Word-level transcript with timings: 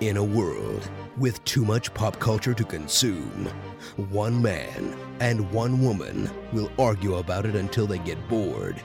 In 0.00 0.16
a 0.16 0.22
world 0.22 0.88
with 1.16 1.44
too 1.44 1.64
much 1.64 1.92
pop 1.92 2.20
culture 2.20 2.54
to 2.54 2.64
consume, 2.64 3.50
one 4.10 4.40
man 4.40 4.96
and 5.18 5.50
one 5.50 5.82
woman 5.82 6.30
will 6.52 6.70
argue 6.78 7.16
about 7.16 7.44
it 7.44 7.56
until 7.56 7.84
they 7.84 7.98
get 7.98 8.28
bored. 8.28 8.80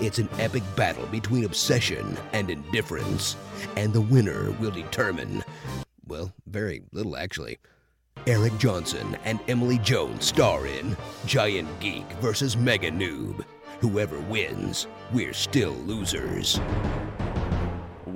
It's 0.00 0.18
an 0.18 0.28
epic 0.40 0.64
battle 0.74 1.06
between 1.06 1.44
obsession 1.44 2.18
and 2.32 2.50
indifference, 2.50 3.36
and 3.76 3.92
the 3.92 4.00
winner 4.00 4.50
will 4.58 4.72
determine, 4.72 5.44
well, 6.08 6.32
very 6.48 6.82
little 6.90 7.16
actually. 7.16 7.58
Eric 8.26 8.58
Johnson 8.58 9.16
and 9.24 9.38
Emily 9.46 9.78
Jones 9.78 10.24
star 10.24 10.66
in 10.66 10.96
Giant 11.26 11.68
Geek 11.78 12.10
versus 12.14 12.56
Mega 12.56 12.90
Noob. 12.90 13.44
Whoever 13.78 14.18
wins, 14.18 14.88
we're 15.12 15.32
still 15.32 15.74
losers. 15.84 16.58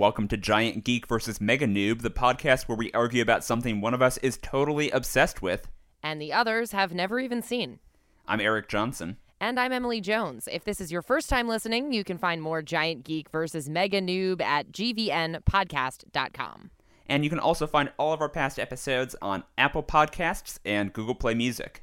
Welcome 0.01 0.29
to 0.29 0.39
Giant 0.39 0.83
Geek 0.83 1.07
versus 1.07 1.43
Mega 1.43 1.67
Noob, 1.67 2.01
the 2.01 2.09
podcast 2.11 2.69
where 2.69 2.79
we 2.79 2.91
argue 2.93 3.21
about 3.21 3.45
something 3.45 3.83
one 3.83 3.93
of 3.93 4.01
us 4.01 4.17
is 4.17 4.39
totally 4.39 4.91
obsessed 4.91 5.43
with. 5.43 5.69
and 6.03 6.19
the 6.19 6.33
others 6.33 6.73
have 6.73 6.95
never 6.95 7.21
even 7.21 7.43
seen. 7.43 7.81
I'm 8.27 8.41
Eric 8.41 8.67
Johnson. 8.67 9.19
And 9.43 9.61
I'm 9.61 9.73
Emily 9.73 10.01
Jones. 10.01 10.49
If 10.51 10.65
this 10.65 10.81
is 10.81 10.91
your 10.91 11.03
first 11.03 11.29
time 11.29 11.49
listening, 11.49 11.93
you 11.93 12.03
can 12.03 12.17
find 12.17 12.41
more 12.41 12.63
Giant 12.63 13.05
Geek 13.05 13.29
versus 13.29 13.69
Mega 13.69 14.01
Noob 14.01 14.41
at 14.41 14.73
gvnpodcast.com. 14.73 16.71
And 17.07 17.23
you 17.23 17.29
can 17.29 17.39
also 17.39 17.67
find 17.67 17.93
all 17.99 18.15
of 18.15 18.23
our 18.23 18.31
past 18.31 18.59
episodes 18.59 19.15
on 19.21 19.45
Apple 19.59 19.83
Podcasts 19.83 20.61
and 20.65 20.95
Google 20.95 21.15
Play 21.15 21.35
Music. 21.35 21.83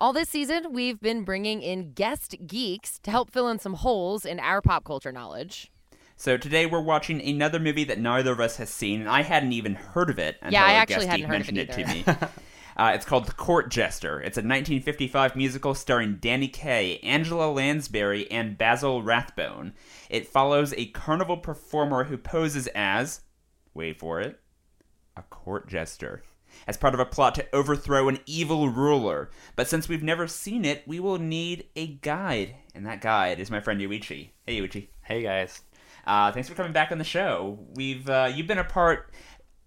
All 0.00 0.12
this 0.12 0.30
season, 0.30 0.72
we've 0.72 1.00
been 1.00 1.22
bringing 1.22 1.62
in 1.62 1.92
guest 1.92 2.34
geeks 2.44 2.98
to 3.04 3.12
help 3.12 3.30
fill 3.30 3.46
in 3.46 3.60
some 3.60 3.74
holes 3.74 4.24
in 4.24 4.40
our 4.40 4.60
pop 4.60 4.82
culture 4.82 5.12
knowledge. 5.12 5.70
So 6.18 6.38
today 6.38 6.64
we're 6.64 6.80
watching 6.80 7.20
another 7.20 7.60
movie 7.60 7.84
that 7.84 8.00
neither 8.00 8.32
of 8.32 8.40
us 8.40 8.56
has 8.56 8.70
seen, 8.70 9.00
and 9.00 9.08
I 9.08 9.22
hadn't 9.22 9.52
even 9.52 9.74
heard 9.74 10.08
of 10.08 10.18
it 10.18 10.36
until 10.40 10.54
Yeah, 10.54 10.64
I 10.64 10.74
our 10.74 10.80
actually 10.80 10.94
guest 10.96 11.06
hadn't 11.08 11.20
geek 11.20 11.26
heard 11.26 11.40
of 11.42 11.52
mentioned 11.52 11.58
it 11.58 11.78
it, 11.78 12.04
to 12.06 12.22
me. 12.22 12.28
Uh, 12.78 12.92
it's 12.94 13.06
called 13.06 13.26
The 13.26 13.32
Court 13.32 13.70
Jester. 13.70 14.20
It's 14.20 14.36
a 14.36 14.44
1955 14.44 15.34
musical 15.34 15.74
starring 15.74 16.18
Danny 16.20 16.46
Kaye, 16.46 16.98
Angela 16.98 17.50
Lansbury, 17.50 18.30
and 18.30 18.58
Basil 18.58 19.02
Rathbone. 19.02 19.72
It 20.10 20.28
follows 20.28 20.74
a 20.76 20.84
carnival 20.88 21.38
performer 21.38 22.04
who 22.04 22.18
poses 22.18 22.66
as, 22.74 23.22
wait 23.72 23.98
for 23.98 24.20
it, 24.20 24.38
a 25.16 25.22
court 25.22 25.68
jester, 25.68 26.22
as 26.66 26.76
part 26.76 26.92
of 26.92 27.00
a 27.00 27.06
plot 27.06 27.34
to 27.36 27.46
overthrow 27.54 28.08
an 28.10 28.18
evil 28.26 28.68
ruler. 28.68 29.30
But 29.54 29.68
since 29.68 29.88
we've 29.88 30.02
never 30.02 30.26
seen 30.26 30.66
it, 30.66 30.86
we 30.86 31.00
will 31.00 31.18
need 31.18 31.64
a 31.76 31.86
guide, 31.86 32.56
and 32.74 32.84
that 32.84 33.00
guide 33.00 33.40
is 33.40 33.50
my 33.50 33.60
friend 33.60 33.80
Yuichi. 33.80 34.32
Hey, 34.46 34.60
Yuichi. 34.60 34.88
Hey 35.00 35.22
guys. 35.22 35.62
Uh, 36.06 36.30
thanks 36.32 36.48
for 36.48 36.54
coming 36.54 36.72
back 36.72 36.92
on 36.92 36.98
the 36.98 37.04
show. 37.04 37.58
We've 37.74 38.08
uh, 38.08 38.30
you've 38.34 38.46
been 38.46 38.58
a 38.58 38.64
part 38.64 39.10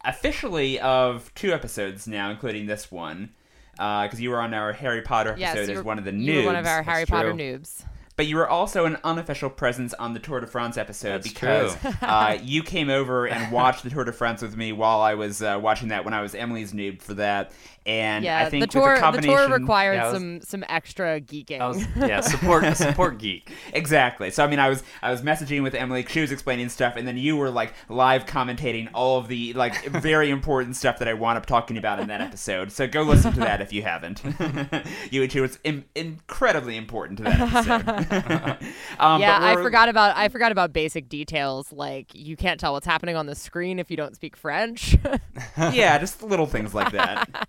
officially 0.06 0.80
of 0.80 1.34
two 1.36 1.52
episodes 1.52 2.08
now, 2.08 2.30
including 2.32 2.66
this 2.66 2.90
one, 2.92 3.32
because 3.74 4.20
you 4.22 4.30
were 4.30 4.40
on 4.42 4.54
our 4.54 4.72
Harry 4.74 5.02
Potter 5.02 5.32
episode 5.32 5.42
Yes, 5.42 5.70
as 5.70 5.78
were, 5.78 5.84
one 5.84 6.00
of 6.00 6.06
the 6.06 6.14
you 6.14 6.34
noobs. 6.34 6.38
were 6.42 6.46
one 6.46 6.56
of 6.56 6.66
our 6.66 6.82
Harry 6.84 7.02
That's 7.02 7.12
Potter 7.12 7.34
true. 7.34 7.40
noobs. 7.40 7.84
But 8.20 8.28
you 8.28 8.36
were 8.36 8.50
also 8.50 8.84
an 8.84 8.98
unofficial 9.06 9.50
presence 9.50 9.94
on 9.94 10.12
the 10.12 10.20
Tour 10.20 10.42
de 10.42 10.46
France 10.46 10.78
episode 10.78 11.24
That's 11.24 11.30
because 11.30 11.78
uh, 12.02 12.38
you 12.44 12.64
came 12.64 12.90
over 12.90 13.26
and 13.26 13.50
watched 13.50 13.86
the 13.86 13.90
Tour 13.90 14.04
de 14.04 14.12
France 14.12 14.42
with 14.42 14.58
me 14.58 14.74
while 14.74 15.00
I 15.00 15.14
was 15.14 15.42
uh, 15.42 15.58
watching 15.62 15.88
that 15.88 16.04
when 16.04 16.14
I 16.14 16.22
was 16.22 16.36
Emily's 16.36 16.74
noob 16.74 17.02
for 17.02 17.14
that. 17.14 17.54
And 17.86 18.24
Yeah, 18.26 18.46
I 18.46 18.50
think 18.50 18.62
the 18.62 18.68
tour 18.68 18.94
a 18.94 19.12
the 19.14 19.22
tour 19.22 19.50
required 19.50 19.96
Yeah, 19.96 20.12
was- 20.12 20.14
some 20.14 20.42
some 20.42 20.64
extra 20.68 21.20
geeking. 21.22 21.60
I 21.62 21.68
was 21.68 21.84
yeah, 21.96 22.22
support 22.22 22.78
support 22.78 23.18
geek. 23.18 23.52
Exactly. 23.74 24.30
So 24.32 24.44
I 24.44 24.48
mean, 24.48 24.60
I 24.60 24.70
was 24.70 24.84
I 25.02 25.12
was 25.12 25.22
messaging 25.22 25.64
with 25.64 25.74
Emily. 25.74 26.06
She 26.08 26.22
was 26.22 26.32
explaining 26.32 26.70
stuff, 26.70 26.98
and 26.98 27.08
then 27.08 27.18
you 27.18 27.38
were 27.38 27.50
like 27.50 27.74
live 27.88 28.26
commentating 28.26 28.90
all 28.94 29.18
of 29.18 29.28
the 29.28 29.54
like 29.54 29.86
very 29.88 30.30
important 30.30 30.76
stuff 30.76 31.00
that 31.00 31.08
I 31.08 31.14
wound 31.14 31.38
up 31.38 31.46
talking 31.46 31.78
about 31.78 32.00
in 32.00 32.10
that 32.10 32.22
episode. 32.22 32.72
So 32.72 32.86
go 32.86 33.02
listen 33.02 33.34
to 33.34 33.40
that 33.40 33.62
if 33.62 33.72
you 33.74 33.82
haven't. 33.82 34.22
Yuichi 34.24 35.42
was 35.42 35.58
Im- 35.64 35.86
incredibly 35.96 36.76
important 36.76 37.18
to 37.20 37.24
that 37.24 37.40
episode. 37.40 38.09
um, 39.00 39.22
yeah, 39.22 39.38
I 39.42 39.56
forgot 39.56 39.90
about 39.90 40.16
I 40.18 40.30
forgot 40.30 40.52
about 40.52 40.74
basic 40.74 41.10
details 41.10 41.72
like 41.72 42.08
you 42.14 42.36
can't 42.36 42.60
tell 42.60 42.74
what's 42.74 42.86
happening 42.86 43.16
on 43.16 43.26
the 43.26 43.36
screen 43.36 43.80
if 43.80 43.92
you 43.92 43.98
don't 43.98 44.16
speak 44.16 44.36
French. 44.36 44.98
Yeah, 45.58 45.98
just 45.98 46.24
little 46.24 46.46
things 46.46 46.74
like 46.74 46.92
that. 46.94 47.48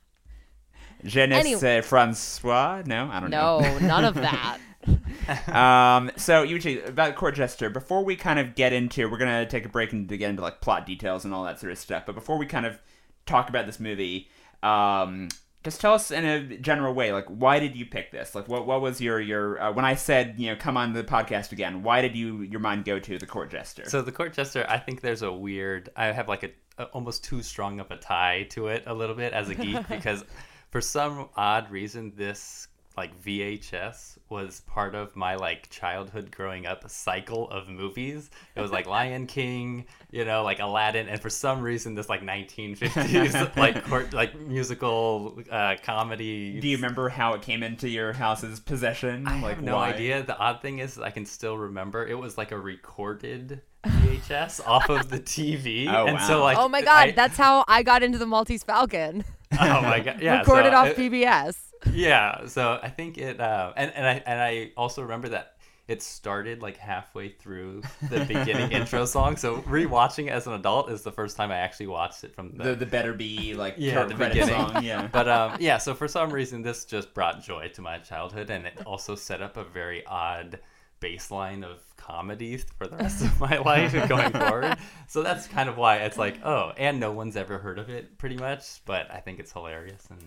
Je 1.04 1.26
ne 1.26 1.34
Anyway. 1.36 1.58
sais 1.60 1.86
Francois? 1.86 2.82
No, 2.86 3.08
I 3.10 3.20
don't 3.20 3.30
know. 3.30 3.60
no, 3.60 3.78
none 3.78 4.04
of 4.04 4.14
that. 4.16 4.58
um, 5.48 6.10
so 6.16 6.44
Yuichi, 6.46 6.86
about 6.86 7.14
Court 7.16 7.34
Jester, 7.34 7.70
before 7.70 8.04
we 8.04 8.16
kind 8.16 8.38
of 8.38 8.54
get 8.54 8.72
into, 8.72 9.08
we're 9.10 9.18
gonna 9.18 9.46
take 9.46 9.64
a 9.64 9.68
break 9.68 9.92
and 9.92 10.08
get 10.08 10.22
into 10.22 10.42
like 10.42 10.60
plot 10.60 10.86
details 10.86 11.24
and 11.24 11.32
all 11.32 11.44
that 11.44 11.58
sort 11.60 11.72
of 11.72 11.78
stuff. 11.78 12.04
But 12.06 12.14
before 12.14 12.36
we 12.38 12.46
kind 12.46 12.66
of 12.66 12.78
talk 13.26 13.48
about 13.48 13.66
this 13.66 13.80
movie, 13.80 14.28
um, 14.62 15.28
just 15.62 15.80
tell 15.80 15.92
us 15.92 16.10
in 16.10 16.24
a 16.24 16.56
general 16.58 16.94
way, 16.94 17.12
like 17.12 17.26
why 17.26 17.58
did 17.58 17.76
you 17.76 17.84
pick 17.84 18.10
this? 18.10 18.34
Like 18.34 18.48
what 18.48 18.66
what 18.66 18.80
was 18.80 19.00
your 19.00 19.20
your 19.20 19.60
uh, 19.60 19.72
when 19.72 19.84
I 19.84 19.94
said 19.94 20.34
you 20.38 20.48
know 20.48 20.56
come 20.56 20.76
on 20.76 20.92
the 20.92 21.04
podcast 21.04 21.52
again? 21.52 21.82
Why 21.82 22.00
did 22.00 22.16
you 22.16 22.42
your 22.42 22.60
mind 22.60 22.84
go 22.84 22.98
to 22.98 23.18
the 23.18 23.26
Court 23.26 23.50
Jester? 23.50 23.88
So 23.88 24.00
the 24.00 24.12
court 24.12 24.32
jester, 24.32 24.64
I 24.68 24.78
think 24.78 25.02
there's 25.02 25.22
a 25.22 25.32
weird. 25.32 25.90
I 25.96 26.06
have 26.06 26.28
like 26.28 26.44
a, 26.44 26.50
a 26.78 26.84
almost 26.86 27.24
too 27.24 27.42
strong 27.42 27.78
of 27.78 27.90
a 27.90 27.96
tie 27.96 28.46
to 28.50 28.68
it 28.68 28.84
a 28.86 28.94
little 28.94 29.14
bit 29.14 29.32
as 29.34 29.50
a 29.50 29.54
geek 29.54 29.86
because 29.88 30.24
for 30.70 30.80
some 30.80 31.28
odd 31.36 31.70
reason 31.70 32.12
this 32.16 32.68
like 32.96 33.18
VHS 33.22 34.18
was 34.28 34.60
part 34.66 34.94
of 34.94 35.14
my 35.16 35.36
like 35.36 35.70
childhood 35.70 36.30
growing 36.30 36.66
up 36.66 36.88
cycle 36.90 37.48
of 37.50 37.68
movies. 37.68 38.30
It 38.56 38.60
was 38.60 38.70
like 38.72 38.86
Lion 38.96 39.26
King, 39.26 39.86
you 40.10 40.24
know, 40.24 40.42
like 40.42 40.58
Aladdin, 40.58 41.08
and 41.08 41.20
for 41.20 41.30
some 41.30 41.62
reason 41.62 41.94
this 41.94 42.08
like 42.08 42.22
1950s 42.22 43.56
like 43.56 43.84
court 43.84 44.12
like 44.12 44.38
musical 44.38 45.38
uh, 45.50 45.76
comedy. 45.82 46.60
do 46.60 46.68
you 46.68 46.76
remember 46.76 47.08
how 47.08 47.34
it 47.34 47.42
came 47.42 47.62
into 47.62 47.88
your 47.88 48.12
house's 48.12 48.60
possession? 48.60 49.26
I 49.26 49.40
like 49.40 49.56
have 49.56 49.64
no 49.64 49.76
why? 49.76 49.92
idea. 49.92 50.22
The 50.22 50.36
odd 50.36 50.60
thing 50.62 50.78
is, 50.80 50.98
I 50.98 51.10
can 51.10 51.24
still 51.26 51.56
remember 51.56 52.06
it 52.06 52.18
was 52.18 52.36
like 52.36 52.52
a 52.52 52.58
recorded 52.58 53.62
VHS 53.86 54.60
off 54.66 54.88
of 54.90 55.08
the 55.08 55.20
TV, 55.20 55.86
Oh, 55.88 56.06
and 56.06 56.16
wow. 56.18 56.26
so 56.28 56.42
like, 56.42 56.58
oh 56.58 56.68
my 56.68 56.82
god, 56.82 57.08
I- 57.08 57.12
that's 57.12 57.36
how 57.36 57.64
I 57.68 57.82
got 57.82 58.02
into 58.02 58.18
the 58.18 58.26
Maltese 58.26 58.62
Falcon. 58.64 59.24
oh 59.52 59.80
my 59.82 60.00
god, 60.00 60.20
yeah, 60.20 60.40
Recorded 60.40 60.72
so 60.72 60.76
off 60.78 60.88
it- 60.88 60.96
PBS. 60.96 61.56
Yeah, 61.92 62.46
so 62.46 62.78
I 62.82 62.88
think 62.88 63.18
it, 63.18 63.40
uh, 63.40 63.72
and 63.76 63.92
and 63.94 64.06
I 64.06 64.22
and 64.26 64.40
I 64.40 64.72
also 64.76 65.02
remember 65.02 65.30
that 65.30 65.56
it 65.88 66.02
started 66.02 66.62
like 66.62 66.76
halfway 66.76 67.30
through 67.30 67.82
the 68.10 68.24
beginning 68.24 68.70
intro 68.80 69.04
song. 69.06 69.36
So 69.36 69.56
rewatching 69.62 70.26
it 70.26 70.30
as 70.30 70.46
an 70.46 70.52
adult 70.52 70.88
is 70.90 71.02
the 71.02 71.10
first 71.10 71.36
time 71.36 71.50
I 71.50 71.56
actually 71.56 71.88
watched 71.88 72.22
it 72.22 72.32
from 72.34 72.52
the. 72.56 72.62
The 72.64 72.74
the 72.76 72.86
better 72.86 73.12
be 73.12 73.54
like 73.54 73.74
Yeah, 73.76 74.04
the 74.04 74.14
beginning. 74.14 74.54
song. 74.54 74.84
Yeah. 74.84 75.08
but 75.12 75.28
um, 75.28 75.56
yeah, 75.58 75.78
so 75.78 75.94
for 75.94 76.06
some 76.06 76.30
reason, 76.30 76.62
this 76.62 76.84
just 76.84 77.12
brought 77.12 77.42
joy 77.42 77.68
to 77.74 77.82
my 77.82 77.98
childhood, 77.98 78.50
and 78.50 78.66
it 78.66 78.86
also 78.86 79.16
set 79.16 79.42
up 79.42 79.56
a 79.56 79.64
very 79.64 80.06
odd 80.06 80.60
baseline 81.00 81.64
of 81.64 81.82
comedy 81.96 82.58
for 82.78 82.86
the 82.86 82.96
rest 82.96 83.24
of 83.24 83.40
my 83.40 83.58
life 83.58 83.94
and 83.94 84.08
going 84.08 84.30
forward. 84.30 84.76
So 85.08 85.22
that's 85.22 85.46
kind 85.48 85.68
of 85.68 85.76
why 85.76 85.96
it's 85.96 86.18
like, 86.18 86.44
oh, 86.44 86.72
and 86.76 87.00
no 87.00 87.10
one's 87.10 87.36
ever 87.36 87.58
heard 87.58 87.78
of 87.80 87.88
it, 87.88 88.16
pretty 88.16 88.36
much. 88.36 88.84
But 88.84 89.10
I 89.10 89.18
think 89.18 89.40
it's 89.40 89.50
hilarious, 89.50 90.06
and 90.10 90.20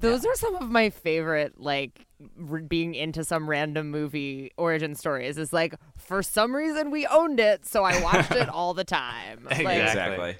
Those 0.00 0.24
are 0.26 0.34
some 0.34 0.56
of 0.56 0.70
my 0.70 0.90
favorite, 0.90 1.60
like 1.60 2.06
r- 2.50 2.58
being 2.58 2.94
into 2.94 3.24
some 3.24 3.48
random 3.48 3.90
movie 3.90 4.52
origin 4.56 4.94
stories. 4.94 5.38
Is 5.38 5.52
like 5.52 5.74
for 5.96 6.22
some 6.22 6.54
reason 6.54 6.90
we 6.90 7.06
owned 7.06 7.40
it, 7.40 7.66
so 7.66 7.84
I 7.84 8.00
watched 8.02 8.32
it 8.32 8.48
all 8.50 8.74
the 8.74 8.84
time. 8.84 9.44
Like, 9.44 9.60
Exactly. 9.60 9.76
exactly. 9.82 10.36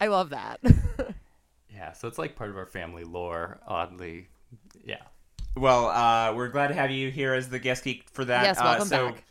I 0.00 0.06
love 0.08 0.30
that. 0.30 0.60
yeah, 1.72 1.92
so 1.92 2.08
it's 2.08 2.18
like 2.18 2.36
part 2.36 2.50
of 2.50 2.56
our 2.56 2.66
family 2.66 3.04
lore. 3.04 3.58
Oddly, 3.66 4.28
yeah. 4.84 5.02
Well, 5.56 5.86
uh, 5.88 6.34
we're 6.34 6.48
glad 6.48 6.68
to 6.68 6.74
have 6.74 6.90
you 6.92 7.10
here 7.10 7.34
as 7.34 7.48
the 7.48 7.58
guest 7.58 7.82
geek 7.84 8.08
for 8.10 8.24
that. 8.24 8.44
Yes, 8.44 8.58
Uh, 8.58 8.62
welcome 8.64 8.86
so, 8.88 9.06
back. 9.10 9.24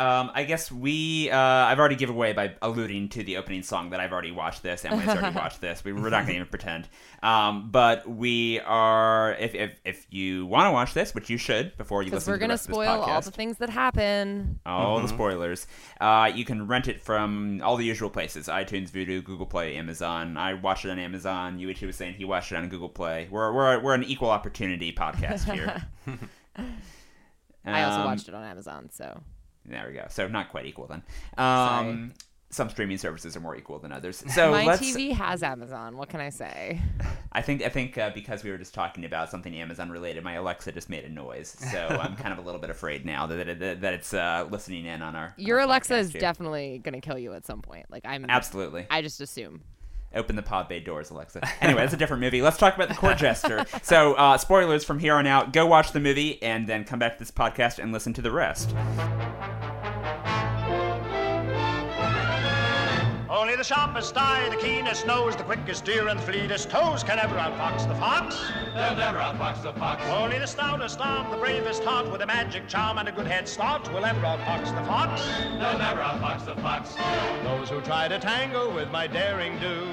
Um, 0.00 0.30
I 0.34 0.44
guess 0.44 0.72
we. 0.72 1.30
Uh, 1.30 1.36
I've 1.38 1.78
already 1.78 1.94
given 1.96 2.14
away 2.16 2.32
by 2.32 2.54
alluding 2.62 3.10
to 3.10 3.22
the 3.22 3.36
opening 3.36 3.62
song 3.62 3.90
that 3.90 4.00
I've 4.00 4.12
already 4.12 4.30
watched 4.30 4.62
this. 4.62 4.84
Emily's 4.84 5.08
already 5.08 5.36
watched 5.36 5.60
this. 5.60 5.84
We, 5.84 5.92
we're 5.92 6.08
not 6.08 6.22
going 6.22 6.28
to 6.28 6.34
even 6.36 6.46
pretend. 6.46 6.88
Um, 7.22 7.70
but 7.70 8.08
we 8.08 8.60
are. 8.60 9.34
If 9.34 9.54
if, 9.54 9.78
if 9.84 10.06
you 10.10 10.46
want 10.46 10.66
to 10.68 10.70
watch 10.72 10.94
this, 10.94 11.14
which 11.14 11.28
you 11.28 11.36
should 11.36 11.76
before 11.76 12.02
you 12.02 12.10
Because 12.10 12.26
listen 12.26 12.32
we're 12.32 12.36
to 12.36 12.38
the 12.38 12.44
gonna 12.44 12.52
rest 12.54 12.68
of 12.68 12.74
spoil 12.74 12.88
all 13.02 13.20
the 13.20 13.30
things 13.30 13.58
that 13.58 13.68
happen. 13.68 14.58
all 14.64 15.00
the 15.00 15.08
spoilers. 15.08 15.66
Uh, 16.00 16.32
you 16.34 16.44
can 16.46 16.66
rent 16.66 16.88
it 16.88 17.02
from 17.02 17.60
all 17.62 17.76
the 17.76 17.84
usual 17.84 18.08
places: 18.08 18.48
iTunes, 18.48 18.90
Vudu, 18.90 19.22
Google 19.22 19.44
Play, 19.46 19.76
Amazon. 19.76 20.36
I 20.38 20.54
watched 20.54 20.86
it 20.86 20.90
on 20.90 20.98
Amazon. 20.98 21.58
Yuichi 21.58 21.86
was 21.86 21.96
saying 21.96 22.14
he 22.14 22.24
watched 22.24 22.52
it 22.52 22.56
on 22.56 22.66
Google 22.70 22.88
Play. 22.88 23.28
We're 23.30 23.52
we're 23.52 23.78
we're 23.80 23.94
an 23.94 24.04
equal 24.04 24.30
opportunity 24.30 24.92
podcast 24.92 25.52
here. 25.52 25.82
I 27.66 27.82
also 27.82 27.98
Um, 28.00 28.04
watched 28.06 28.28
it 28.28 28.34
on 28.34 28.42
Amazon, 28.44 28.88
so 28.90 29.20
There 29.64 29.86
we 29.88 29.94
go. 29.94 30.06
So 30.08 30.26
not 30.28 30.50
quite 30.50 30.66
equal 30.66 30.86
then. 30.86 31.02
Um, 31.36 32.12
some 32.50 32.68
streaming 32.68 32.98
services 32.98 33.36
are 33.36 33.40
more 33.40 33.56
equal 33.56 33.78
than 33.78 33.92
others. 33.92 34.24
So 34.40 34.52
my 34.52 34.64
let's. 34.64 34.80
TV 34.80 35.12
has 35.12 35.42
Amazon. 35.42 35.96
What 35.96 36.08
can 36.08 36.20
I 36.20 36.30
say? 36.30 36.80
I 37.32 37.42
think 37.42 37.62
I 37.62 37.68
think 37.68 37.98
uh, 37.98 38.10
because 38.14 38.44
we 38.44 38.50
were 38.50 38.58
just 38.58 38.72
talking 38.72 39.04
about 39.04 39.28
something 39.28 39.54
Amazon 39.54 39.90
related, 39.90 40.22
my 40.24 40.34
Alexa 40.34 40.72
just 40.72 40.88
made 40.88 41.04
a 41.04 41.08
noise. 41.08 41.56
So 41.70 41.78
I'm 42.00 42.16
kind 42.16 42.32
of 42.32 42.38
a 42.38 42.42
little 42.42 42.60
bit 42.60 42.70
afraid 42.70 43.04
now 43.04 43.26
that 43.26 43.58
that, 43.58 43.80
that 43.80 43.94
it's 43.94 44.14
uh, 44.14 44.46
listening 44.50 44.86
in 44.86 45.02
on 45.02 45.16
our. 45.16 45.34
Your 45.36 45.58
our 45.58 45.66
Alexa 45.66 45.96
is 45.96 46.12
here. 46.12 46.20
definitely 46.20 46.80
gonna 46.82 47.00
kill 47.00 47.18
you 47.18 47.34
at 47.34 47.44
some 47.44 47.60
point. 47.60 47.86
Like 47.90 48.02
I'm. 48.04 48.24
absolutely. 48.28 48.86
I 48.90 49.02
just 49.02 49.20
assume. 49.20 49.62
Open 50.14 50.34
the 50.34 50.42
pod 50.42 50.68
bay 50.68 50.80
doors, 50.80 51.10
Alexa. 51.10 51.40
Anyway, 51.60 51.82
that's 51.82 51.92
a 51.92 51.96
different 51.96 52.20
movie. 52.20 52.42
Let's 52.42 52.56
talk 52.56 52.74
about 52.74 52.88
the 52.88 52.96
court 52.96 53.18
jester. 53.18 53.64
So, 53.82 54.14
uh, 54.14 54.38
spoilers 54.38 54.82
from 54.82 54.98
here 54.98 55.14
on 55.14 55.26
out. 55.26 55.52
Go 55.52 55.66
watch 55.66 55.92
the 55.92 56.00
movie 56.00 56.42
and 56.42 56.66
then 56.66 56.82
come 56.84 56.98
back 56.98 57.12
to 57.12 57.18
this 57.20 57.30
podcast 57.30 57.78
and 57.78 57.92
listen 57.92 58.12
to 58.14 58.22
the 58.22 58.32
rest. 58.32 58.74
The 63.60 63.64
sharpest 63.64 64.16
eye, 64.16 64.48
the 64.48 64.56
keenest 64.56 65.06
nose, 65.06 65.36
the 65.36 65.42
quickest 65.42 65.84
deer 65.84 66.08
and 66.08 66.18
fleetest 66.18 66.70
toes 66.70 67.04
can 67.04 67.18
ever 67.18 67.34
outfox 67.34 67.86
the 67.86 67.94
fox. 67.96 68.40
They'll 68.74 68.96
never 68.96 69.18
outfox 69.18 69.62
the 69.62 69.74
fox. 69.74 70.02
Only 70.06 70.38
the 70.38 70.46
stoutest 70.46 70.98
arm, 70.98 71.30
the 71.30 71.36
bravest 71.36 71.84
heart, 71.84 72.10
with 72.10 72.22
a 72.22 72.26
magic 72.26 72.68
charm 72.68 72.96
and 72.96 73.06
a 73.06 73.12
good 73.12 73.26
head 73.26 73.46
start 73.46 73.86
will 73.92 74.06
ever 74.06 74.22
outfox 74.22 74.74
the 74.74 74.82
fox. 74.86 75.20
They'll 75.42 75.76
never 75.76 76.00
outfox 76.00 76.46
the 76.46 76.54
fox. 76.62 76.94
Those 77.44 77.68
who 77.68 77.82
try 77.82 78.08
to 78.08 78.18
tangle 78.18 78.72
with 78.72 78.90
my 78.90 79.06
daring 79.06 79.58
do 79.58 79.92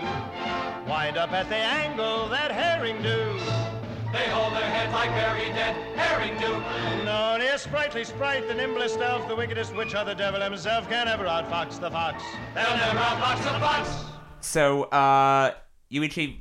wind 0.88 1.18
up 1.18 1.34
at 1.34 1.50
the 1.50 1.58
angle 1.58 2.30
that 2.30 2.54
herring 2.54 3.02
do. 3.04 3.77
They 4.12 4.30
hold 4.30 4.54
their 4.54 4.70
heads 4.70 4.94
like 4.94 5.10
very 5.12 5.50
dead 5.54 5.76
herring 5.98 6.38
do. 6.40 7.08
Only 7.10 7.48
a 7.48 7.58
sprightly 7.58 8.04
sprite, 8.04 8.48
the 8.48 8.54
nimblest 8.54 9.00
elf, 9.00 9.28
the 9.28 9.36
wickedest 9.36 9.76
witch, 9.76 9.94
or 9.94 10.06
the 10.06 10.16
devil 10.16 10.42
himself 10.42 10.90
can 10.90 11.08
ever 11.08 11.26
outfox 11.26 11.80
the 11.80 11.92
fox. 11.92 12.24
They'll 12.56 12.78
never 12.78 12.98
outfox 12.98 13.38
the 13.44 13.60
fox. 13.60 14.06
So, 14.40 14.84
uh, 14.86 15.54
Yuichi, 15.92 16.40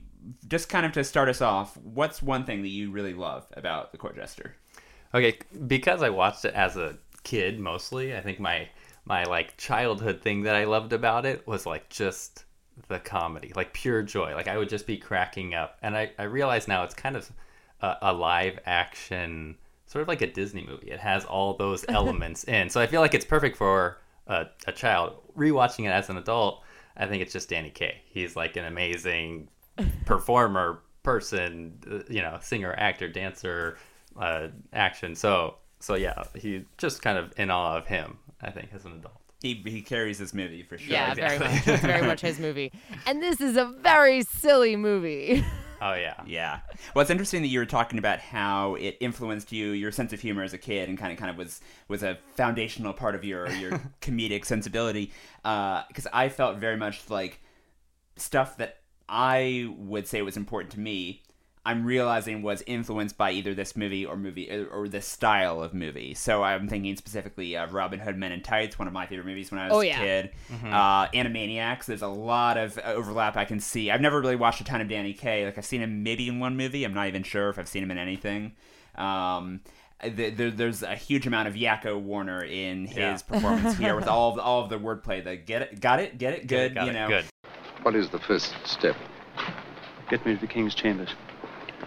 just 0.49 0.69
kind 0.69 0.87
of 0.87 0.93
to 0.93 1.05
start 1.05 1.29
us 1.29 1.41
off, 1.41 1.77
what's 1.79 2.23
one 2.23 2.45
thing 2.45 2.63
that 2.63 2.69
you 2.69 2.91
really 2.91 3.15
love 3.15 3.47
about 3.55 3.93
the 3.93 3.99
court 3.99 4.17
jester? 4.17 4.55
Okay, 5.15 5.39
because 5.67 6.03
I 6.03 6.11
watched 6.11 6.45
it 6.45 6.55
as 6.55 6.77
a 6.77 6.97
kid 7.25 7.59
mostly, 7.59 8.17
I 8.17 8.21
think 8.21 8.39
my 8.39 8.69
my 9.05 9.25
like 9.25 9.57
childhood 9.57 10.21
thing 10.23 10.43
that 10.43 10.57
I 10.57 10.65
loved 10.65 10.93
about 10.93 11.27
it 11.27 11.47
was 11.47 11.67
like 11.67 11.89
just 11.89 12.45
the 12.89 12.99
comedy, 12.99 13.53
like 13.55 13.73
pure 13.73 14.03
joy. 14.03 14.35
Like 14.35 14.49
I 14.49 14.57
would 14.57 14.69
just 14.69 14.87
be 14.87 14.97
cracking 14.97 15.55
up, 15.55 15.79
and 15.83 15.97
I 15.97 16.13
I 16.19 16.25
realize 16.25 16.69
now 16.69 16.85
it's 16.85 16.95
kind 16.95 17.17
of 17.17 17.31
a, 17.81 17.97
a 18.03 18.13
live 18.13 18.59
action, 18.67 19.57
sort 19.87 20.03
of 20.03 20.09
like 20.09 20.23
a 20.23 20.27
Disney 20.27 20.67
movie. 20.67 20.91
It 20.91 21.01
has 21.01 21.25
all 21.25 21.55
those 21.55 21.85
elements 21.89 22.45
in, 22.45 22.71
so 22.71 22.81
I 22.81 22.87
feel 22.87 23.01
like 23.01 23.15
it's 23.15 23.25
perfect 23.25 23.57
for 23.57 23.99
a, 24.27 24.47
a 24.67 24.73
child. 24.73 25.17
Rewatching 25.37 25.87
it 25.87 25.91
as 25.91 26.09
an 26.11 26.17
adult, 26.17 26.63
I 26.97 27.07
think 27.07 27.23
it's 27.23 27.33
just 27.33 27.49
Danny 27.49 27.71
Kaye. 27.71 28.01
He's 28.07 28.37
like 28.37 28.57
an 28.57 28.65
amazing 28.65 29.49
performer, 30.07 30.83
person, 31.03 31.79
uh, 31.91 31.99
you 32.09 32.23
know, 32.23 32.39
singer, 32.41 32.75
actor, 32.77 33.09
dancer, 33.09 33.77
uh, 34.19 34.49
action. 34.73 35.15
So 35.15 35.57
so 35.81 35.95
yeah, 35.95 36.25
he 36.35 36.65
just 36.79 37.03
kind 37.03 37.19
of 37.19 37.33
in 37.39 37.51
awe 37.51 37.77
of 37.77 37.87
him. 37.87 38.19
I 38.41 38.51
think 38.51 38.71
as 38.75 38.85
an 38.85 38.93
adult. 38.93 39.15
He, 39.43 39.63
he 39.67 39.83
carries 39.83 40.19
this 40.19 40.33
movie 40.35 40.63
for 40.63 40.79
sure. 40.79 40.93
Yeah, 40.93 41.15
very 41.15 41.39
much. 41.39 41.69
It's 41.69 41.83
very 41.83 42.07
much 42.07 42.21
his 42.23 42.41
movie. 42.41 42.73
And 43.07 43.23
this 43.23 43.41
is 43.41 43.57
a 43.57 43.67
very 43.67 44.23
silly 44.23 44.77
movie. 44.77 45.45
Oh 45.81 45.95
yeah. 45.95 46.15
Yeah. 46.27 46.61
Well, 46.95 47.03
it's 47.03 47.11
interesting 47.11 47.43
that 47.43 47.49
you 47.49 47.59
were 47.59 47.67
talking 47.67 47.99
about 47.99 48.19
how 48.19 48.75
it 48.77 48.97
influenced 49.01 49.53
you, 49.53 49.71
your 49.71 49.93
sense 49.93 50.13
of 50.13 50.21
humor 50.21 50.43
as 50.43 50.53
a 50.53 50.59
kid, 50.59 50.89
and 50.89 50.97
kind 50.97 51.13
of 51.13 51.19
kind 51.19 51.31
of 51.31 51.37
was 51.37 51.61
was 51.89 52.03
a 52.03 52.19
foundational 52.35 52.93
part 52.93 53.15
of 53.15 53.25
your 53.25 53.51
your 53.53 53.73
comedic 54.01 54.45
sensibility. 54.45 55.13
Uh, 55.45 55.83
because 55.89 56.07
I 56.13 56.29
felt 56.29 56.57
very 56.59 56.77
much 56.77 57.09
like 57.11 57.41
stuff 58.17 58.57
that 58.59 58.79
I 59.09 59.73
would 59.77 60.07
say 60.09 60.23
was 60.23 60.37
important 60.37 60.73
to 60.73 60.81
me. 60.81 61.23
I'm 61.67 61.85
realizing 61.85 62.43
was 62.43 62.63
influenced 62.67 63.19
by 63.19 63.33
either 63.33 63.53
this 63.55 63.75
movie 63.77 64.07
or 64.07 64.17
movie 64.17 64.51
or, 64.51 64.67
or 64.69 64.89
this 64.89 65.05
style 65.07 65.61
of 65.63 65.75
movie. 65.75 66.15
So 66.15 66.43
I'm 66.43 66.69
thinking 66.69 66.95
specifically 66.97 67.57
of 67.57 67.75
Robin 67.75 67.99
Hood 67.99 68.17
Men 68.17 68.33
in 68.33 68.41
Tights, 68.43 68.79
one 68.79 68.87
of 68.89 68.95
my 68.95 69.07
favorite 69.07 69.27
movies 69.27 69.51
when 69.51 69.61
I 69.61 69.65
was 69.67 69.75
Oh, 69.75 69.81
a 69.81 69.87
yeah. 69.87 69.99
kid. 69.99 70.31
Uh, 70.65 71.09
Animaniacs. 71.09 71.87
There's 71.87 72.03
a 72.03 72.07
lot 72.09 72.57
of 72.57 72.79
overlap 72.85 73.37
I 73.37 73.45
can 73.45 73.61
see. 73.61 73.91
I've 73.91 74.01
never 74.01 74.21
really 74.21 74.37
watched 74.37 74.61
a 74.61 74.65
ton 74.65 74.81
of 74.81 74.89
Danny 74.89 75.13
Kaye. 75.13 75.45
Like 75.45 75.59
I've 75.59 75.65
seen 75.67 75.83
him 75.83 76.03
maybe 76.03 76.29
in 76.29 76.39
one 76.41 76.57
movie. 76.57 76.85
I'm 76.85 76.95
not 76.95 77.09
even 77.09 77.23
sure 77.25 77.51
if 77.51 77.59
I've 77.59 77.69
seen 77.69 77.83
him 77.83 77.91
in 77.91 77.99
anything. 77.99 78.53
Um, 78.95 79.61
th- 80.03 80.37
there, 80.37 80.51
there's 80.51 80.83
a 80.83 80.95
huge 80.95 81.27
amount 81.27 81.49
of 81.49 81.55
Yakko 81.55 82.01
Warner 82.01 82.45
in 82.45 82.87
his 82.87 82.97
Yeah. 82.97 83.17
performance 83.29 83.77
here 83.77 83.97
with 83.97 84.07
all 84.09 84.33
of, 84.33 84.39
all 84.39 84.63
of 84.63 84.71
the 84.71 84.79
wordplay. 84.79 85.23
The 85.25 85.37
get 85.37 85.63
it, 85.63 85.81
got 85.81 85.99
it, 86.01 86.17
get 86.17 86.33
it, 86.35 86.47
good. 86.47 86.75
Got 86.75 86.85
you 86.85 86.91
it. 86.91 86.95
know, 86.95 87.09
Good. 87.09 87.25
What 87.83 87.95
is 87.97 88.09
the 88.09 88.19
first 88.21 88.55
step? 88.65 88.97
Get 90.09 90.25
me 90.25 90.35
to 90.35 90.41
the 90.41 90.47
king's 90.47 90.75
chambers. 90.75 91.11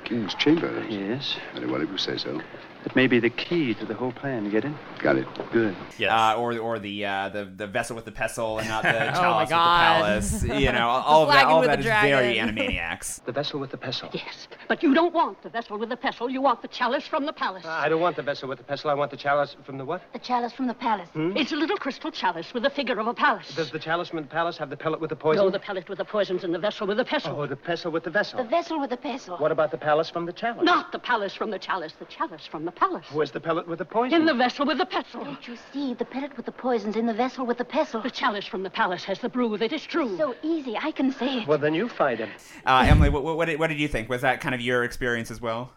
King's 0.03 0.33
chamber. 0.35 0.85
Yes. 0.89 1.37
Very 1.53 1.67
well, 1.67 1.81
if 1.81 1.89
you 1.89 1.97
say 1.97 2.17
so. 2.17 2.41
That 2.83 2.95
may 2.95 3.07
be 3.07 3.19
the 3.19 3.29
key 3.29 3.73
to 3.73 3.85
the 3.85 3.93
whole 3.93 4.11
plan. 4.11 4.45
You 4.45 4.51
get 4.51 4.63
it? 4.63 4.71
Got 4.99 5.17
it. 5.17 5.27
Good. 5.51 5.75
Yeah. 5.97 6.31
uh, 6.31 6.35
or 6.35 6.57
or 6.57 6.79
the 6.79 7.05
uh, 7.05 7.29
the 7.29 7.45
the 7.45 7.67
vessel 7.67 7.95
with 7.95 8.05
the 8.05 8.11
pestle 8.11 8.59
and 8.59 8.69
not 8.69 8.83
the 8.83 8.89
Oh 9.19 9.33
my 9.33 9.45
chalice 9.45 10.31
with 10.31 10.41
the 10.41 10.47
palace. 10.47 10.61
You 10.63 10.71
know, 10.71 10.87
all 11.05 11.23
of 11.23 11.29
that. 11.33 11.45
All 11.45 11.57
of 11.57 11.61
with 11.61 11.69
that 11.69 11.83
the 11.83 11.89
is 11.89 12.01
very 12.01 12.35
dragon. 12.35 12.55
Animaniacs. 12.69 13.23
The 13.25 13.31
vessel 13.33 13.59
with 13.59 13.71
the 13.71 13.77
pestle. 13.77 14.09
Yes, 14.13 14.47
but 14.69 14.83
you 14.83 14.93
don't 14.93 15.13
want 15.15 15.41
the 15.41 15.49
vessel 15.49 15.79
with 15.79 15.89
the 15.89 15.97
pestle. 15.97 16.29
You 16.29 16.41
want 16.41 16.61
the 16.61 16.67
chalice 16.67 17.07
from 17.07 17.25
the 17.25 17.33
palace. 17.33 17.65
I 17.65 17.89
don't 17.89 17.99
want 17.99 18.15
the 18.15 18.21
vessel 18.21 18.47
with 18.47 18.59
the 18.59 18.63
pestle. 18.63 18.91
I 18.91 18.93
want 18.93 19.09
the 19.09 19.17
chalice 19.17 19.57
from 19.65 19.79
the 19.79 19.83
what? 19.83 20.01
the 20.13 20.19
chalice 20.19 20.53
from 20.53 20.67
the 20.67 20.75
palace. 20.75 21.09
It's 21.15 21.51
a 21.51 21.55
little 21.55 21.75
crystal 21.77 22.11
chalice 22.11 22.53
with 22.53 22.61
the 22.61 22.69
figure 22.69 22.99
of 22.99 23.07
a 23.07 23.13
palace. 23.13 23.55
Does 23.55 23.71
the 23.71 23.79
chalice 23.79 24.09
from 24.09 24.21
the 24.21 24.27
palace 24.27 24.57
have 24.57 24.69
the 24.69 24.77
pellet 24.77 25.01
with 25.01 25.09
the 25.09 25.15
poison? 25.15 25.43
No, 25.43 25.49
the 25.49 25.59
pellet 25.59 25.89
with 25.89 25.97
the 25.97 26.05
poisons 26.05 26.43
and 26.43 26.53
the 26.53 26.59
vessel 26.59 26.85
with 26.85 26.97
the 26.97 27.03
pestle. 27.03 27.41
Oh, 27.41 27.47
the 27.47 27.55
pestle 27.55 27.91
with 27.91 28.03
the 28.03 28.11
vessel. 28.11 28.43
The 28.43 28.49
vessel 28.49 28.79
with 28.79 28.91
the 28.91 28.97
pestle. 28.97 29.37
What 29.37 29.51
about 29.51 29.71
the 29.71 29.77
palace 29.77 30.09
from 30.11 30.27
the 30.27 30.33
chalice? 30.33 30.63
Not 30.63 30.91
the 30.91 30.99
palace 30.99 31.33
from 31.33 31.49
the 31.49 31.57
chalice, 31.57 31.93
the 31.93 32.05
chalice 32.05 32.45
from 32.45 32.63
the 32.63 32.71
palace. 32.71 33.07
Where's 33.11 33.31
the 33.31 33.39
pellet 33.39 33.67
with 33.67 33.79
the 33.79 33.85
poison? 33.85 34.21
In 34.21 34.25
the 34.27 34.35
vessel 34.35 34.67
with 34.67 34.77
the 34.77 34.85
pestle. 34.85 35.23
Don't 35.23 35.47
you 35.47 35.57
see? 35.73 35.95
The 35.95 36.05
pellet 36.05 36.37
with 36.37 36.45
the 36.45 36.51
poison's 36.51 36.95
in 36.95 37.07
the 37.07 37.13
vessel 37.13 37.43
with 37.43 37.57
the 37.57 37.65
pestle. 37.65 38.01
The 38.01 38.11
chalice 38.11 38.45
from 38.45 38.61
the 38.61 38.69
palace 38.69 39.03
has 39.05 39.17
the 39.19 39.29
brew 39.29 39.55
It 39.55 39.73
is 39.73 39.83
true. 39.83 40.15
So 40.15 40.35
easy, 40.43 40.77
I 40.77 40.91
can 40.91 41.11
say 41.11 41.39
it. 41.39 41.47
Well, 41.47 41.57
then 41.57 41.73
you 41.73 41.89
find 41.89 42.19
him. 42.19 42.29
Uh, 42.65 42.85
Emily, 42.87 43.09
what, 43.09 43.23
what, 43.23 43.45
did, 43.45 43.59
what 43.59 43.67
did 43.67 43.79
you 43.79 43.87
think? 43.87 44.09
Was 44.09 44.21
that 44.21 44.41
kind 44.41 44.53
of 44.53 44.58
your 44.61 44.83
experience 44.83 45.31
as 45.31 45.41
well? 45.41 45.71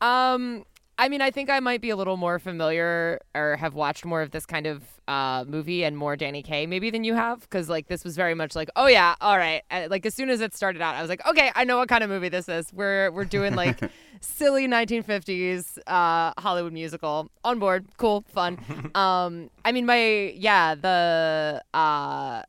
Um, 0.00 0.64
I 1.00 1.08
mean, 1.08 1.20
I 1.22 1.30
think 1.30 1.48
I 1.48 1.60
might 1.60 1.80
be 1.80 1.90
a 1.90 1.96
little 1.96 2.16
more 2.16 2.40
familiar 2.40 3.20
or 3.34 3.56
have 3.56 3.74
watched 3.74 4.04
more 4.04 4.20
of 4.20 4.32
this 4.32 4.44
kind 4.44 4.66
of 4.66 4.82
uh, 5.06 5.44
movie 5.46 5.84
and 5.84 5.96
more 5.96 6.16
Danny 6.16 6.42
Kaye 6.42 6.66
maybe 6.66 6.90
than 6.90 7.04
you 7.04 7.14
have, 7.14 7.40
because 7.40 7.68
like 7.68 7.86
this 7.86 8.02
was 8.02 8.16
very 8.16 8.34
much 8.34 8.56
like, 8.56 8.68
oh 8.74 8.88
yeah, 8.88 9.14
all 9.20 9.38
right. 9.38 9.62
Uh, 9.70 9.86
like 9.88 10.04
as 10.04 10.14
soon 10.14 10.28
as 10.28 10.40
it 10.40 10.56
started 10.56 10.82
out, 10.82 10.96
I 10.96 11.00
was 11.00 11.08
like, 11.08 11.24
okay, 11.24 11.52
I 11.54 11.62
know 11.62 11.78
what 11.78 11.88
kind 11.88 12.02
of 12.02 12.10
movie 12.10 12.28
this 12.28 12.48
is. 12.48 12.72
We're 12.72 13.12
we're 13.12 13.24
doing 13.24 13.54
like 13.54 13.78
silly 14.20 14.66
1950s 14.66 15.78
uh, 15.86 16.32
Hollywood 16.36 16.72
musical. 16.72 17.30
On 17.44 17.60
board, 17.60 17.86
cool, 17.96 18.24
fun. 18.28 18.58
um, 18.96 19.50
I 19.64 19.70
mean, 19.70 19.86
my 19.86 20.32
yeah, 20.34 20.74
the 20.74 21.62
uh 21.72 22.42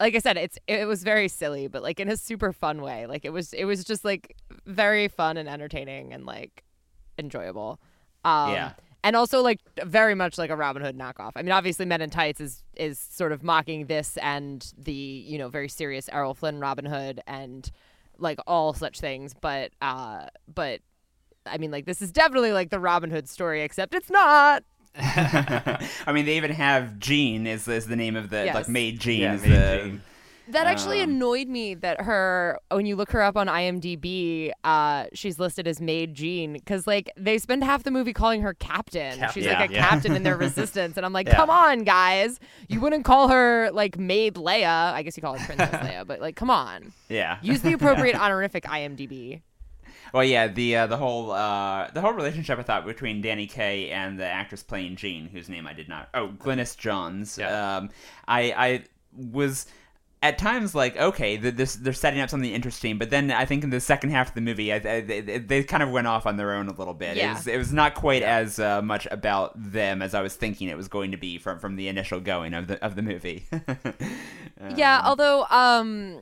like 0.00 0.16
I 0.16 0.18
said, 0.18 0.38
it's 0.38 0.58
it 0.66 0.88
was 0.88 1.04
very 1.04 1.28
silly, 1.28 1.68
but 1.68 1.82
like 1.82 2.00
in 2.00 2.08
a 2.08 2.16
super 2.16 2.52
fun 2.52 2.82
way. 2.82 3.06
Like 3.06 3.24
it 3.24 3.30
was 3.30 3.52
it 3.52 3.64
was 3.64 3.84
just 3.84 4.04
like 4.04 4.34
very 4.66 5.08
fun 5.08 5.36
and 5.36 5.48
entertaining 5.48 6.12
and 6.12 6.26
like 6.26 6.64
enjoyable. 7.18 7.80
Um, 8.24 8.52
Yeah. 8.52 8.72
And 9.02 9.16
also 9.16 9.40
like 9.40 9.60
very 9.82 10.14
much 10.14 10.36
like 10.36 10.50
a 10.50 10.56
Robin 10.56 10.82
Hood 10.82 10.98
knockoff. 10.98 11.32
I 11.34 11.40
mean, 11.42 11.52
obviously 11.52 11.86
Men 11.86 12.02
in 12.02 12.10
Tights 12.10 12.38
is 12.40 12.62
is 12.76 12.98
sort 12.98 13.32
of 13.32 13.42
mocking 13.42 13.86
this 13.86 14.18
and 14.18 14.70
the, 14.76 14.92
you 14.92 15.38
know, 15.38 15.48
very 15.48 15.68
serious 15.70 16.08
Errol 16.12 16.34
Flynn 16.34 16.60
Robin 16.60 16.84
Hood 16.84 17.22
and 17.26 17.70
like 18.18 18.38
all 18.46 18.74
such 18.74 19.00
things, 19.00 19.32
but 19.40 19.72
uh 19.80 20.26
but 20.54 20.80
I 21.46 21.56
mean 21.56 21.70
like 21.70 21.86
this 21.86 22.02
is 22.02 22.12
definitely 22.12 22.52
like 22.52 22.68
the 22.68 22.78
Robin 22.78 23.10
Hood 23.10 23.26
story 23.26 23.62
except 23.62 23.94
it's 23.94 24.10
not. 24.10 24.64
I 24.96 26.10
mean, 26.12 26.26
they 26.26 26.36
even 26.36 26.50
have 26.50 26.98
Jean 26.98 27.46
is, 27.46 27.66
is 27.68 27.86
the 27.86 27.96
name 27.96 28.16
of 28.16 28.28
the 28.28 28.44
Yes. 28.46 28.54
like 28.54 28.68
Maid 28.68 29.00
Jean. 29.00 29.20
Yeah, 29.22 29.34
is 29.34 29.42
Maid 29.42 29.50
the, 29.52 29.82
Jean. 29.84 30.02
That 30.52 30.66
actually 30.66 31.00
Um, 31.02 31.10
annoyed 31.10 31.48
me 31.48 31.74
that 31.74 32.00
her 32.02 32.58
when 32.70 32.86
you 32.86 32.96
look 32.96 33.10
her 33.12 33.22
up 33.22 33.36
on 33.36 33.46
IMDb, 33.46 34.50
uh, 34.64 35.04
she's 35.12 35.38
listed 35.38 35.66
as 35.68 35.80
Maid 35.80 36.14
Jean 36.14 36.52
because 36.54 36.86
like 36.86 37.10
they 37.16 37.38
spend 37.38 37.64
half 37.64 37.82
the 37.82 37.90
movie 37.90 38.12
calling 38.12 38.42
her 38.42 38.54
Captain. 38.54 39.18
Cap- 39.18 39.32
she's 39.32 39.44
yeah, 39.44 39.58
like 39.60 39.70
a 39.70 39.72
yeah. 39.74 39.88
captain 39.88 40.14
in 40.16 40.22
their 40.22 40.36
resistance, 40.48 40.96
and 40.96 41.06
I'm 41.06 41.12
like, 41.12 41.26
Yeah. 41.28 41.36
come 41.36 41.50
on, 41.50 41.84
guys, 41.84 42.38
you 42.68 42.80
wouldn't 42.80 43.04
call 43.04 43.28
her 43.28 43.70
like 43.72 43.98
Maid 43.98 44.34
Leia. 44.34 44.92
I 44.92 45.02
guess 45.02 45.16
you 45.16 45.22
call 45.22 45.36
her 45.38 45.44
Princess 45.46 45.70
Leia, 45.86 46.06
but 46.06 46.20
like, 46.20 46.36
come 46.36 46.50
on, 46.50 46.92
Yeah. 47.08 47.38
use 47.42 47.62
the 47.62 47.72
appropriate 47.72 48.14
honorific 48.20 48.64
IMDb. 48.64 49.42
Well, 50.12 50.24
yeah, 50.24 50.48
the 50.48 50.76
uh, 50.76 50.86
the 50.88 50.96
whole 50.96 51.30
uh, 51.30 51.88
the 51.92 52.00
whole 52.00 52.12
relationship 52.12 52.58
I 52.58 52.62
thought 52.62 52.84
between 52.84 53.20
Danny 53.20 53.46
Kaye 53.46 53.90
and 53.90 54.18
the 54.18 54.26
actress 54.26 54.62
playing 54.62 54.96
Jean, 54.96 55.28
whose 55.28 55.48
name 55.48 55.66
I 55.68 55.72
did 55.72 55.88
not. 55.88 56.08
Oh, 56.14 56.28
Glynis 56.36 56.76
Johns. 56.76 57.38
Yeah. 57.38 57.76
Um, 57.76 57.90
I 58.26 58.40
I 58.56 58.84
was 59.14 59.66
at 60.22 60.36
times 60.36 60.74
like, 60.74 60.98
okay, 60.98 61.38
th- 61.38 61.54
this 61.54 61.76
they're 61.76 61.92
setting 61.94 62.20
up 62.20 62.28
something 62.28 62.50
interesting, 62.52 62.98
but 62.98 63.08
then 63.08 63.30
I 63.30 63.46
think 63.46 63.64
in 63.64 63.70
the 63.70 63.80
second 63.80 64.10
half 64.10 64.28
of 64.28 64.34
the 64.34 64.42
movie, 64.42 64.70
I, 64.70 64.76
I, 64.76 65.00
they, 65.00 65.20
they 65.38 65.62
kind 65.64 65.82
of 65.82 65.90
went 65.90 66.06
off 66.06 66.26
on 66.26 66.36
their 66.36 66.52
own 66.52 66.68
a 66.68 66.72
little 66.74 66.92
bit. 66.92 67.16
It 67.16 67.20
Yeah. 67.20 67.32
was 67.34 67.46
it 67.46 67.56
was 67.56 67.72
not 67.72 67.94
quite 67.94 68.22
as 68.22 68.58
uh, 68.58 68.82
much 68.82 69.06
about 69.10 69.52
them 69.56 70.02
as 70.02 70.12
I 70.14 70.20
was 70.20 70.36
thinking 70.36 70.68
it 70.68 70.76
was 70.76 70.88
going 70.88 71.10
to 71.12 71.16
be 71.16 71.38
from 71.38 71.58
from 71.58 71.76
the 71.76 71.88
initial 71.88 72.20
going 72.20 72.52
of 72.52 72.66
the 72.66 72.84
of 72.84 72.96
the 72.96 73.02
movie. 73.02 73.46
Yeah, 74.76 75.00
although 75.04 75.44
um 75.50 76.20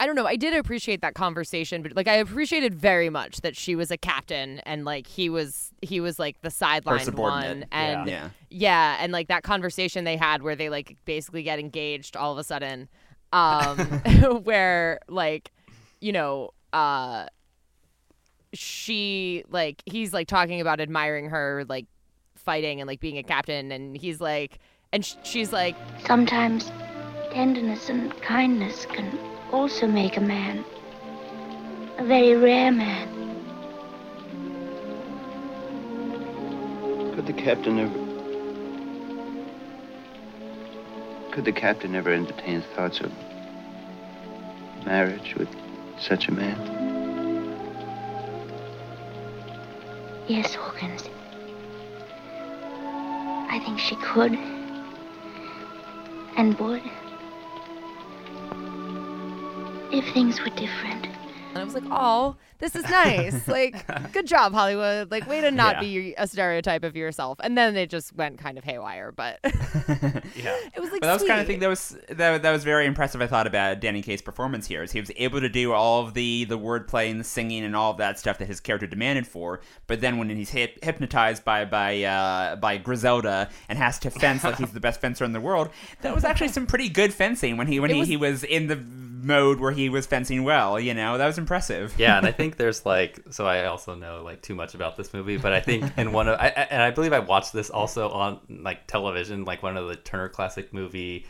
I 0.00 0.06
don't 0.06 0.14
know, 0.14 0.26
I 0.26 0.36
did 0.36 0.54
appreciate 0.54 1.00
that 1.00 1.14
conversation, 1.14 1.82
but 1.82 1.96
like 1.96 2.06
I 2.06 2.14
appreciated 2.14 2.72
very 2.72 3.10
much 3.10 3.40
that 3.40 3.56
she 3.56 3.74
was 3.74 3.90
a 3.90 3.96
captain 3.96 4.60
and 4.60 4.84
like 4.84 5.08
he 5.08 5.28
was 5.28 5.72
he 5.82 5.98
was 5.98 6.20
like 6.20 6.40
the 6.42 6.50
sideline 6.50 7.04
one 7.16 7.64
and 7.72 8.08
Yeah. 8.08 8.28
yeah, 8.48 8.96
and 9.00 9.12
like 9.12 9.26
that 9.26 9.42
conversation 9.42 10.04
they 10.04 10.16
had 10.16 10.42
where 10.42 10.54
they 10.54 10.68
like 10.68 10.96
basically 11.04 11.42
get 11.42 11.58
engaged 11.58 12.16
all 12.16 12.30
of 12.32 12.38
a 12.38 12.44
sudden. 12.44 12.88
Um, 13.32 13.78
where 14.42 15.00
like, 15.08 15.50
you 16.00 16.12
know, 16.12 16.50
uh, 16.72 17.26
she 18.54 19.44
like 19.50 19.82
he's 19.86 20.12
like 20.12 20.26
talking 20.26 20.60
about 20.60 20.80
admiring 20.80 21.28
her 21.30 21.64
like 21.68 21.86
fighting 22.34 22.80
and 22.80 22.88
like 22.88 23.00
being 23.00 23.18
a 23.18 23.22
captain, 23.22 23.72
and 23.72 23.96
he's 23.96 24.20
like, 24.20 24.58
and 24.92 25.04
sh- 25.04 25.16
she's 25.22 25.52
like, 25.52 25.76
Sometimes 26.06 26.70
tenderness 27.30 27.88
and 27.88 28.10
kindness 28.22 28.86
can 28.86 29.18
also 29.52 29.86
make 29.86 30.16
a 30.16 30.20
man 30.20 30.64
a 31.98 32.04
very 32.04 32.36
rare 32.36 32.70
man. 32.70 33.08
Could 37.14 37.26
the 37.26 37.32
captain 37.32 37.80
ever. 37.80 38.07
Could 41.38 41.44
the 41.44 41.52
captain 41.52 41.94
ever 41.94 42.12
entertain 42.12 42.64
thoughts 42.74 42.98
of 42.98 43.12
marriage 44.84 45.36
with 45.36 45.48
such 45.96 46.26
a 46.26 46.32
man? 46.32 46.58
Yes, 50.26 50.56
Hawkins. 50.56 51.08
I 53.52 53.60
think 53.64 53.78
she 53.78 53.94
could 54.02 54.34
and 56.36 56.58
would 56.58 56.82
if 59.92 60.12
things 60.12 60.40
were 60.40 60.50
different. 60.56 61.17
And 61.58 61.62
I 61.62 61.64
was 61.64 61.74
like, 61.74 61.90
oh, 61.90 62.36
this 62.58 62.74
is 62.74 62.82
nice. 62.84 63.46
like, 63.48 64.12
good 64.12 64.26
job, 64.26 64.52
Hollywood. 64.52 65.10
Like, 65.10 65.28
way 65.28 65.40
to 65.40 65.50
not 65.50 65.76
Yeah. 65.76 65.80
be 65.80 66.14
a 66.18 66.26
stereotype 66.26 66.84
of 66.84 66.96
yourself. 66.96 67.38
And 67.42 67.56
then 67.56 67.76
it 67.76 67.90
just 67.90 68.14
went 68.16 68.38
kind 68.38 68.58
of 68.58 68.64
haywire, 68.64 69.12
but 69.12 69.38
Yeah. 69.44 70.56
it 70.74 70.80
was 70.80 70.90
like 70.90 71.00
But 71.00 71.06
that 71.08 71.12
was 71.20 71.24
kind 71.24 71.40
of 71.40 71.46
thing 71.46 71.60
that 71.60 71.68
was 71.68 71.96
that, 72.08 72.42
that 72.42 72.50
was 72.50 72.64
very 72.64 72.86
impressive. 72.86 73.20
I 73.22 73.26
thought 73.26 73.46
about 73.46 73.80
Danny 73.80 74.02
Kaye's 74.02 74.22
performance 74.22 74.66
here 74.66 74.82
is 74.82 74.92
he 74.92 75.00
was 75.00 75.10
able 75.16 75.40
to 75.40 75.48
do 75.48 75.72
all 75.72 76.02
of 76.06 76.14
the 76.14 76.44
the 76.44 76.58
wordplay 76.58 77.10
and 77.10 77.20
the 77.20 77.24
singing 77.24 77.64
and 77.64 77.74
all 77.76 77.90
of 77.92 77.98
that 77.98 78.18
stuff 78.18 78.38
that 78.38 78.46
his 78.48 78.60
character 78.60 78.86
demanded 78.86 79.26
for. 79.26 79.60
But 79.86 80.00
then 80.00 80.18
when 80.18 80.28
he's 80.30 80.50
hip, 80.50 80.82
hypnotized 80.82 81.44
by 81.44 81.64
by 81.64 82.02
uh, 82.02 82.56
by 82.56 82.78
Griselda 82.78 83.50
and 83.68 83.78
has 83.78 83.98
to 84.00 84.10
fence 84.10 84.44
like 84.44 84.56
he's 84.58 84.72
the 84.72 84.80
best 84.80 85.00
fencer 85.00 85.24
in 85.24 85.32
the 85.32 85.40
world, 85.40 85.70
that 86.02 86.14
was 86.14 86.24
actually 86.24 86.48
some 86.48 86.66
pretty 86.66 86.88
good 86.88 87.12
fencing 87.12 87.56
when 87.56 87.66
he 87.66 87.80
when 87.80 87.90
It 87.90 87.94
he, 87.94 88.00
was- 88.00 88.08
he 88.08 88.16
was 88.16 88.44
in 88.44 88.66
the 88.66 88.76
mode 89.20 89.60
where 89.60 89.72
he 89.72 89.88
was 89.88 90.06
fencing 90.06 90.44
well. 90.44 90.78
You 90.78 90.94
know 90.94 91.18
that 91.18 91.26
was 91.26 91.38
impressive. 91.38 91.94
yeah, 91.98 92.16
and 92.18 92.26
I 92.26 92.32
think 92.38 92.56
there's 92.56 92.84
like 92.86 93.20
so 93.30 93.46
I 93.46 93.64
also 93.66 93.94
know 93.94 94.22
like 94.24 94.42
too 94.42 94.54
much 94.54 94.74
about 94.74 94.96
this 94.96 95.12
movie, 95.12 95.36
but 95.36 95.52
I 95.52 95.60
think 95.60 95.96
in 95.98 96.12
one 96.12 96.28
of 96.28 96.38
I, 96.38 96.46
I- 96.48 96.68
and 96.70 96.82
I 96.82 96.90
believe 96.90 97.12
I 97.12 97.18
watched 97.20 97.52
this 97.52 97.70
also 97.70 98.08
on 98.10 98.40
like 98.48 98.86
television, 98.86 99.44
like 99.44 99.62
one 99.62 99.76
of 99.76 99.88
the 99.88 99.96
Turner 99.96 100.28
Classic 100.28 100.72
movie 100.72 101.26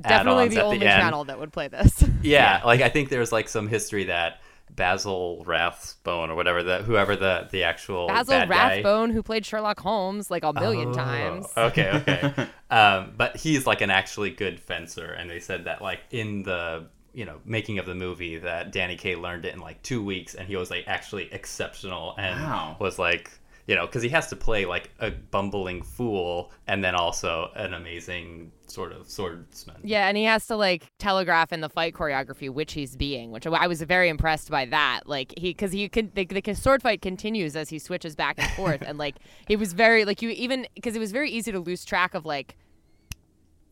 Definitely 0.00 0.48
the 0.48 0.58
at 0.58 0.64
only 0.64 0.78
the 0.78 0.86
end. 0.88 1.00
channel 1.02 1.24
that 1.24 1.38
would 1.40 1.52
play 1.52 1.68
this. 1.68 2.04
Yeah, 2.22 2.62
like 2.64 2.80
I 2.80 2.88
think 2.88 3.08
there's 3.08 3.32
like 3.32 3.48
some 3.48 3.66
history 3.66 4.04
that 4.04 4.40
Basil 4.70 5.42
Rathbone 5.44 6.30
or 6.30 6.34
whatever 6.34 6.62
the 6.62 6.78
whoever 6.78 7.14
the 7.16 7.48
the 7.50 7.64
actual 7.64 8.06
Basil 8.06 8.30
bad 8.32 8.48
guy- 8.48 8.74
Rathbone, 8.76 9.10
who 9.10 9.22
played 9.22 9.44
Sherlock 9.44 9.80
Holmes 9.80 10.30
like 10.30 10.44
a 10.44 10.52
million 10.52 10.88
Oh, 10.90 10.92
times. 10.94 11.46
Okay, 11.56 11.90
okay. 11.90 12.46
um, 12.70 13.12
but 13.16 13.36
he's 13.36 13.66
like 13.66 13.80
an 13.80 13.90
actually 13.90 14.30
good 14.30 14.60
fencer, 14.60 15.12
and 15.12 15.28
they 15.28 15.40
said 15.40 15.64
that 15.64 15.82
like 15.82 16.00
in 16.10 16.42
the 16.44 16.86
you 17.14 17.24
know 17.24 17.40
making 17.44 17.78
of 17.78 17.86
the 17.86 17.94
movie 17.94 18.38
that 18.38 18.72
Danny 18.72 18.96
Kaye 18.96 19.16
learned 19.16 19.44
it 19.44 19.54
in 19.54 19.60
like 19.60 19.82
two 19.82 20.02
weeks, 20.04 20.34
and 20.34 20.46
he 20.48 20.56
was 20.56 20.70
like 20.70 20.84
actually 20.86 21.32
exceptional, 21.32 22.14
and 22.18 22.40
Wow. 22.40 22.76
was 22.80 22.98
like 22.98 23.30
you 23.66 23.76
know 23.76 23.86
because 23.86 24.02
he 24.02 24.08
has 24.08 24.28
to 24.28 24.36
play 24.36 24.64
like 24.64 24.90
a 24.98 25.10
bumbling 25.10 25.82
fool, 25.82 26.50
and 26.66 26.82
then 26.82 26.94
also 26.94 27.50
an 27.54 27.74
amazing 27.74 28.50
sort 28.66 28.90
of 28.92 29.06
swordsman. 29.08 29.76
Yeah, 29.84 30.08
and 30.08 30.16
he 30.16 30.24
has 30.24 30.46
to 30.46 30.56
like 30.56 30.90
telegraph 30.98 31.52
in 31.52 31.60
the 31.60 31.68
fight 31.68 31.92
choreography 31.94 32.48
which 32.48 32.72
he's 32.72 32.96
being, 32.96 33.30
which 33.30 33.46
I 33.46 33.66
was 33.66 33.82
very 33.82 34.08
impressed 34.08 34.50
by 34.50 34.64
that. 34.66 35.02
Like 35.04 35.34
he, 35.36 35.50
because 35.50 35.72
he 35.72 35.88
can, 35.90 36.10
the, 36.14 36.24
the 36.24 36.54
sword 36.54 36.82
fight 36.82 37.02
continues 37.02 37.54
as 37.54 37.68
he 37.68 37.78
switches 37.78 38.16
back 38.16 38.36
and 38.38 38.50
forth, 38.52 38.80
and 38.80 38.96
like 38.96 39.16
he 39.46 39.56
was 39.56 39.74
very 39.74 40.06
like 40.06 40.22
you 40.22 40.30
even 40.30 40.66
because 40.74 40.96
it 40.96 41.00
was 41.00 41.12
very 41.12 41.30
easy 41.30 41.52
to 41.52 41.60
lose 41.60 41.84
track 41.84 42.14
of 42.14 42.24
like 42.24 42.56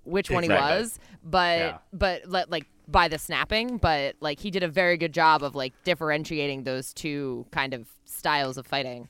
which 0.04 0.30
one 0.30 0.44
Exactly. 0.44 0.76
he 0.76 0.80
was, 0.82 0.98
but 1.24 1.58
Yeah. 1.58 1.78
but 1.92 2.26
let 2.28 2.50
like 2.50 2.66
by 2.90 3.08
the 3.08 3.18
snapping, 3.18 3.78
but 3.78 4.16
like 4.20 4.40
he 4.40 4.50
did 4.50 4.62
a 4.62 4.68
very 4.68 4.96
good 4.96 5.12
job 5.12 5.42
of 5.42 5.54
like 5.54 5.72
differentiating 5.84 6.64
those 6.64 6.92
two 6.92 7.46
kind 7.50 7.74
of 7.74 7.86
styles 8.04 8.56
of 8.58 8.66
fighting. 8.66 9.08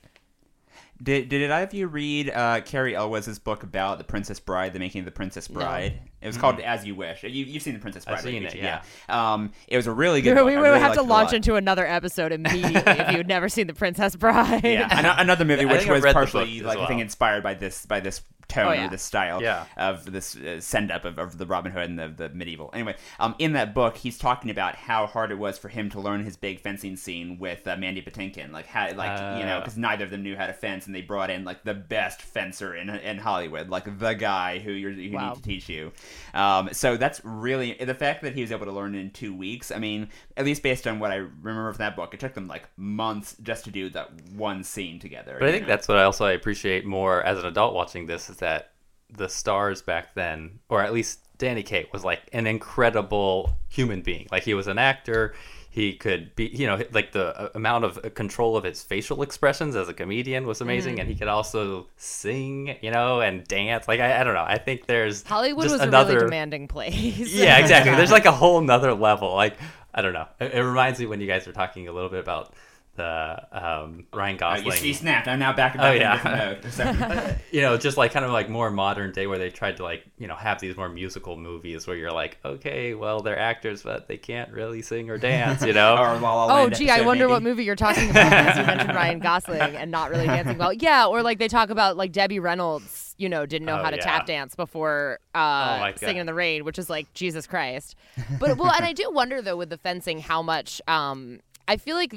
Did, 1.03 1.31
did 1.31 1.51
either 1.51 1.65
of 1.65 1.73
you 1.73 1.87
read 1.87 2.29
uh, 2.29 2.61
Cary 2.61 2.95
Elwes's 2.95 3.39
book 3.39 3.63
about 3.63 3.97
the 3.97 4.05
Princess 4.05 4.39
Bride, 4.39 4.75
the 4.75 4.79
making 4.79 4.99
of 5.01 5.05
the 5.07 5.11
Princess 5.11 5.49
Bride? 5.49 5.99
It 6.21 6.27
was 6.27 6.37
called 6.37 6.61
As 6.61 6.85
You 6.87 6.95
Wish. 6.95 7.23
You, 7.23 7.31
you've 7.31 7.63
seen 7.63 7.73
the 7.73 7.81
Princess 7.81 8.05
Bride, 8.05 8.19
I've 8.19 8.23
seen 8.25 8.43
Rachel? 8.45 8.59
it, 8.61 8.63
yeah. 8.63 8.83
Um, 9.09 9.53
it 9.67 9.79
was 9.79 9.87
a 9.87 9.93
really 9.93 10.19
We 10.19 10.23
good. 10.25 10.35
book. 10.35 10.45
would 10.45 10.55
I 10.57 10.61
really 10.61 10.79
have 10.81 10.95
to 10.97 11.03
launch 11.03 11.33
into 11.33 11.55
another 11.55 11.87
episode 11.87 12.33
immediately 12.33 12.73
if 12.93 13.11
you 13.13 13.17
had 13.17 13.29
never 13.29 13.49
seen 13.49 13.67
The 13.67 13.73
Princess 13.73 14.15
Bride. 14.15 14.61
yeah, 14.63 14.89
ano- 14.91 15.15
another 15.17 15.47
movie 15.47 15.63
I 15.63 15.73
which 15.73 15.87
was 15.89 16.03
partially 16.13 16.61
book 16.61 16.69
as 16.71 16.77
like 16.77 16.79
I 16.79 16.87
think 16.87 17.01
inspired 17.01 17.43
by 17.43 17.55
this 17.55 17.87
by 17.87 18.01
this 18.01 18.21
tone 18.51 18.67
Oh, 18.69 18.73
yeah. 18.73 18.87
or 18.87 18.91
this 18.91 19.03
style 19.03 19.43
Yeah. 19.43 19.65
of 19.77 20.11
this 20.11 20.37
uh, 20.37 20.61
send 20.61 20.91
up 20.91 21.05
of, 21.05 21.19
of 21.19 21.39
the 21.39 21.47
Robin 21.47 21.73
Hood 21.73 21.89
and 21.89 21.99
the, 21.99 22.09
the 22.09 22.29
medieval. 22.31 22.71
Anyway, 22.75 22.97
um, 23.19 23.35
in 23.39 23.53
that 23.55 23.75
book, 23.75 23.97
he's 23.97 24.19
talking 24.19 24.51
about 24.51 24.75
how 24.77 25.07
hard 25.07 25.31
it 25.31 25.39
was 25.39 25.59
for 25.59 25.69
him 25.69 25.89
to 25.91 26.01
learn 26.01 26.25
his 26.25 26.37
big 26.37 26.61
fencing 26.61 26.97
scene 26.97 27.39
with 27.39 27.67
uh, 27.67 27.77
Mandy 27.77 28.03
Patinkin, 28.03 28.53
like 28.53 28.67
how 28.67 28.93
like 28.95 29.19
you 29.39 29.47
know 29.47 29.57
Uh. 29.57 29.61
because 29.61 29.77
neither 29.79 30.05
of 30.05 30.11
them 30.11 30.23
knew 30.23 30.37
how 30.37 30.47
to 30.47 30.53
fence, 30.53 30.87
and 30.87 30.95
they 30.95 31.03
brought 31.03 31.31
in 31.31 31.45
like 31.45 31.63
the 31.65 31.75
best 31.75 32.21
fencer 32.23 32.75
in 32.75 32.91
in 32.91 33.19
Hollywood, 33.19 33.69
like 33.69 33.99
the 33.99 34.15
guy 34.15 34.59
who 34.59 34.73
you're 34.73 34.91
who 34.93 35.11
Wow. 35.13 35.29
need 35.29 35.37
to 35.37 35.43
teach 35.43 35.69
you. 35.69 35.93
Um, 36.35 36.69
so 36.73 36.97
that's 36.97 37.21
really 37.25 37.75
the 37.75 37.95
fact 37.95 38.23
that 38.23 38.35
he 38.35 38.41
was 38.43 38.53
able 38.53 38.67
to 38.67 38.73
learn 38.73 38.95
in 38.95 39.11
two 39.11 39.35
weeks. 39.35 39.71
I 39.71 39.79
mean, 39.79 40.09
at 40.37 40.45
least 40.45 40.63
based 40.63 40.87
on 40.87 40.99
what 40.99 41.11
I 41.11 41.17
remember 41.17 41.73
from 41.73 41.79
that 41.79 41.97
book, 41.97 42.15
it 42.15 42.21
took 42.21 42.35
them 42.35 42.49
like 42.49 42.69
months 42.77 43.37
just 43.43 43.65
to 43.65 43.71
do 43.71 43.89
that 43.91 44.11
one 44.33 44.63
scene 44.65 44.99
together. 44.99 45.37
But 45.39 45.49
I 45.49 45.53
think 45.53 45.63
know? 45.63 45.69
that's 45.69 45.89
what 45.89 45.97
I 45.99 46.05
also 46.05 46.25
I 46.27 46.33
appreciate 46.33 46.85
more 46.85 47.23
as 47.23 47.39
an 47.39 47.47
adult 47.47 47.75
watching 47.75 48.07
this 48.07 48.31
is 48.31 48.37
that 48.41 48.73
the 49.09 49.29
stars 49.29 49.81
back 49.83 50.15
then, 50.15 50.59
or 50.69 50.83
at 50.83 50.93
least 50.93 51.21
Danny 51.39 51.63
Kaye, 51.63 51.87
was 51.93 52.05
like 52.05 52.21
an 52.33 52.47
incredible 52.47 53.57
human 53.69 54.03
being. 54.03 54.27
Like 54.31 54.43
he 54.43 54.55
was 54.55 54.67
an 54.67 54.79
actor. 54.79 55.35
He 55.73 55.95
could 55.95 56.35
be, 56.35 56.47
you 56.49 56.67
know, 56.67 56.83
like 56.93 57.13
the 57.13 57.39
uh, 57.41 57.49
amount 57.55 57.85
of 57.85 58.15
control 58.15 58.57
of 58.57 58.65
his 58.65 58.83
facial 58.83 59.23
expressions 59.23 59.77
as 59.77 59.89
a 59.89 59.95
comedian 59.95 60.45
was 60.47 60.61
amazing, 60.61 60.95
Mm-hmm. 60.95 61.01
and 61.03 61.09
he 61.09 61.15
could 61.15 61.29
also 61.29 61.87
sing, 61.97 62.77
you 62.83 62.91
know, 62.91 63.21
and 63.21 63.45
dance. 63.47 63.87
Like 63.87 64.01
I, 64.01 64.21
I 64.21 64.25
don't 64.25 64.35
know. 64.35 64.45
I 64.47 64.59
think 64.59 64.87
there's 64.87 65.23
Hollywood 65.23 65.71
was 65.71 65.81
another, 65.81 66.13
a 66.13 66.15
really 66.17 66.27
demanding 66.27 66.67
place. 66.67 67.33
yeah, 67.33 67.59
exactly. 67.59 67.95
There's 67.95 68.11
like 68.11 68.25
a 68.27 68.33
whole 68.43 68.61
nother 68.61 68.93
level. 68.95 69.33
Like 69.35 69.57
I 69.95 70.03
don't 70.03 70.13
know. 70.13 70.27
It, 70.41 70.55
it 70.55 70.63
reminds 70.65 70.99
me 70.99 71.07
when 71.07 71.21
you 71.21 71.29
guys 71.29 71.47
were 71.47 71.53
talking 71.53 71.87
a 71.87 71.93
little 71.93 72.11
bit 72.11 72.21
about 72.21 72.53
the 72.97 73.47
um, 73.53 74.05
Ryan 74.13 74.37
Uh, 74.37 74.39
Gosling. 74.39 74.79
you, 74.83 74.89
you 74.89 74.95
snapped. 74.95 75.27
I'm 75.29 75.39
now 75.39 75.53
back, 75.53 75.77
back 75.77 75.85
Oh, 75.87 75.95
in 75.95 76.01
yeah. 76.01 76.51
a 76.51 76.55
different 76.57 76.99
mode. 77.01 77.37
You 77.53 77.63
know, 77.63 77.77
just 77.77 77.97
like 77.97 78.13
kind 78.13 78.25
of 78.25 78.31
like 78.33 78.49
more 78.49 78.71
modern 78.71 79.13
day 79.13 79.27
where 79.27 79.39
they 79.39 79.51
tried 79.51 79.77
to 79.79 79.83
like, 79.85 80.05
you 80.19 80.27
know, 80.27 80.35
have 80.35 80.61
these 80.61 80.77
more 80.77 80.89
musical 80.89 81.37
movies 81.37 81.87
where 81.87 81.97
you're 81.97 82.13
like, 82.13 82.39
okay, 82.45 82.95
well, 82.95 83.21
they're 83.21 83.39
actors, 83.39 83.83
but 83.83 84.07
they 84.09 84.17
can't 84.17 84.53
really 84.53 84.83
sing 84.83 85.09
or 85.11 85.19
dance, 85.19 85.63
you 85.65 85.73
know? 85.73 85.93
or 85.99 86.19
La 86.19 86.35
La 86.35 86.45
Oh, 86.45 86.63
Land 86.65 86.77
gee, 86.77 86.89
I 86.91 86.95
episode, 86.95 87.07
wonder 87.07 87.29
what 87.29 87.43
movie 87.43 87.65
you're 87.65 87.77
talking 87.77 88.11
about 88.11 88.31
because 88.31 88.59
you 88.59 88.67
mentioned 88.67 88.95
Ryan 88.95 89.19
Gosling 89.21 89.77
and 89.77 89.91
not 89.91 90.11
really 90.11 90.27
dancing 90.27 90.59
well. 90.59 90.73
Yeah, 90.73 91.07
or 91.07 91.23
like 91.23 91.39
they 91.39 91.49
talk 91.49 91.71
about 91.71 91.97
like 91.97 92.13
Debbie 92.13 92.39
Reynolds, 92.39 93.15
you 93.19 93.29
know, 93.29 93.47
didn't 93.47 93.67
know 93.67 93.79
Oh, 93.79 93.83
how 93.83 93.91
to 93.91 93.97
yeah. 93.97 94.03
tap 94.03 94.27
dance 94.27 94.55
before 94.55 95.19
uh, 95.35 95.39
Oh, 95.39 95.81
my 95.81 95.91
God. 95.93 96.01
singing 96.01 96.19
in 96.19 96.27
the 96.27 96.35
rain, 96.35 96.65
which 96.65 96.79
is 96.79 96.91
like 96.91 97.13
Jesus 97.15 97.47
Christ. 97.47 97.97
But 98.39 98.57
well, 98.59 98.73
and 98.73 98.85
I 98.85 98.93
do 98.93 99.11
wonder 99.11 99.41
though 99.43 99.57
with 99.57 99.71
the 99.71 99.79
fencing 99.79 100.21
how 100.21 100.43
much. 100.43 100.81
Um, 100.87 101.41
I 101.71 101.77
feel 101.77 101.95
like 101.95 102.17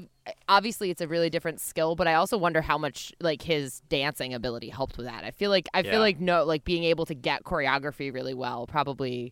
obviously 0.49 0.89
it's 0.89 0.99
a 0.99 1.07
really 1.07 1.29
different 1.29 1.61
skill, 1.61 1.95
but 1.95 2.07
I 2.07 2.15
also 2.15 2.39
wonder 2.39 2.59
how 2.59 2.79
much 2.79 3.13
like 3.19 3.43
his 3.43 3.81
dancing 3.81 4.33
ability 4.33 4.69
helped 4.69 4.97
with 4.97 5.05
that. 5.05 5.23
I 5.23 5.29
feel 5.29 5.51
like 5.51 5.69
I 5.75 5.81
Yeah. 5.81 5.91
feel 5.91 5.99
like 5.99 6.19
no, 6.19 6.43
like 6.43 6.63
being 6.63 6.83
able 6.85 7.05
to 7.05 7.13
get 7.13 7.43
choreography 7.43 8.11
really 8.11 8.33
well 8.33 8.65
probably, 8.65 9.31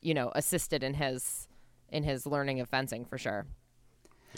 you 0.00 0.14
know, 0.14 0.32
assisted 0.34 0.82
in 0.82 0.94
his 0.94 1.46
in 1.90 2.04
his 2.04 2.24
learning 2.24 2.60
of 2.60 2.70
fencing 2.70 3.04
for 3.04 3.18
sure. 3.18 3.44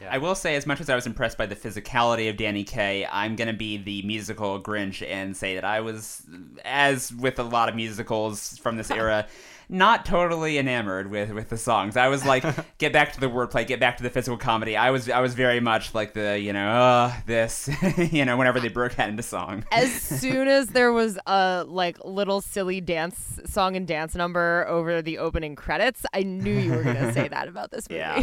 I 0.09 0.19
will 0.19 0.35
say, 0.35 0.57
as 0.57 0.67
much 0.67 0.81
as 0.81 0.89
I 0.91 0.97
was 0.97 1.07
impressed 1.07 1.39
by 1.39 1.47
the 1.47 1.55
physicality 1.55 2.29
of 2.31 2.37
Danny 2.37 2.65
Kaye, 2.65 3.07
I'm 3.07 3.37
going 3.37 3.49
to 3.49 3.55
be 3.55 3.77
the 3.77 4.03
musical 4.03 4.61
Grinch 4.61 5.07
and 5.07 5.37
say 5.37 5.55
that 5.55 5.65
I 5.67 5.83
was, 5.83 6.23
as 6.65 7.13
with 7.13 7.39
a 7.39 7.43
lot 7.43 7.69
of 7.69 7.77
musicals 7.77 8.57
from 8.59 8.77
this 8.77 8.91
era, 9.03 9.27
not 9.73 10.05
totally 10.05 10.59
enamored 10.59 11.11
with, 11.11 11.31
with 11.31 11.49
the 11.49 11.57
songs. 11.57 11.97
I 11.97 12.09
was 12.09 12.27
like, 12.27 12.45
get 12.79 12.93
back 12.93 13.15
to 13.15 13.21
the 13.21 13.27
wordplay, 13.29 13.67
get 13.67 13.81
back 13.81 13.97
to 13.97 14.03
the 14.03 14.11
physical 14.11 14.37
comedy. 14.37 14.77
I 14.77 14.91
was 14.91 15.09
I 15.09 15.21
was 15.21 15.35
very 15.35 15.61
much 15.61 15.95
like 15.95 16.13
the 16.13 16.39
you 16.39 16.53
know 16.53 16.69
uh, 16.69 17.13
this 17.27 17.71
you 18.13 18.25
know 18.27 18.37
whenever 18.37 18.61
they 18.61 18.69
broke 18.69 18.99
out 18.99 19.09
into 19.09 19.23
song. 19.23 19.65
as 19.73 19.91
soon 19.91 20.47
as 20.47 20.69
there 20.69 20.93
was 20.93 21.19
a 21.27 21.65
like 21.67 21.97
little 22.05 22.43
silly 22.43 22.81
dance 22.83 23.41
song 23.47 23.75
and 23.75 23.89
dance 23.89 24.15
number 24.15 24.67
over 24.69 25.01
the 25.01 25.19
opening 25.19 25.57
credits, 25.57 26.05
I 26.13 26.23
knew 26.23 26.53
you 26.53 26.73
were 26.73 26.85
gonna 26.85 27.13
say 27.15 27.29
that 27.29 27.49
about 27.49 27.71
this 27.71 27.89
movie. 27.89 28.01
Yeah, 28.01 28.23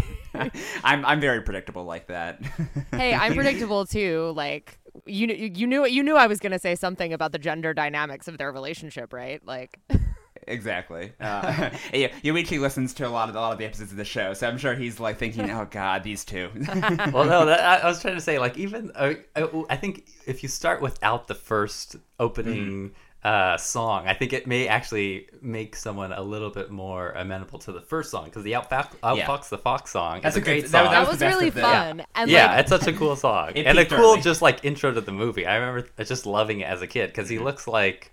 I'm 0.83 1.03
I'm 1.03 1.19
very 1.19 1.41
predictable 1.41 1.83
like 1.83 2.07
that. 2.07 2.41
hey, 2.91 3.13
I'm 3.13 3.33
predictable 3.33 3.87
too. 3.87 4.33
Like 4.35 4.77
you, 5.07 5.27
you 5.27 5.65
knew 5.65 5.87
you 5.87 6.03
knew 6.03 6.15
I 6.15 6.27
was 6.27 6.39
gonna 6.39 6.59
say 6.59 6.75
something 6.75 7.11
about 7.11 7.31
the 7.31 7.39
gender 7.39 7.73
dynamics 7.73 8.27
of 8.27 8.37
their 8.37 8.51
relationship, 8.51 9.13
right? 9.13 9.43
Like 9.43 9.79
exactly. 10.49 11.13
Uh, 11.21 11.69
yeah, 11.93 12.07
Yuichi 12.23 12.59
listens 12.59 12.93
to 12.95 13.07
a 13.07 13.09
lot 13.09 13.29
of 13.29 13.35
a 13.35 13.39
lot 13.39 13.51
of 13.53 13.57
the 13.59 13.65
episodes 13.65 13.91
of 13.91 13.97
the 13.97 14.05
show, 14.05 14.33
so 14.33 14.47
I'm 14.47 14.57
sure 14.57 14.73
he's 14.75 14.99
like 14.99 15.17
thinking, 15.17 15.49
"Oh 15.57 15.67
God, 15.69 16.03
these 16.03 16.25
two. 16.25 16.49
well, 17.13 17.25
no, 17.25 17.45
that, 17.45 17.59
I, 17.61 17.77
I 17.77 17.85
was 17.87 18.01
trying 18.01 18.15
to 18.15 18.21
say 18.21 18.39
like 18.39 18.57
even 18.57 18.91
uh, 18.95 19.13
I, 19.35 19.47
I 19.69 19.75
think 19.77 20.07
if 20.25 20.43
you 20.43 20.49
start 20.49 20.81
without 20.81 21.27
the 21.27 21.35
first 21.35 21.95
opening. 22.19 22.91
Uh, 23.21 23.57
song. 23.57 24.07
I 24.07 24.13
think 24.13 24.31
it 24.31 24.47
may 24.47 24.69
actually 24.69 25.27
make 25.41 25.75
someone 25.75 26.13
a 26.13 26.21
little 26.21 26.51
bit 26.51 26.71
more 26.71 27.09
amenable 27.11 27.59
to 27.59 27.73
the 27.73 27.81
first 27.81 28.11
song 28.11 28.23
because 28.23 28.43
the 28.45 28.53
Outfox, 28.53 28.97
Outfox 29.03 29.49
the 29.49 29.57
Fox 29.57 29.91
song. 29.91 30.21
That's 30.23 30.37
is 30.37 30.41
a 30.41 30.45
great- 30.45 30.61
great 30.61 30.71
that- 30.71 30.85
song. 30.85 30.85
that 30.85 30.91
That 31.01 31.09
was 31.09 31.19
the 31.19 31.25
best 31.25 31.35
really 31.35 31.49
of 31.49 31.53
the- 31.55 31.59
fun. 31.61 31.97
Yeah, 31.97 32.05
And 32.15 32.31
yeah 32.31 32.45
like, 32.51 32.59
it's 32.61 32.69
such 32.69 32.87
a 32.87 32.93
cool 32.93 33.17
song 33.17 33.51
and 33.57 33.77
a 33.77 33.83
cool 33.85 33.97
early. 34.13 34.21
just 34.21 34.41
like 34.41 34.63
intro 34.63 34.93
to 34.93 35.01
the 35.01 35.11
movie. 35.11 35.45
I 35.45 35.57
remember 35.57 35.89
just 36.01 36.25
loving 36.25 36.61
it 36.61 36.67
as 36.69 36.81
a 36.81 36.87
kid 36.87 37.07
because 37.07 37.27
he 37.27 37.39
looks 37.39 37.67
like 37.67 38.09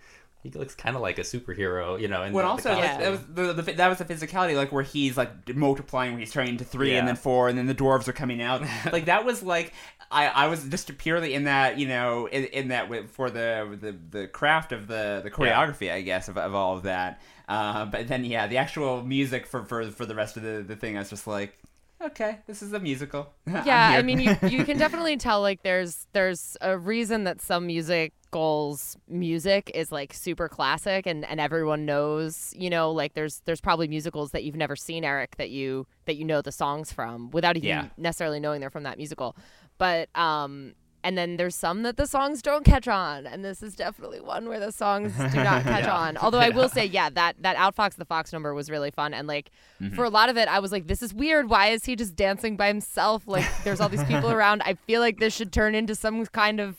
he 0.53 0.59
looks 0.59 0.75
kind 0.75 0.97
of 0.97 1.03
like 1.03 1.19
a 1.19 1.23
superhero, 1.23 2.00
you 2.00 2.09
know. 2.09 2.23
And 2.23 2.35
Well, 2.35 2.47
also 2.47 2.71
Yeah. 2.76 2.99
that 2.99 3.11
was 3.11 3.21
the, 3.29 3.53
the 3.53 3.73
that 3.73 3.88
was 3.88 3.99
the 3.99 4.05
physicality, 4.05 4.57
like 4.57 4.73
where 4.73 4.83
he's 4.83 5.17
like 5.17 5.55
multiplying, 5.55 6.12
where 6.12 6.21
he's 6.21 6.33
turning 6.33 6.57
to 6.59 6.65
three 6.65 6.97
and 6.97 7.07
then 7.09 7.17
four, 7.17 7.49
and 7.49 7.59
then 7.59 7.67
the 7.67 7.75
dwarves 7.75 8.09
are 8.09 8.12
coming 8.12 8.43
out. 8.43 8.62
like 8.93 9.07
that 9.07 9.25
was 9.25 9.43
like 9.43 9.73
I, 10.11 10.29
I 10.29 10.47
was 10.49 10.65
just 10.65 10.97
purely 10.99 11.35
in 11.35 11.45
that 11.45 11.79
you 11.79 11.88
know 11.88 12.26
in, 12.26 12.45
in 12.47 12.69
that 12.69 13.11
for 13.11 13.31
the, 13.31 13.76
the 13.81 14.19
the 14.19 14.26
craft 14.29 14.73
of 14.73 14.87
the 14.87 15.21
the 15.23 15.31
choreography, 15.31 15.91
I 15.93 16.03
guess 16.03 16.29
of, 16.29 16.38
of 16.38 16.55
all 16.55 16.76
of 16.76 16.85
that. 16.85 17.21
Uh, 17.49 17.85
but 17.87 18.09
then 18.09 18.25
yeah, 18.25 18.47
the 18.47 18.59
actual 18.59 19.03
music 19.03 19.47
for 19.47 19.65
for 19.65 19.91
for 19.91 20.07
the 20.07 20.15
rest 20.15 20.37
of 20.37 20.43
the 20.43 20.65
the 20.67 20.76
thing, 20.76 20.97
I 20.97 21.00
was 21.00 21.11
just 21.11 21.26
like. 21.26 21.57
Okay, 22.03 22.38
this 22.47 22.62
is 22.62 22.73
a 22.73 22.81
musical. 22.81 23.33
Yeah, 23.65 23.95
I 23.97 24.03
mean, 24.03 24.21
you 24.21 24.37
you 24.49 24.65
can 24.65 24.76
definitely 24.85 25.17
tell 25.17 25.41
like 25.41 25.62
there's 25.62 26.07
there's 26.12 26.57
a 26.61 26.76
reason 26.76 27.25
that 27.25 27.41
some 27.41 27.67
musicals 27.67 28.97
music 29.09 29.71
is 29.75 29.91
like 29.91 30.12
super 30.12 30.49
classic 30.49 31.07
and 31.07 31.25
and 31.25 31.41
everyone 31.41 31.87
knows, 31.87 32.53
you 32.57 32.69
know, 32.69 32.91
like 32.93 33.15
there's 33.15 33.41
there's 33.47 33.61
probably 33.62 33.88
musicals 33.88 34.33
that 34.33 34.45
you've 34.45 34.57
never 34.57 34.76
seen, 34.76 35.05
Eric, 35.05 35.37
that 35.37 35.50
you 35.50 35.87
that 36.05 36.17
you 36.17 36.25
know 36.25 36.43
the 36.43 36.53
songs 36.53 36.93
from 36.93 37.31
without 37.31 37.57
even 37.57 37.69
Yeah. 37.69 37.87
necessarily 37.97 38.41
knowing 38.41 38.61
they're 38.61 38.71
from 38.71 38.83
that 38.85 38.99
musical. 38.99 39.37
But 39.79 40.09
um 40.15 40.75
and 41.05 41.17
then 41.17 41.37
there's 41.37 41.55
some 41.55 41.83
that 41.85 41.97
the 41.97 42.07
songs 42.07 42.43
don't 42.43 42.65
catch 42.65 42.88
on, 42.88 43.26
and 43.26 43.45
this 43.45 43.62
is 43.62 43.75
definitely 43.76 44.21
one 44.21 44.49
where 44.49 44.59
the 44.61 44.73
songs 44.73 45.12
do 45.17 45.43
not 45.43 45.62
catch 45.62 45.85
Yeah. 45.85 45.95
on. 45.97 46.17
Although 46.17 46.38
I 46.41 46.50
will 46.50 46.69
say, 46.69 46.85
yeah, 46.85 47.11
that 47.11 47.37
that 47.43 47.57
Outfox 47.57 47.95
the 47.97 48.05
Fox 48.05 48.33
number 48.33 48.55
was 48.55 48.71
really 48.71 48.91
fun, 48.91 49.15
and 49.15 49.26
like 49.29 49.50
Mm-hmm. 49.81 49.95
for 49.95 50.05
a 50.05 50.09
lot 50.09 50.31
of 50.31 50.38
it, 50.38 50.49
I 50.49 50.59
was 50.59 50.73
like, 50.73 50.87
this 50.87 51.03
is 51.03 51.12
weird. 51.12 51.50
Why 51.50 51.67
is 51.69 51.85
he 51.85 51.97
just 51.97 52.17
dancing 52.17 52.57
by 52.57 52.69
himself? 52.69 53.25
Like 53.26 53.45
there's 53.65 53.81
all 53.81 53.88
these 53.91 54.05
people 54.05 54.31
around. 54.31 54.62
I 54.65 54.75
feel 54.87 55.00
like 55.03 55.19
this 55.21 55.35
should 55.35 55.53
turn 55.53 55.75
into 55.75 55.95
some 55.95 56.25
kind 56.26 56.61
of 56.61 56.76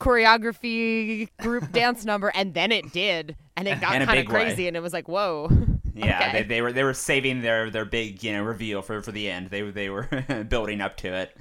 choreography 0.00 1.28
group 1.40 1.70
dance 1.72 2.04
number, 2.04 2.32
and 2.34 2.54
then 2.54 2.72
it 2.72 2.92
did, 2.92 3.36
and 3.56 3.68
it 3.68 3.80
got 3.80 3.90
kind 3.92 4.02
of 4.02 4.08
big 4.08 4.28
way. 4.28 4.44
crazy, 4.46 4.68
and 4.68 4.76
it 4.76 4.80
was 4.80 4.92
like, 4.92 5.08
whoa. 5.08 5.50
Yeah, 5.94 6.18
Okay. 6.28 6.42
they, 6.42 6.48
they 6.48 6.62
were 6.62 6.72
they 6.72 6.84
were 6.84 6.92
saving 6.94 7.40
their 7.40 7.70
their 7.70 7.86
big 7.86 8.22
you 8.22 8.32
know 8.32 8.42
reveal 8.42 8.82
for 8.82 9.00
for 9.02 9.12
the 9.12 9.30
end. 9.30 9.48
They 9.50 9.62
they 9.62 9.88
were 9.88 10.04
building 10.48 10.80
up 10.82 10.96
to 10.98 11.08
it. 11.14 11.36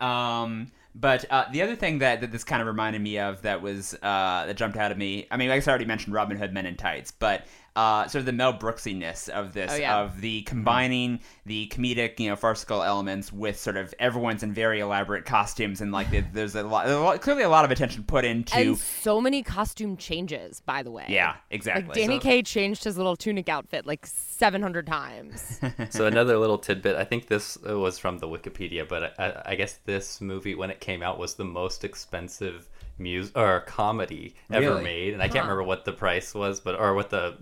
Um, 0.00 0.68
but 0.94 1.24
uh, 1.30 1.46
the 1.50 1.62
other 1.62 1.74
thing 1.74 1.98
that, 1.98 2.20
that 2.20 2.30
this 2.30 2.44
kind 2.44 2.62
of 2.62 2.68
reminded 2.68 3.02
me 3.02 3.18
of 3.18 3.42
that 3.42 3.60
was 3.60 3.94
uh, 3.94 4.44
that 4.46 4.56
jumped 4.56 4.76
out 4.76 4.90
at 4.90 4.98
me. 4.98 5.26
I 5.30 5.36
mean, 5.36 5.50
I 5.50 5.56
guess 5.56 5.66
I 5.66 5.70
already 5.70 5.86
mentioned 5.86 6.14
Robin 6.14 6.36
Hood 6.36 6.52
Men 6.52 6.66
in 6.66 6.76
Tights, 6.76 7.10
but 7.10 7.46
uh, 7.76 8.06
sort 8.06 8.20
of 8.20 8.26
the 8.26 8.32
Mel 8.32 8.52
Brooksiness 8.52 9.28
of 9.28 9.52
this, 9.52 9.72
Oh, 9.72 9.76
yeah. 9.76 9.98
of 10.00 10.20
the 10.20 10.42
combining 10.42 11.18
the 11.44 11.66
comedic, 11.74 12.20
you 12.20 12.28
know, 12.30 12.36
farcical 12.36 12.82
elements 12.84 13.32
with 13.32 13.58
sort 13.58 13.76
of 13.76 13.92
everyone's 13.98 14.44
in 14.44 14.52
very 14.52 14.78
elaborate 14.78 15.24
costumes 15.24 15.80
and 15.80 15.90
like 15.90 16.08
the, 16.10 16.20
there's 16.32 16.54
a 16.54 16.62
lot, 16.62 16.88
a 16.88 16.96
lot, 17.00 17.20
clearly 17.20 17.42
a 17.42 17.48
lot 17.48 17.64
of 17.64 17.72
attention 17.72 18.04
put 18.04 18.24
into. 18.24 18.56
and 18.56 18.78
so 18.78 19.20
many 19.20 19.42
costume 19.42 19.96
changes, 19.96 20.60
by 20.60 20.84
the 20.84 20.90
way. 20.92 21.06
yeah, 21.08 21.34
exactly. 21.50 21.84
Like 21.86 21.94
Danny 21.96 22.16
So- 22.20 22.22
Kaye 22.22 22.42
changed 22.42 22.84
his 22.84 22.96
little 22.96 23.16
tunic 23.16 23.48
outfit 23.48 23.86
like 23.86 24.06
700 24.06 24.86
times. 24.86 25.60
so 25.90 26.06
another 26.06 26.38
little 26.38 26.58
tidbit. 26.58 26.94
I 26.94 27.04
think 27.04 27.26
this 27.26 27.58
uh, 27.68 27.76
was 27.78 27.98
from 27.98 28.18
the 28.18 28.28
Wikipedia, 28.28 28.88
but 28.88 29.18
I, 29.18 29.42
I 29.46 29.54
guess 29.56 29.80
this 29.84 30.20
movie, 30.20 30.54
when 30.54 30.70
it 30.70 30.78
came 30.80 31.02
out, 31.02 31.18
was 31.18 31.34
the 31.34 31.44
most 31.44 31.82
expensive 31.84 32.68
music 32.98 33.36
or 33.36 33.58
comedy 33.66 34.36
ever 34.52 34.66
Really? 34.68 34.84
made, 34.84 35.12
and 35.14 35.20
I 35.20 35.26
can't 35.26 35.42
remember 35.46 35.64
what 35.64 35.84
the 35.84 35.92
price 35.92 36.32
was, 36.34 36.60
but 36.60 36.78
or 36.78 36.94
what 36.94 37.10
the 37.10 37.36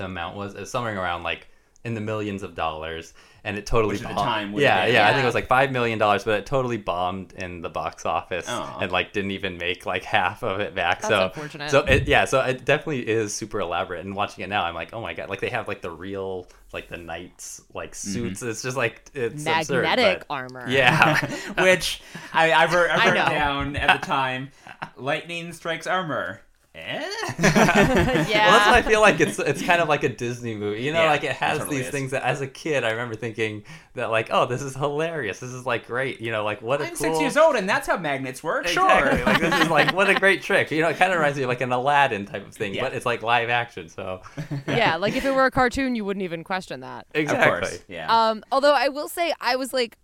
the 0.00 0.06
amount 0.06 0.36
was. 0.36 0.54
It 0.54 0.60
was 0.60 0.70
somewhere 0.70 0.98
around 0.98 1.22
like 1.22 1.46
in 1.84 1.94
the 1.94 2.00
millions 2.00 2.42
of 2.42 2.54
dollars, 2.54 3.14
and 3.42 3.56
it 3.56 3.64
totally 3.64 3.94
Which 3.94 4.02
at 4.02 4.08
the 4.08 4.14
bombed. 4.14 4.28
time 4.28 4.52
would 4.52 4.62
yeah, 4.62 4.84
yeah, 4.86 5.06
I 5.06 5.12
think 5.12 5.22
it 5.22 5.26
was 5.26 5.34
like 5.34 5.46
five 5.46 5.72
million 5.72 5.98
dollars, 5.98 6.24
but 6.24 6.40
it 6.40 6.46
totally 6.46 6.76
bombed 6.76 7.32
in 7.32 7.62
the 7.62 7.70
box 7.70 8.04
office, 8.04 8.46
Aw. 8.48 8.80
and 8.80 8.92
like 8.92 9.12
didn't 9.12 9.30
even 9.30 9.56
make 9.56 9.86
like 9.86 10.02
half 10.02 10.42
of 10.42 10.60
it 10.60 10.74
back. 10.74 11.00
That's 11.00 11.08
so 11.08 11.24
unfortunate. 11.26 11.70
so 11.70 11.80
it, 11.80 12.06
yeah, 12.06 12.26
so 12.26 12.40
it 12.40 12.64
definitely 12.64 13.08
is 13.08 13.32
super 13.34 13.60
elaborate. 13.60 14.04
And 14.04 14.14
watching 14.14 14.44
it 14.44 14.48
now, 14.48 14.64
I'm 14.64 14.74
like, 14.74 14.92
oh 14.92 15.00
my 15.00 15.14
god, 15.14 15.30
like 15.30 15.40
they 15.40 15.50
have 15.50 15.68
like 15.68 15.80
the 15.80 15.90
real 15.90 16.48
like 16.72 16.88
the 16.88 16.98
knights 16.98 17.62
like 17.72 17.92
mm-hmm. 17.92 18.10
suits. 18.12 18.42
It's 18.42 18.62
just 18.62 18.76
like 18.76 19.10
it's 19.14 19.46
absurd, 19.46 19.84
Magnetic 19.84 20.26
but- 20.28 20.34
armor. 20.34 20.68
Yeah, 20.68 21.18
which 21.62 22.02
I, 22.32 22.50
I 22.50 22.66
wrote, 22.66 22.90
I 22.90 22.94
I 23.04 23.06
wrote 23.06 23.14
know. 23.14 23.30
down 23.30 23.76
at 23.76 24.00
the 24.00 24.06
time. 24.06 24.50
Lightning 24.96 25.52
strikes 25.52 25.86
armor. 25.86 26.42
Eh? 26.80 27.10
yeah. 27.38 27.44
Well, 27.44 28.26
that's 28.28 28.66
what 28.66 28.74
I 28.74 28.82
feel 28.82 29.00
like. 29.00 29.20
It's 29.20 29.38
it's 29.38 29.62
kind 29.62 29.80
of 29.80 29.88
like 29.88 30.02
a 30.04 30.08
Disney 30.08 30.56
movie, 30.56 30.82
you 30.82 30.92
know. 30.92 31.02
Yeah, 31.02 31.10
like 31.10 31.24
it 31.24 31.30
it 31.30 31.36
has 31.36 31.58
totally 31.58 31.78
these 31.78 31.86
is. 31.86 31.92
things 31.92 32.10
that, 32.10 32.22
as 32.22 32.40
a 32.40 32.46
kid, 32.46 32.84
I 32.84 32.90
remember 32.90 33.14
thinking 33.14 33.64
that 33.94 34.10
like, 34.10 34.28
oh, 34.30 34.46
this 34.46 34.62
is 34.62 34.74
hilarious. 34.74 35.40
This 35.40 35.50
is 35.50 35.64
like 35.66 35.86
great. 35.86 36.20
You 36.20 36.32
know, 36.32 36.44
like 36.44 36.62
what 36.62 36.80
a 36.80 36.84
I'm 36.84 36.90
cool. 36.90 36.96
six 36.96 37.20
years 37.20 37.36
old, 37.36 37.56
and 37.56 37.68
that's 37.68 37.86
how 37.86 37.96
magnets 37.96 38.42
work. 38.42 38.66
Exactly. 38.66 39.16
Sure. 39.18 39.26
like 39.26 39.40
this 39.40 39.60
is 39.62 39.68
like 39.70 39.94
what 39.94 40.10
a 40.10 40.14
great 40.20 40.42
trick. 40.42 40.70
You 40.70 40.82
know, 40.82 40.88
it 40.88 40.96
kind 40.96 41.12
of 41.12 41.18
reminds 41.18 41.36
me 41.38 41.44
of 41.44 41.48
like 41.48 41.60
an 41.60 41.72
Aladdin 41.72 42.26
type 42.26 42.46
of 42.46 42.54
thing, 42.54 42.74
Yeah. 42.74 42.82
but 42.84 42.94
it's 42.94 43.06
like 43.06 43.22
live 43.22 43.48
action. 43.48 43.88
So 43.88 44.22
yeah, 44.66 44.96
like 44.96 45.16
if 45.16 45.24
it 45.24 45.32
were 45.34 45.46
a 45.46 45.50
cartoon, 45.50 45.94
you 45.94 46.04
wouldn't 46.04 46.24
even 46.24 46.44
question 46.44 46.80
that. 46.80 47.06
of 47.14 47.20
exactly. 47.20 47.60
course. 47.68 47.84
Yeah. 47.88 48.06
Um, 48.30 48.42
although 48.50 48.74
I 48.74 48.88
will 48.88 49.08
say, 49.08 49.32
I 49.40 49.56
was 49.56 49.72
like, 49.72 49.96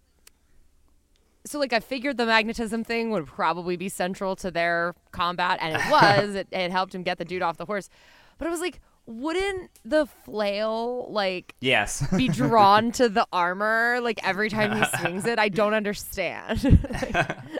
so 1.46 1.58
like 1.58 1.72
I 1.72 1.80
figured 1.80 2.16
the 2.16 2.26
magnetism 2.26 2.84
thing 2.84 3.10
would 3.10 3.26
probably 3.26 3.76
be 3.76 3.88
central 3.88 4.36
to 4.36 4.50
their 4.50 4.94
combat, 5.12 5.58
and 5.60 5.76
it 5.76 5.82
was. 5.90 6.34
it, 6.34 6.48
it 6.50 6.70
helped 6.70 6.94
him 6.94 7.02
get 7.02 7.18
the 7.18 7.24
dude 7.24 7.42
off 7.42 7.56
the 7.56 7.66
horse, 7.66 7.88
but 8.38 8.46
I 8.46 8.50
was 8.50 8.60
like, 8.60 8.80
wouldn't 9.06 9.70
the 9.84 10.06
flail 10.24 11.06
like 11.10 11.54
yes. 11.60 12.04
be 12.16 12.28
drawn 12.28 12.90
to 12.92 13.08
the 13.08 13.26
armor 13.32 14.00
like 14.02 14.18
every 14.26 14.50
time 14.50 14.76
he 14.76 14.84
swings 14.98 15.24
it? 15.26 15.38
I 15.38 15.48
don't 15.48 15.74
understand. 15.74 16.62
Like, 16.90 17.38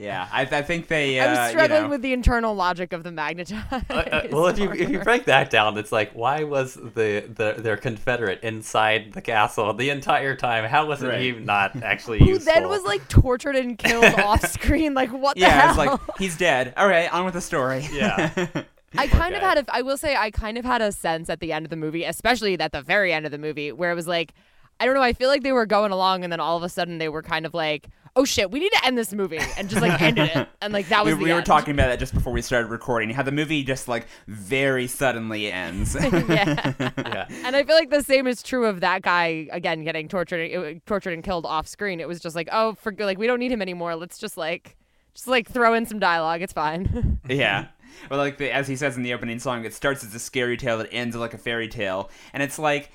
yeah. 0.00 0.28
I, 0.32 0.42
I 0.42 0.62
think 0.62 0.88
they. 0.88 1.20
Uh, 1.20 1.26
I 1.26 1.30
was 1.42 1.50
struggling 1.50 1.78
you 1.78 1.84
know, 1.84 1.90
with 1.90 2.02
the 2.02 2.12
internal 2.12 2.54
logic 2.54 2.92
of 2.92 3.02
the 3.02 3.12
magnetized. 3.12 3.66
Uh, 3.72 3.94
uh, 3.94 4.26
well, 4.30 4.46
if 4.48 4.58
you 4.58 4.70
if 4.72 4.88
you 4.88 5.00
break 5.00 5.26
that 5.26 5.50
down, 5.50 5.76
it's 5.78 5.92
like 5.92 6.12
why 6.12 6.44
was 6.44 6.74
the, 6.74 7.24
the 7.34 7.54
their 7.58 7.76
Confederate 7.76 8.40
inside 8.42 9.12
the 9.12 9.20
castle 9.20 9.72
the 9.74 9.90
entire 9.90 10.34
time? 10.34 10.64
How 10.64 10.86
was 10.86 11.02
it 11.02 11.20
he 11.20 11.32
not 11.32 11.76
actually 11.82 12.18
who 12.20 12.26
useful? 12.26 12.52
then 12.52 12.68
was 12.68 12.82
like 12.84 13.06
tortured 13.08 13.56
and 13.56 13.76
killed 13.78 14.04
off 14.20 14.42
screen? 14.50 14.94
Like 14.94 15.10
what 15.10 15.36
the 15.36 15.42
Yeah, 15.42 15.50
hell? 15.50 15.68
it's 15.70 15.78
like 15.78 16.00
he's 16.18 16.36
dead. 16.36 16.74
All 16.76 16.88
right, 16.88 17.12
on 17.12 17.24
with 17.24 17.34
the 17.34 17.40
story. 17.40 17.86
Yeah. 17.92 18.30
I 18.96 19.06
kind 19.06 19.36
of 19.36 19.40
had 19.40 19.58
a, 19.58 19.64
I 19.68 19.82
will 19.82 19.96
say, 19.96 20.16
I 20.16 20.32
kind 20.32 20.58
of 20.58 20.64
had 20.64 20.82
a 20.82 20.90
sense 20.90 21.30
at 21.30 21.38
the 21.38 21.52
end 21.52 21.64
of 21.64 21.70
the 21.70 21.76
movie, 21.76 22.02
especially 22.02 22.58
at 22.58 22.72
the 22.72 22.82
very 22.82 23.12
end 23.12 23.24
of 23.24 23.30
the 23.30 23.38
movie, 23.38 23.70
where 23.70 23.92
it 23.92 23.94
was 23.94 24.08
like, 24.08 24.34
I 24.80 24.84
don't 24.84 24.94
know, 24.94 25.02
I 25.02 25.12
feel 25.12 25.28
like 25.28 25.44
they 25.44 25.52
were 25.52 25.64
going 25.66 25.92
along, 25.92 26.24
and 26.24 26.32
then 26.32 26.40
all 26.40 26.56
of 26.56 26.64
a 26.64 26.68
sudden 26.68 26.98
they 26.98 27.08
were 27.08 27.22
kind 27.22 27.46
of 27.46 27.54
like, 27.54 27.88
oh 28.16 28.24
shit, 28.24 28.50
we 28.50 28.58
need 28.60 28.72
to 28.72 28.84
end 28.84 28.98
this 28.98 29.12
movie, 29.12 29.40
and 29.56 29.68
just 29.68 29.80
like 29.80 30.00
ended 30.00 30.30
it, 30.34 30.48
and 30.60 30.72
like 30.72 30.88
that 30.88 31.04
was 31.04 31.14
we, 31.14 31.18
the 31.18 31.24
we 31.24 31.32
were 31.32 31.42
talking 31.42 31.74
about 31.74 31.88
that 31.88 31.98
just 31.98 32.14
before 32.14 32.32
we 32.32 32.42
started 32.42 32.68
recording. 32.68 33.10
How 33.10 33.22
the 33.22 33.32
movie 33.32 33.62
just 33.62 33.88
like 33.88 34.06
very 34.26 34.86
suddenly 34.86 35.50
ends. 35.50 35.96
yeah. 36.00 36.72
yeah. 36.78 37.26
And 37.44 37.56
I 37.56 37.62
feel 37.64 37.76
like 37.76 37.90
the 37.90 38.02
same 38.02 38.26
is 38.26 38.42
true 38.42 38.66
of 38.66 38.80
that 38.80 39.02
guy 39.02 39.48
again 39.52 39.84
getting 39.84 40.08
tortured, 40.08 40.54
uh, 40.54 40.80
tortured 40.86 41.12
and 41.12 41.24
killed 41.24 41.46
off 41.46 41.66
screen. 41.66 42.00
It 42.00 42.08
was 42.08 42.20
just 42.20 42.36
like, 42.36 42.48
oh, 42.52 42.74
for 42.74 42.92
like 42.98 43.18
we 43.18 43.26
don't 43.26 43.38
need 43.38 43.52
him 43.52 43.62
anymore. 43.62 43.96
Let's 43.96 44.18
just 44.18 44.36
like, 44.36 44.76
just 45.14 45.28
like 45.28 45.48
throw 45.48 45.74
in 45.74 45.86
some 45.86 45.98
dialogue. 45.98 46.42
It's 46.42 46.52
fine. 46.52 47.20
yeah. 47.28 47.68
Well, 48.10 48.18
like 48.18 48.38
the, 48.38 48.52
as 48.54 48.68
he 48.68 48.76
says 48.76 48.96
in 48.96 49.02
the 49.02 49.14
opening 49.14 49.38
song, 49.38 49.64
it 49.64 49.74
starts 49.74 50.04
as 50.04 50.14
a 50.14 50.20
scary 50.20 50.56
tale 50.56 50.78
that 50.78 50.88
ends 50.92 51.16
like 51.16 51.34
a 51.34 51.38
fairy 51.38 51.68
tale, 51.68 52.10
and 52.32 52.42
it's 52.42 52.58
like. 52.58 52.90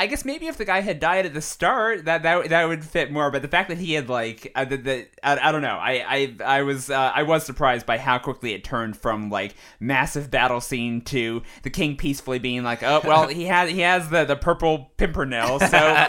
I 0.00 0.06
guess 0.06 0.24
maybe 0.24 0.46
if 0.46 0.56
the 0.56 0.64
guy 0.64 0.80
had 0.80 1.00
died 1.00 1.26
at 1.26 1.34
the 1.34 1.40
start, 1.42 2.04
that 2.04 2.22
that, 2.22 2.50
that 2.50 2.68
would 2.68 2.84
fit 2.84 3.10
more. 3.10 3.32
But 3.32 3.42
the 3.42 3.48
fact 3.48 3.68
that 3.68 3.78
he 3.78 3.94
had 3.94 4.08
like, 4.08 4.52
uh, 4.54 4.64
the, 4.64 4.76
the, 4.76 5.06
I, 5.24 5.48
I 5.48 5.52
don't 5.52 5.62
know. 5.62 5.76
I 5.76 6.04
I, 6.06 6.58
I 6.58 6.62
was 6.62 6.88
uh, 6.88 7.12
I 7.14 7.24
was 7.24 7.44
surprised 7.44 7.84
by 7.84 7.98
how 7.98 8.18
quickly 8.18 8.52
it 8.52 8.62
turned 8.62 8.96
from 8.96 9.28
like 9.28 9.56
massive 9.80 10.30
battle 10.30 10.60
scene 10.60 11.00
to 11.06 11.42
the 11.64 11.70
king 11.70 11.96
peacefully 11.96 12.38
being 12.38 12.62
like, 12.62 12.82
oh 12.84 13.00
well, 13.04 13.26
he 13.26 13.46
has 13.46 13.70
he 13.70 13.80
has 13.80 14.08
the 14.08 14.24
the 14.24 14.36
purple 14.36 14.92
pimpernel, 14.98 15.58
so 15.58 15.66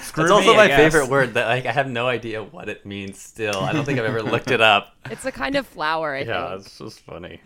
screw 0.00 0.24
It's 0.24 0.30
also 0.30 0.52
me, 0.52 0.58
I 0.60 0.68
my 0.68 0.76
favorite 0.76 1.08
word 1.08 1.34
that 1.34 1.48
like 1.48 1.66
I 1.66 1.72
have 1.72 1.88
no 1.88 2.06
idea 2.06 2.40
what 2.42 2.68
it 2.68 2.86
means 2.86 3.20
still. 3.20 3.58
I 3.58 3.72
don't 3.72 3.84
think 3.84 3.98
I've 3.98 4.04
ever 4.04 4.22
looked 4.22 4.52
it 4.52 4.60
up. 4.60 4.94
it's 5.10 5.24
a 5.24 5.32
kind 5.32 5.56
of 5.56 5.66
flower. 5.66 6.14
I 6.14 6.20
yeah, 6.20 6.50
think. 6.50 6.60
it's 6.66 6.78
just 6.78 7.00
funny. 7.00 7.40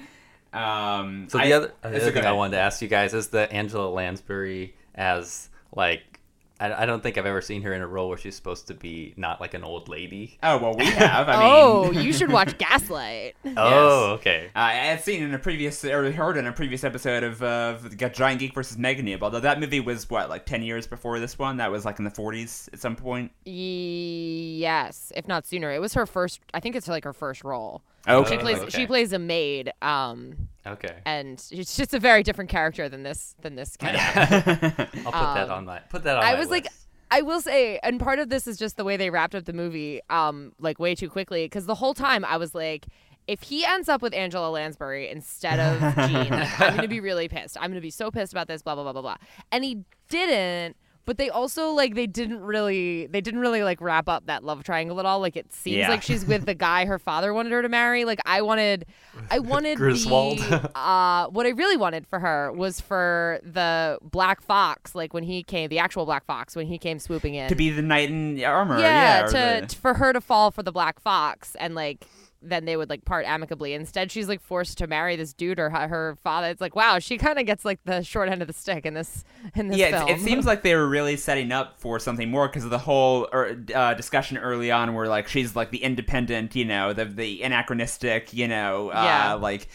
Um, 0.52 1.28
So 1.30 1.38
I- 1.38 1.46
the 1.46 1.52
other, 1.54 1.72
the 1.82 1.88
other 1.88 1.98
go 1.98 2.10
thing 2.12 2.26
I 2.26 2.32
wanted 2.32 2.56
to 2.56 2.60
ask 2.62 2.82
you 2.82 2.88
guys 2.88 3.14
is 3.14 3.28
the 3.28 3.50
Angela 3.52 3.88
Lansbury 3.88 4.74
as 4.94 5.48
like 5.74 6.18
I, 6.60 6.82
I 6.82 6.86
don't 6.86 7.02
think 7.02 7.16
I've 7.18 7.26
ever 7.26 7.40
seen 7.40 7.62
her 7.62 7.72
in 7.72 7.82
a 7.82 7.86
role 7.86 8.08
where 8.08 8.18
she's 8.18 8.34
supposed 8.34 8.66
to 8.68 8.74
be 8.74 9.14
not 9.16 9.40
like 9.40 9.54
an 9.54 9.64
old 9.64 9.88
lady. 9.88 10.38
Oh 10.42 10.58
well, 10.58 10.74
we 10.74 10.84
have. 10.90 11.28
I 11.28 11.32
mean, 11.32 11.42
oh, 11.44 11.90
you 11.92 12.12
should 12.12 12.32
watch 12.32 12.58
Gaslight. 12.58 13.36
Oh, 13.56 14.12
okay. 14.14 14.50
Uh, 14.54 14.58
I 14.58 14.72
had 14.72 15.02
seen 15.02 15.22
in 15.22 15.34
a 15.34 15.38
previous 15.38 15.84
or 15.84 16.10
heard 16.10 16.36
in 16.36 16.46
a 16.46 16.52
previous 16.52 16.84
episode 16.84 17.22
of 17.22 17.42
uh, 17.42 17.78
Giant 18.12 18.40
Geek 18.40 18.54
versus 18.54 18.76
Mega 18.76 19.02
Noob. 19.02 19.22
Although 19.22 19.40
that 19.40 19.60
movie 19.60 19.80
was 19.80 20.08
what 20.10 20.28
like 20.28 20.46
ten 20.46 20.62
years 20.62 20.86
before 20.86 21.20
this 21.20 21.38
one. 21.38 21.58
That 21.58 21.70
was 21.70 21.84
like 21.84 21.98
in 21.98 22.04
the 22.04 22.10
forties 22.10 22.68
at 22.72 22.80
some 22.80 22.96
point. 22.96 23.30
Yes, 23.44 25.12
if 25.16 25.28
not 25.28 25.46
sooner. 25.46 25.70
It 25.72 25.80
was 25.80 25.94
her 25.94 26.06
first. 26.06 26.40
I 26.54 26.60
think 26.60 26.76
it's 26.76 26.88
like 26.88 27.04
her 27.04 27.12
first 27.12 27.44
role. 27.44 27.82
Okay. 28.08 28.30
She 28.32 28.38
plays. 28.38 28.58
okay. 28.58 28.70
She 28.70 28.86
plays 28.86 29.12
a 29.12 29.18
maid. 29.18 29.72
Um, 29.82 30.48
Okay. 30.66 30.96
and 31.06 31.42
it's 31.50 31.76
just 31.76 31.94
a 31.94 31.98
very 31.98 32.22
different 32.22 32.50
character 32.50 32.88
than 32.90 33.02
this 33.02 33.34
than 33.40 33.54
this 33.54 33.76
kind 33.80 33.96
of. 33.96 34.02
I'll 34.02 35.12
put 35.12 35.34
that 35.34 35.50
on 35.50 35.64
my 35.64 35.78
put 35.88 36.02
that 36.04 36.16
on 36.16 36.22
Um, 36.22 36.28
I 36.28 36.32
my 36.34 36.38
was 36.38 36.50
like. 36.50 36.66
I 37.10 37.22
will 37.22 37.40
say, 37.40 37.78
and 37.82 37.98
part 37.98 38.18
of 38.18 38.28
this 38.28 38.46
is 38.46 38.58
just 38.58 38.76
the 38.76 38.84
way 38.84 38.98
they 38.98 39.08
wrapped 39.08 39.34
up 39.34 39.46
the 39.46 39.54
movie, 39.54 40.02
um, 40.10 40.52
like 40.60 40.78
way 40.78 40.94
too 40.94 41.08
quickly. 41.08 41.46
Because 41.46 41.64
the 41.64 41.74
whole 41.74 41.94
time 41.94 42.22
I 42.22 42.36
was 42.36 42.54
like, 42.54 42.86
if 43.26 43.40
he 43.40 43.64
ends 43.64 43.88
up 43.88 44.02
with 44.02 44.12
Angela 44.12 44.50
Lansbury 44.50 45.08
instead 45.08 45.58
of 45.58 45.80
Jean, 46.10 46.28
like, 46.28 46.60
I'm 46.60 46.76
gonna 46.76 46.86
be 46.86 47.00
really 47.00 47.26
pissed. 47.26 47.56
I'm 47.58 47.70
gonna 47.70 47.80
be 47.80 47.88
so 47.88 48.10
pissed 48.10 48.34
about 48.34 48.46
this. 48.46 48.60
Blah 48.60 48.74
blah 48.74 48.84
blah 48.84 48.92
blah 48.92 49.00
blah. 49.00 49.16
And 49.50 49.64
he 49.64 49.84
didn't. 50.10 50.76
But 51.08 51.16
they 51.16 51.30
also 51.30 51.70
like 51.70 51.94
they 51.94 52.06
didn't 52.06 52.40
really 52.40 53.06
they 53.06 53.22
didn't 53.22 53.40
really 53.40 53.62
like 53.62 53.80
wrap 53.80 54.10
up 54.10 54.26
that 54.26 54.44
love 54.44 54.62
triangle 54.62 55.00
at 55.00 55.06
all. 55.06 55.20
Like 55.20 55.36
it 55.38 55.50
seems 55.54 55.78
Yeah. 55.78 55.88
like 55.88 56.02
she's 56.02 56.26
with 56.26 56.44
the 56.44 56.52
guy 56.54 56.84
her 56.84 56.98
father 56.98 57.32
wanted 57.32 57.50
her 57.52 57.62
to 57.62 57.68
marry. 57.70 58.04
Like 58.04 58.18
I 58.26 58.42
wanted, 58.42 58.84
I 59.30 59.38
wanted 59.52 59.78
Griswold. 59.78 60.38
the 60.40 60.70
uh, 60.78 61.28
what 61.28 61.46
I 61.46 61.48
really 61.48 61.78
wanted 61.78 62.06
for 62.06 62.18
her 62.18 62.52
was 62.52 62.82
for 62.82 63.40
the 63.42 63.98
black 64.02 64.42
fox, 64.42 64.94
like 64.94 65.14
when 65.14 65.22
he 65.24 65.42
came, 65.42 65.70
the 65.70 65.78
actual 65.78 66.04
black 66.04 66.26
fox 66.26 66.54
when 66.54 66.66
he 66.66 66.76
came 66.76 66.98
swooping 66.98 67.34
in 67.34 67.48
to 67.48 67.54
be 67.54 67.70
the 67.70 67.80
knight 67.80 68.10
in 68.10 68.44
armor. 68.44 68.78
yeah, 68.78 69.20
Yeah. 69.32 69.60
to, 69.62 69.66
the- 69.66 69.74
for 69.76 69.94
her 69.94 70.12
to 70.12 70.20
fall 70.20 70.50
for 70.50 70.62
the 70.62 70.72
black 70.72 71.00
fox 71.00 71.56
and 71.58 71.74
like 71.74 72.04
then 72.40 72.64
they 72.64 72.76
would 72.76 72.88
like 72.88 73.04
part 73.04 73.26
amicably. 73.26 73.74
Instead, 73.74 74.10
she's 74.12 74.28
like 74.28 74.40
forced 74.40 74.78
to 74.78 74.86
marry 74.86 75.16
this 75.16 75.32
dude 75.32 75.58
or 75.58 75.70
her, 75.70 75.88
her 75.88 76.16
father. 76.22 76.48
It's 76.48 76.60
like 76.60 76.76
wow, 76.76 76.98
she 76.98 77.18
kind 77.18 77.38
of 77.38 77.46
gets 77.46 77.64
like 77.64 77.80
the 77.84 78.02
short 78.02 78.28
end 78.28 78.42
of 78.42 78.48
the 78.48 78.54
stick 78.54 78.86
in 78.86 78.94
this 78.94 79.24
in 79.54 79.68
this 79.68 79.78
yeah, 79.78 80.04
film. 80.04 80.10
it 80.10 80.20
seems 80.20 80.46
like 80.46 80.62
they 80.62 80.74
were 80.74 80.88
really 80.88 81.16
setting 81.16 81.52
up 81.52 81.80
for 81.80 81.98
something 81.98 82.30
more 82.30 82.48
because 82.48 82.64
of 82.64 82.70
the 82.70 82.78
whole 82.78 83.28
er, 83.32 83.58
uh, 83.74 83.94
discussion 83.94 84.38
early 84.38 84.70
on, 84.70 84.94
where 84.94 85.08
like 85.08 85.28
she's 85.28 85.56
like 85.56 85.70
the 85.70 85.82
independent, 85.82 86.54
you 86.54 86.64
know, 86.64 86.92
the 86.92 87.04
the 87.04 87.42
anachronistic, 87.42 88.32
you 88.32 88.48
know, 88.48 88.90
uh, 88.90 89.02
Yeah. 89.04 89.32
like 89.34 89.68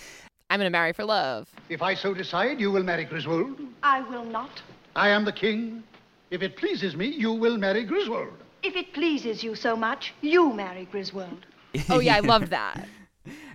I'm 0.50 0.60
gonna 0.60 0.70
marry 0.70 0.94
for 0.94 1.04
love. 1.04 1.50
If 1.70 1.82
I 1.82 1.94
so 1.96 2.14
decide, 2.14 2.60
you 2.60 2.72
will 2.72 2.84
marry 2.84 3.06
Griswold. 3.06 3.60
I 3.82 4.02
will 4.02 4.26
not. 4.26 4.62
I 4.96 5.10
am 5.10 5.26
the 5.26 5.32
king. 5.32 5.84
If 6.30 6.42
it 6.42 6.58
pleases 6.58 6.96
me, 6.96 7.08
you 7.08 7.34
will 7.34 7.58
marry 7.58 7.84
Griswold. 7.84 8.34
If 8.64 8.76
it 8.76 8.94
pleases 8.94 9.44
you 9.44 9.56
so 9.56 9.76
much, 9.76 10.14
you 10.22 10.54
marry 10.54 10.86
Griswold. 10.86 11.46
Oh 11.90 12.00
yeah, 12.00 12.16
I 12.16 12.20
loved 12.34 12.48
that. 12.48 12.88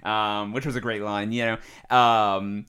um, 0.02 0.52
which 0.52 0.66
was 0.66 0.76
a 0.76 0.80
great 0.80 1.02
line. 1.02 1.32
You 1.32 1.58
know, 1.90 1.96
um, 1.96 2.66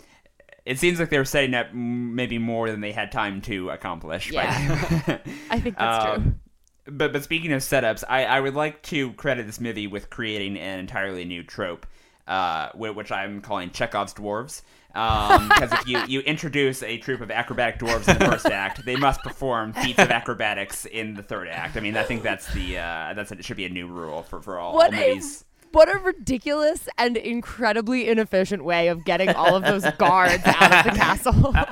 it 0.65 0.77
seems 0.79 0.99
like 0.99 1.09
they 1.09 1.17
were 1.17 1.25
setting 1.25 1.53
up 1.53 1.73
maybe 1.73 2.37
more 2.37 2.69
than 2.69 2.81
they 2.81 2.91
had 2.91 3.11
time 3.11 3.41
to 3.43 3.69
accomplish. 3.69 4.31
by- 4.31 4.43
I 5.49 5.59
think 5.59 5.77
that's 5.77 6.03
true. 6.05 6.13
Um, 6.15 6.39
But 6.85 7.13
but 7.13 7.23
speaking 7.23 7.51
of 7.53 7.61
setups, 7.61 8.03
I, 8.09 8.25
I 8.25 8.39
would 8.39 8.55
like 8.55 8.81
to 8.83 9.13
credit 9.13 9.45
this 9.45 9.59
movie 9.59 9.87
with 9.87 10.09
creating 10.09 10.57
an 10.57 10.79
entirely 10.79 11.23
new 11.25 11.43
trope, 11.43 11.85
uh, 12.27 12.69
which 12.75 13.11
I'm 13.11 13.41
calling 13.41 13.69
Chekhov's 13.71 14.13
dwarves. 14.13 14.61
Because 14.93 15.71
if 15.71 15.87
you, 15.87 15.99
you 16.07 16.19
introduce 16.21 16.81
a 16.83 16.97
troupe 16.97 17.21
of 17.21 17.29
acrobatic 17.31 17.79
dwarves 17.79 18.07
in 18.11 18.17
the 18.17 18.25
first 18.25 18.47
act, 18.47 18.83
they 18.85 18.95
must 18.95 19.21
perform 19.21 19.73
feats 19.73 19.99
of 19.99 20.09
acrobatics 20.09 20.85
in 20.85 21.13
the 21.13 21.23
third 21.23 21.47
act. 21.47 21.77
I 21.77 21.79
mean, 21.79 21.95
I 21.95 22.03
think 22.03 22.23
that's 22.23 22.51
the 22.53 22.77
uh, 22.79 23.13
that's 23.13 23.31
it 23.31 23.45
should 23.45 23.57
be 23.57 23.65
a 23.65 23.69
new 23.69 23.87
rule 23.87 24.23
for 24.23 24.41
for 24.41 24.57
all, 24.57 24.71
all 24.71 24.75
What 24.75 24.93
a 24.93 24.97
movies. 25.09 25.45
what 25.71 25.87
a 25.89 25.99
ridiculous 25.99 26.89
and 26.97 27.15
incredibly 27.17 28.07
inefficient 28.07 28.63
way 28.63 28.87
of 28.87 29.05
getting 29.05 29.29
all 29.29 29.55
of 29.55 29.63
those 29.63 29.85
guards 29.97 30.43
out 30.45 30.85
of 30.85 30.91
the 30.93 30.99
castle. 30.99 31.53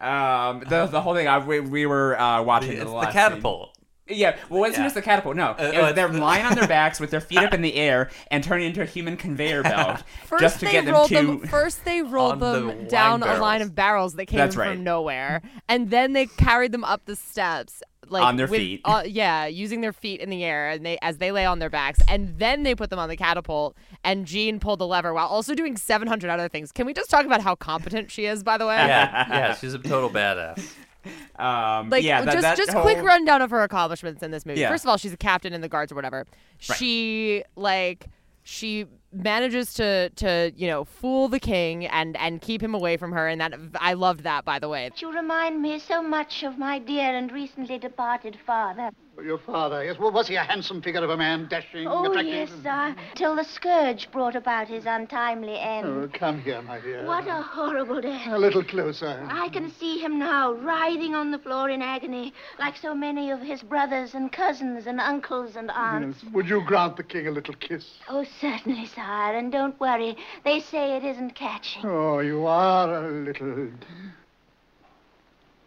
Um, 0.00 0.64
the 0.68 0.86
the 0.86 1.00
whole 1.00 1.14
thing. 1.14 1.28
I, 1.28 1.38
we, 1.38 1.60
we 1.60 1.86
were 1.86 2.18
uh, 2.20 2.42
watching 2.42 2.72
it's 2.72 2.80
the, 2.80 2.86
the 2.86 2.90
last 2.90 3.12
catapult. 3.12 3.76
Scene. 3.76 3.81
Yeah, 4.08 4.36
well, 4.50 4.58
it 4.58 4.60
wasn't 4.60 4.78
Yeah. 4.78 4.82
just 4.84 4.94
the 4.96 5.02
catapult. 5.02 5.36
No, 5.36 5.50
Uh, 5.50 5.54
It 5.58 5.76
oh, 5.76 5.80
was- 5.82 5.90
it's 5.90 5.94
they're 5.96 6.08
lying 6.08 6.44
on 6.44 6.54
their 6.54 6.66
backs 6.78 6.98
with 6.98 7.10
their 7.10 7.20
feet 7.20 7.38
up 7.38 7.54
in 7.54 7.62
the 7.62 7.74
air 7.76 8.10
and 8.30 8.42
turning 8.42 8.66
into 8.66 8.82
a 8.82 8.84
human 8.84 9.16
conveyor 9.16 9.62
belt 9.64 10.02
First 10.26 10.42
just 10.42 10.58
to 10.60 10.66
they 10.66 10.72
get 10.72 10.84
them 10.86 10.94
rolled 10.94 11.08
to. 11.08 11.14
them. 11.14 11.38
First 11.46 11.84
they 11.84 12.02
rolled 12.02 12.32
On 12.32 12.38
the 12.40 12.52
them 12.52 12.66
wine 12.78 12.88
down 12.88 13.22
a 13.22 13.36
line 13.38 13.62
of 13.62 13.74
barrels 13.74 14.14
that 14.14 14.26
came 14.26 14.38
That's 14.38 14.54
from 14.56 14.68
right. 14.68 14.78
nowhere, 14.78 15.40
and 15.68 15.90
then 15.90 16.12
they 16.14 16.26
carried 16.26 16.72
them 16.72 16.84
up 16.84 17.04
the 17.06 17.16
steps. 17.16 17.82
Like 18.08 18.24
On 18.24 18.36
their 18.36 18.48
with- 18.48 18.58
feet. 18.60 18.80
uh, 18.84 19.04
yeah, 19.06 19.46
using 19.46 19.80
their 19.80 19.92
feet 19.92 20.20
in 20.20 20.28
the 20.28 20.44
air, 20.44 20.68
and 20.70 20.84
they 20.84 20.98
as 21.00 21.16
they 21.18 21.30
lay 21.32 21.46
on 21.46 21.60
their 21.60 21.70
backs, 21.70 22.00
and 22.08 22.36
then 22.38 22.62
they 22.64 22.74
put 22.74 22.90
them 22.90 22.98
on 22.98 23.08
the 23.08 23.16
catapult. 23.16 23.74
And 24.04 24.26
Jean 24.26 24.58
pulled 24.58 24.80
the 24.80 24.86
lever 24.86 25.14
while 25.14 25.28
also 25.28 25.54
doing 25.54 25.76
700 25.78 26.28
other 26.28 26.48
things. 26.48 26.72
Can 26.72 26.84
we 26.84 26.92
just 26.92 27.08
talk 27.08 27.24
about 27.24 27.40
how 27.40 27.54
competent 27.54 28.10
she 28.10 28.26
is? 28.26 28.42
By 28.42 28.58
the 28.58 28.66
way, 28.66 28.74
Yeah, 28.76 29.26
yeah, 29.30 29.54
she's 29.54 29.72
a 29.72 29.78
total 29.78 30.10
badass. 30.10 30.60
Um, 31.34 31.90
like 31.90 32.04
yeah, 32.04 32.22
that, 32.22 32.32
just 32.32 32.42
that 32.42 32.56
just 32.56 32.72
whole, 32.72 32.82
quick 32.82 33.02
rundown 33.02 33.42
of 33.42 33.50
her 33.50 33.62
accomplishments 33.62 34.22
in 34.22 34.30
this 34.30 34.46
movie. 34.46 34.60
Yeah. 34.60 34.68
First 34.68 34.84
of 34.84 34.90
all, 34.90 34.96
she's 34.96 35.12
a 35.12 35.16
captain 35.16 35.52
in 35.52 35.60
the 35.60 35.68
guards 35.68 35.90
or 35.90 35.96
whatever. 35.96 36.26
She 36.58 37.42
like 37.56 38.06
she 38.44 38.86
manages 39.12 39.74
to 39.74 40.08
to 40.10 40.52
you 40.56 40.66
know 40.66 40.84
fool 40.84 41.28
the 41.28 41.40
king 41.40 41.86
and 41.86 42.16
and 42.16 42.40
keep 42.40 42.62
him 42.62 42.74
away 42.74 42.96
from 42.96 43.12
her, 43.12 43.28
and 43.28 43.40
that 43.40 43.54
I 43.78 43.92
loved 43.94 44.22
that 44.24 44.44
by 44.44 44.58
the 44.58 44.68
way. 44.68 44.90
You 44.96 45.12
remind 45.12 45.60
me 45.60 45.78
so 45.78 46.02
much 46.02 46.42
of 46.42 46.58
my 46.58 46.78
dear 46.78 47.14
and 47.16 47.30
recently 47.32 47.78
departed 47.78 48.38
father. 48.46 48.90
Your 49.22 49.38
father, 49.38 49.84
yes. 49.84 49.98
Well, 49.98 50.10
was 50.10 50.26
he 50.26 50.36
a 50.36 50.42
handsome 50.42 50.80
figure 50.80 51.04
of 51.04 51.10
a 51.10 51.16
man, 51.18 51.46
dashing, 51.46 51.86
Oh, 51.86 52.06
attractive? 52.10 52.32
yes, 52.32 52.50
sir. 52.62 52.96
Till 53.14 53.36
the 53.36 53.44
scourge 53.44 54.10
brought 54.10 54.34
about 54.34 54.68
his 54.68 54.86
untimely 54.86 55.58
end. 55.60 55.86
Oh, 55.86 56.08
come 56.18 56.40
here, 56.40 56.62
my 56.62 56.80
dear. 56.80 57.04
What 57.04 57.28
a 57.28 57.42
horrible 57.42 58.00
death. 58.00 58.26
A 58.28 58.38
little 58.38 58.64
closer. 58.64 59.24
I 59.30 59.50
can 59.50 59.70
see 59.70 59.98
him 59.98 60.18
now, 60.18 60.54
writhing 60.54 61.14
on 61.14 61.30
the 61.30 61.38
floor 61.38 61.68
in 61.68 61.82
agony, 61.82 62.32
like 62.58 62.74
so 62.78 62.94
many 62.94 63.30
of 63.30 63.40
his 63.40 63.62
brothers 63.62 64.14
and 64.14 64.32
cousins 64.32 64.86
and 64.86 64.98
uncles 64.98 65.56
and 65.56 65.70
aunts. 65.70 66.20
Yes. 66.22 66.32
Would 66.32 66.48
you 66.48 66.62
grant 66.64 66.96
the 66.96 67.02
king 67.04 67.28
a 67.28 67.30
little 67.32 67.54
kiss? 67.54 67.84
Oh, 68.08 68.24
certainly, 68.40 68.86
sire, 69.02 69.36
and 69.36 69.50
don't 69.50 69.78
worry. 69.80 70.16
They 70.44 70.60
say 70.60 70.96
it 70.96 71.04
isn't 71.04 71.34
catching. 71.34 71.84
Oh, 71.84 72.20
you 72.20 72.46
are 72.46 73.04
a 73.04 73.10
little 73.10 73.68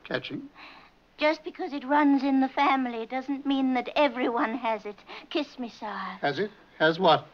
catching. 0.03 0.43
Just 1.17 1.43
because 1.43 1.73
it 1.73 1.85
runs 1.85 2.23
in 2.23 2.41
the 2.41 2.49
family 2.49 3.05
doesn't 3.05 3.45
mean 3.45 3.73
that 3.73 3.89
everyone 3.95 4.55
has 4.55 4.85
it. 4.85 4.97
Kiss 5.29 5.57
me, 5.57 5.69
sire. 5.69 6.17
Has 6.21 6.39
it? 6.39 6.51
Has 6.79 6.99
what? 6.99 7.27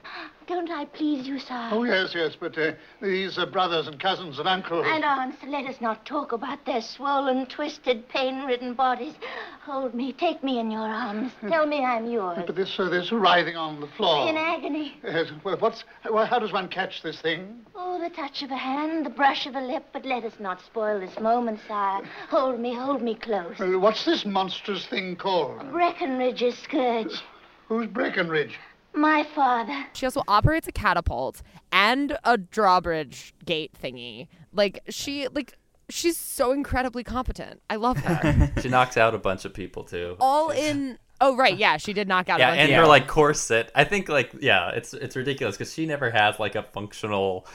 Don't 0.47 0.69
I 0.69 0.85
please 0.85 1.27
you, 1.27 1.39
sire? 1.39 1.69
Oh, 1.73 1.83
yes, 1.83 2.11
yes, 2.13 2.35
but 2.37 2.57
uh, 2.57 2.73
these 3.01 3.37
are 3.37 3.45
brothers 3.45 3.87
and 3.87 3.97
cousins 3.99 4.37
and 4.37 4.47
uncles. 4.47 4.85
And 4.87 5.03
aunts, 5.05 5.37
let 5.47 5.65
us 5.65 5.79
not 5.79 6.05
talk 6.05 6.33
about 6.33 6.65
their 6.65 6.81
swollen, 6.81 7.45
twisted, 7.45 8.09
pain-ridden 8.09 8.73
bodies. 8.73 9.13
Hold 9.61 9.95
me, 9.95 10.11
take 10.11 10.43
me 10.43 10.59
in 10.59 10.69
your 10.69 10.81
arms. 10.81 11.31
Tell 11.47 11.65
me 11.65 11.85
I'm 11.85 12.11
yours. 12.11 12.43
But 12.45 12.55
this, 12.55 12.77
uh, 12.77 12.89
this 12.89 13.11
writhing 13.11 13.55
on 13.55 13.79
the 13.79 13.87
floor. 13.87 14.27
In 14.27 14.35
agony. 14.35 14.97
Yes, 15.03 15.31
well, 15.43 15.57
what's, 15.57 15.85
well, 16.11 16.25
how 16.25 16.39
does 16.39 16.51
one 16.51 16.67
catch 16.67 17.01
this 17.01 17.21
thing? 17.21 17.61
Oh, 17.75 17.97
the 17.99 18.09
touch 18.09 18.43
of 18.43 18.51
a 18.51 18.57
hand, 18.57 19.05
the 19.05 19.09
brush 19.09 19.45
of 19.45 19.55
a 19.55 19.61
lip, 19.61 19.85
but 19.93 20.05
let 20.05 20.25
us 20.25 20.33
not 20.39 20.59
spoil 20.61 20.99
this 20.99 21.17
moment, 21.19 21.61
sire. 21.67 22.01
Hold 22.29 22.59
me, 22.59 22.73
hold 22.75 23.01
me 23.01 23.15
close. 23.15 23.55
Uh, 23.59 23.79
what's 23.79 24.03
this 24.03 24.25
monstrous 24.25 24.85
thing 24.87 25.15
called? 25.15 25.71
Breckenridge's 25.71 26.57
scourge. 26.57 27.21
Who's 27.69 27.87
Breckenridge? 27.87 28.59
My 28.93 29.23
father. 29.35 29.85
She 29.93 30.05
also 30.05 30.23
operates 30.27 30.67
a 30.67 30.71
catapult 30.71 31.41
and 31.71 32.17
a 32.23 32.37
drawbridge 32.37 33.33
gate 33.45 33.71
thingy. 33.81 34.27
Like 34.53 34.81
she 34.89 35.27
like 35.29 35.57
she's 35.89 36.17
so 36.17 36.51
incredibly 36.51 37.03
competent. 37.03 37.61
I 37.69 37.75
love 37.77 37.97
her. 37.97 38.51
She 38.61 38.69
knocks 38.69 38.97
out 38.97 39.15
a 39.15 39.17
bunch 39.17 39.45
of 39.45 39.53
people 39.53 39.83
too. 39.83 40.15
All 40.19 40.49
in. 40.49 40.97
Oh 41.19 41.35
right, 41.35 41.55
yeah, 41.55 41.77
she 41.77 41.93
did 41.93 42.07
knock 42.07 42.29
out. 42.29 42.39
Yeah, 42.39 42.47
a 42.47 42.51
bunch 42.51 42.59
of 42.61 42.65
people. 42.67 42.75
and 42.75 42.81
her 42.83 42.87
like 42.87 43.07
corset. 43.07 43.71
I 43.75 43.83
think 43.83 44.09
like 44.09 44.31
yeah, 44.39 44.69
it's 44.71 44.93
it's 44.93 45.15
ridiculous 45.15 45.55
because 45.57 45.73
she 45.73 45.85
never 45.85 46.09
has 46.09 46.39
like 46.39 46.55
a 46.55 46.63
functional 46.63 47.45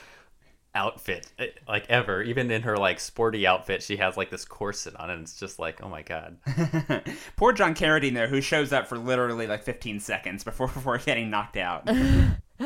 outfit 0.77 1.27
eh, 1.39 1.47
like 1.67 1.87
ever. 1.89 2.23
Even 2.23 2.51
in 2.51 2.63
her 2.63 2.77
like 2.77 3.01
sporty 3.01 3.47
outfit, 3.47 3.83
she 3.83 3.97
has 3.97 4.17
like 4.17 4.31
this 4.31 4.45
corset 4.45 4.95
on, 4.97 5.11
and 5.11 5.23
it's 5.23 5.41
just 5.41 5.59
like 5.59 5.83
oh 5.83 5.89
my 5.89 6.03
god. 6.03 6.37
Poor 7.37 7.53
John 7.53 7.75
Carradine 7.75 8.15
there, 8.15 8.29
who 8.29 8.41
shows 8.41 8.73
up 8.73 8.87
for 8.87 8.99
literally 8.99 9.47
like 9.47 9.65
15 9.65 9.99
seconds 10.01 10.45
before 10.45 10.69
before 10.77 10.99
getting 10.99 11.31
knocked 11.31 11.57
out. 11.57 11.87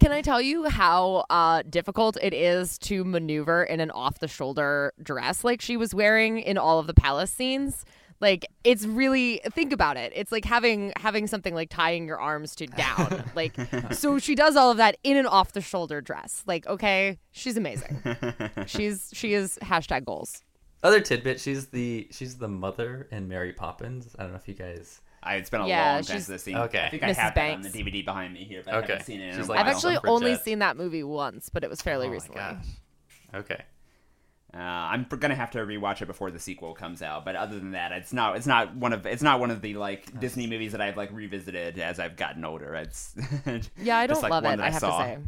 Can 0.00 0.12
I 0.12 0.22
tell 0.22 0.40
you 0.40 0.68
how 0.68 1.24
uh, 1.30 1.62
difficult 1.68 2.16
it 2.20 2.34
is 2.34 2.78
to 2.80 3.04
maneuver 3.04 3.64
in 3.64 3.80
an 3.80 3.90
off 3.92 4.18
the 4.18 4.28
shoulder 4.28 4.92
dress 5.02 5.44
like 5.44 5.60
she 5.60 5.76
was 5.76 5.94
wearing 5.94 6.38
in 6.40 6.58
all 6.58 6.78
of 6.78 6.86
the 6.86 6.94
palace 6.94 7.30
scenes? 7.30 7.84
Like 8.20 8.46
it's 8.62 8.86
really 8.86 9.40
think 9.52 9.72
about 9.72 9.96
it. 9.96 10.12
It's 10.14 10.32
like 10.32 10.44
having 10.44 10.92
having 10.96 11.26
something 11.26 11.54
like 11.54 11.68
tying 11.68 12.06
your 12.06 12.18
arms 12.18 12.54
to 12.56 12.66
down. 12.66 13.24
like 13.34 13.54
so 13.92 14.18
she 14.18 14.34
does 14.34 14.56
all 14.56 14.70
of 14.70 14.76
that 14.78 14.96
in 15.02 15.16
an 15.16 15.26
off 15.26 15.52
the 15.52 15.60
shoulder 15.60 16.00
dress. 16.00 16.42
Like 16.46 16.66
okay, 16.66 17.18
she's 17.32 17.56
amazing. 17.56 18.00
she's 18.66 19.10
she 19.12 19.34
is 19.34 19.58
hashtag 19.62 20.04
goals. 20.04 20.42
Other 20.82 21.00
tidbit: 21.00 21.40
she's 21.40 21.66
the 21.68 22.08
she's 22.10 22.36
the 22.38 22.48
mother 22.48 23.08
in 23.10 23.26
Mary 23.28 23.52
Poppins. 23.52 24.14
I 24.18 24.22
don't 24.22 24.32
know 24.32 24.38
if 24.38 24.48
you 24.48 24.54
guys. 24.54 25.00
I, 25.22 25.36
it's 25.36 25.48
been 25.48 25.62
a 25.62 25.66
Yeah, 25.68 25.94
long 25.94 26.02
time 26.02 26.20
since 26.20 26.28
I've 26.30 26.40
seen. 26.42 26.56
Okay. 26.56 26.84
I 26.84 26.90
think 26.90 27.02
Mrs. 27.02 27.08
I 27.08 27.12
have 27.22 27.34
that 27.34 27.50
on 27.54 27.62
the 27.62 27.70
DVD 27.70 28.04
behind 28.04 28.34
me 28.34 28.44
here, 28.44 28.60
but 28.62 28.74
I 28.74 28.76
Okay. 28.78 28.88
haven't 28.92 29.06
seen 29.06 29.20
it. 29.22 29.30
In 29.30 29.36
She's 29.36 29.46
a 29.48 29.50
like 29.52 29.60
I've 29.60 29.68
actually 29.68 29.96
only 30.06 30.32
Jet. 30.34 30.44
seen 30.44 30.58
that 30.58 30.76
movie 30.76 31.02
once, 31.02 31.48
but 31.48 31.64
it 31.64 31.70
was 31.70 31.80
fairly 31.80 32.06
Oh 32.06 32.10
my 32.10 32.14
recently. 32.14 32.40
gosh. 32.42 32.66
Okay. 33.34 33.62
Uh, 34.54 34.58
I'm 34.60 35.04
pr- 35.06 35.16
gonna 35.16 35.34
have 35.34 35.50
to 35.52 35.58
rewatch 35.58 36.00
it 36.00 36.06
before 36.06 36.30
the 36.30 36.38
sequel 36.38 36.74
comes 36.74 37.02
out, 37.02 37.24
but 37.24 37.34
other 37.34 37.58
than 37.58 37.72
that, 37.72 37.90
it's 37.90 38.12
not 38.12 38.36
it's 38.36 38.46
not 38.46 38.76
one 38.76 38.92
of 38.92 39.04
it's 39.04 39.22
not 39.22 39.40
one 39.40 39.50
of 39.50 39.60
the 39.62 39.74
like 39.74 40.20
Disney 40.20 40.46
movies 40.46 40.72
that 40.72 40.80
I've 40.80 40.96
like 40.96 41.10
revisited 41.12 41.78
as 41.80 41.98
I've 41.98 42.16
gotten 42.16 42.44
older. 42.44 42.74
It's 42.76 43.14
Yeah, 43.82 43.98
I 43.98 44.06
don't 44.06 44.22
like, 44.22 44.30
love 44.30 44.44
it. 44.44 44.58
that 44.58 44.60
I 44.60 44.70
have 44.70 44.80
saw. 44.80 44.98
to 44.98 45.04
say. 45.16 45.18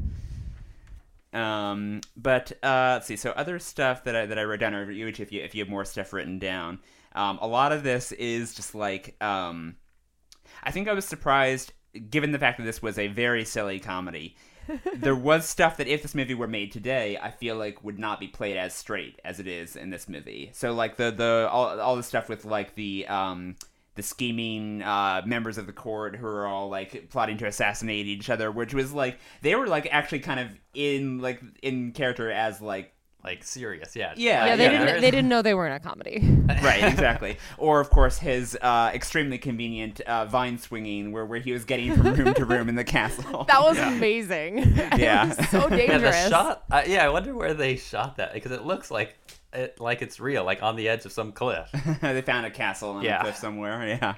Um, 1.32 2.00
but 2.16 2.52
uh, 2.62 2.92
let's 2.94 3.06
see. 3.06 3.16
So 3.16 3.30
other 3.32 3.58
stuff 3.58 4.04
that 4.04 4.14
I 4.14 4.26
that 4.26 4.38
I 4.38 4.44
wrote 4.44 4.60
down, 4.60 4.74
or 4.74 4.90
you 4.90 5.08
if 5.08 5.32
you 5.32 5.42
if 5.42 5.54
you 5.54 5.62
have 5.62 5.68
more 5.68 5.84
stuff 5.84 6.12
written 6.12 6.38
down, 6.38 6.78
um, 7.14 7.38
a 7.42 7.48
lot 7.48 7.72
of 7.72 7.82
this 7.82 8.12
is 8.12 8.54
just 8.54 8.74
like 8.74 9.16
um, 9.20 9.76
I 10.62 10.70
think 10.70 10.88
I 10.88 10.92
was 10.92 11.04
surprised 11.04 11.72
given 12.10 12.30
the 12.30 12.38
fact 12.38 12.58
that 12.58 12.64
this 12.64 12.80
was 12.80 12.98
a 12.98 13.08
very 13.08 13.44
silly 13.44 13.80
comedy. 13.80 14.36
there 14.94 15.14
was 15.14 15.48
stuff 15.48 15.76
that 15.76 15.86
if 15.86 16.02
this 16.02 16.14
movie 16.14 16.34
were 16.34 16.48
made 16.48 16.72
today, 16.72 17.18
I 17.20 17.30
feel 17.30 17.56
like 17.56 17.84
would 17.84 17.98
not 17.98 18.20
be 18.20 18.28
played 18.28 18.56
as 18.56 18.74
straight 18.74 19.20
as 19.24 19.40
it 19.40 19.46
is 19.46 19.76
in 19.76 19.90
this 19.90 20.08
movie. 20.08 20.50
So 20.52 20.72
like 20.72 20.96
the 20.96 21.10
the 21.10 21.48
all, 21.50 21.80
all 21.80 21.96
the 21.96 22.02
stuff 22.02 22.28
with 22.28 22.44
like 22.44 22.74
the 22.74 23.06
um 23.06 23.56
the 23.96 24.02
scheming 24.02 24.82
uh, 24.82 25.22
members 25.24 25.56
of 25.58 25.66
the 25.66 25.72
court 25.72 26.16
who 26.16 26.26
are 26.26 26.46
all 26.46 26.68
like 26.68 27.08
plotting 27.10 27.38
to 27.38 27.46
assassinate 27.46 28.06
each 28.06 28.28
other, 28.30 28.50
which 28.52 28.74
was 28.74 28.92
like 28.92 29.18
they 29.40 29.54
were 29.54 29.66
like 29.66 29.88
actually 29.90 30.20
kind 30.20 30.38
of 30.38 30.48
in 30.74 31.18
like 31.18 31.40
in 31.62 31.92
character 31.92 32.30
as 32.30 32.60
like 32.60 32.92
Like 33.26 33.42
serious, 33.44 33.96
yeah. 33.96 34.14
Yeah, 34.16 34.46
Yeah, 34.46 34.56
they 34.56 34.64
yeah. 34.64 34.84
didn't. 34.84 35.00
They 35.02 35.10
didn't 35.10 35.28
know 35.28 35.42
they 35.42 35.52
were 35.54 35.66
in 35.66 35.72
a 35.72 35.80
comedy. 35.80 36.20
right 36.62 36.84
exactly 36.84 37.36
or 37.58 37.80
of 37.80 37.90
course 37.90 38.18
his 38.18 38.56
uh, 38.62 38.90
extremely 38.94 39.36
convenient 39.36 40.00
uh, 40.02 40.24
vine 40.26 40.56
swinging 40.58 41.10
where, 41.10 41.26
where 41.26 41.40
he 41.40 41.50
was 41.50 41.64
getting 41.64 41.92
from 41.96 42.14
room 42.14 42.34
to 42.34 42.44
room 42.44 42.68
in 42.68 42.76
the 42.76 42.84
castle 42.84 43.44
That 43.44 43.60
was 43.62 43.76
amazing. 43.78 44.58
Yeah. 44.96 45.24
It 45.32 45.36
was 45.38 45.48
so 45.50 45.68
Yeah, 45.68 45.76
dangerous. 45.76 46.24
the 46.24 46.30
shot. 46.30 46.64
Uh, 46.70 46.82
yeah, 46.86 47.04
I 47.04 47.08
wonder 47.08 47.34
where 47.34 47.52
they 47.52 47.74
shot 47.76 48.16
that 48.18 48.32
because 48.32 48.52
it 48.52 48.64
looks 48.64 48.90
like 48.92 49.16
it 49.52 49.80
like 49.80 50.02
it's 50.02 50.20
real, 50.20 50.44
like 50.44 50.62
on 50.62 50.76
the 50.76 50.88
edge 50.88 51.04
of 51.04 51.10
some 51.12 51.32
cliff. 51.32 51.68
they 52.00 52.22
found 52.22 52.46
a 52.46 52.50
castle 52.50 52.90
on 52.90 53.02
Yeah. 53.02 53.18
a 53.18 53.22
cliff 53.22 53.36
somewhere 53.36 53.86
yeah 53.88 54.14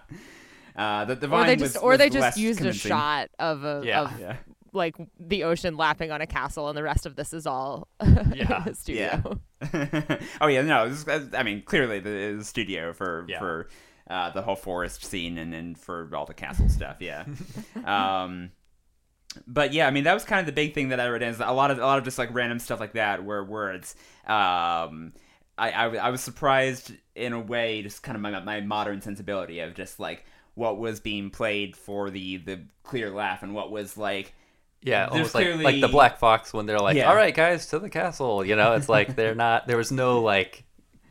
uh, 0.76 1.04
the, 1.06 1.14
the 1.16 1.26
or 1.26 1.30
vine 1.30 1.46
they 1.46 1.54
was, 1.56 1.72
just, 1.72 1.82
or 1.82 1.90
was 1.90 1.98
they 1.98 2.10
just 2.10 2.36
used 2.36 2.58
convincing. 2.58 2.90
a 2.92 2.94
shot 2.94 3.30
of 3.38 3.64
a 3.64 3.82
Yeah. 3.84 4.02
of 4.02 4.20
yeah 4.20 4.36
like 4.72 4.96
the 5.18 5.44
ocean 5.44 5.76
lapping 5.76 6.10
on 6.10 6.20
a 6.20 6.26
castle, 6.26 6.68
and 6.68 6.76
the 6.76 6.82
rest 6.82 7.06
of 7.06 7.16
this 7.16 7.32
is 7.32 7.46
all 7.46 7.88
Yeah. 8.02 8.58
in 8.58 8.64
the 8.64 8.74
studio. 8.74 9.40
oh 10.40 10.46
yeah, 10.46 10.62
no. 10.62 10.88
This, 10.88 11.06
is- 11.06 11.34
I 11.34 11.42
mean, 11.42 11.62
clearly 11.62 12.00
the, 12.00 12.36
the 12.38 12.44
studio 12.44 12.92
for 12.92 13.24
Yeah. 13.28 13.38
for 13.38 13.68
uh, 14.10 14.30
the 14.30 14.42
whole 14.42 14.56
forest 14.56 15.04
scene 15.04 15.36
and, 15.38 15.52
then 15.52 15.74
for 15.74 16.08
all 16.14 16.24
the 16.26 16.34
castle 16.34 16.68
stuff. 16.68 16.96
Yeah. 17.00 17.24
um, 17.84 18.50
but 19.46 19.72
yeah, 19.72 19.86
I 19.86 19.90
mean 19.90 20.04
that 20.04 20.14
was 20.14 20.24
kind 20.24 20.40
of 20.40 20.46
the 20.46 20.52
big 20.52 20.74
thing 20.74 20.88
that 20.88 21.00
I 21.00 21.08
read 21.08 21.22
is 21.22 21.40
a 21.40 21.52
lot 21.52 21.70
of 21.70 21.78
a 21.78 21.82
lot 21.82 21.98
of 21.98 22.04
just 22.04 22.18
like 22.18 22.32
random 22.32 22.58
stuff 22.58 22.80
like 22.80 22.92
that 22.94 23.24
where 23.24 23.44
words. 23.44 23.94
um. 24.26 25.12
I, 25.60 25.72
I, 25.72 25.84
I 25.96 26.10
was 26.10 26.20
surprised 26.20 26.92
in 27.16 27.32
a 27.32 27.40
way, 27.40 27.82
just 27.82 28.04
kind 28.04 28.14
of 28.14 28.22
my, 28.22 28.38
my 28.44 28.60
modern 28.60 29.00
sensibility 29.00 29.58
of 29.58 29.74
just 29.74 29.98
like 29.98 30.24
what 30.54 30.78
was 30.78 31.00
being 31.00 31.30
played 31.30 31.74
for 31.76 32.10
the 32.10 32.36
the 32.36 32.60
clear 32.84 33.10
laugh 33.10 33.42
and 33.42 33.52
what 33.56 33.72
was 33.72 33.96
like 33.96 34.34
Yeah, 34.88 35.06
There's 35.06 35.34
almost 35.34 35.34
like 35.34 35.56
like 35.62 35.80
the 35.80 35.88
Black 35.88 36.18
Fox 36.18 36.52
when 36.52 36.66
they're 36.66 36.80
like, 36.80 36.96
Yeah. 36.96 37.08
"All 37.10 37.14
right, 37.16 37.34
guys, 37.34 37.66
to 37.68 37.78
the 37.78 37.90
castle." 37.90 38.44
You 38.44 38.56
know, 38.56 38.72
it's 38.74 38.88
like 38.88 39.14
they're 39.16 39.34
not. 39.46 39.66
There 39.66 39.76
was 39.76 39.92
no 39.92 40.20
like 40.22 40.64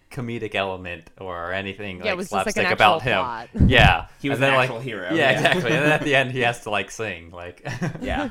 comedic 0.09 0.55
element 0.55 1.09
or 1.19 1.51
anything 1.51 1.97
Yeah, 1.97 2.03
like 2.05 2.11
it 2.13 2.17
was 2.17 2.29
just, 2.29 2.45
like, 2.45 2.55
an 2.65 2.71
about 2.71 3.01
him. 3.01 3.19
plot. 3.19 3.49
Yeah, 3.67 4.07
He 4.21 4.29
was 4.29 4.37
And 4.37 4.43
then, 4.43 4.49
an 4.51 4.55
like- 4.55 4.69
actual 4.69 4.79
hero, 4.79 5.07
Yeah, 5.09 5.15
yeah. 5.15 5.31
exactly. 5.31 5.71
And 5.73 5.83
then 5.85 5.91
at 5.91 6.01
the 6.01 6.15
end, 6.15 6.31
he 6.31 6.39
has 6.41 6.61
to 6.63 6.69
like 6.69 6.89
sing, 6.91 7.29
like 7.31 7.61
yeah 8.01 8.29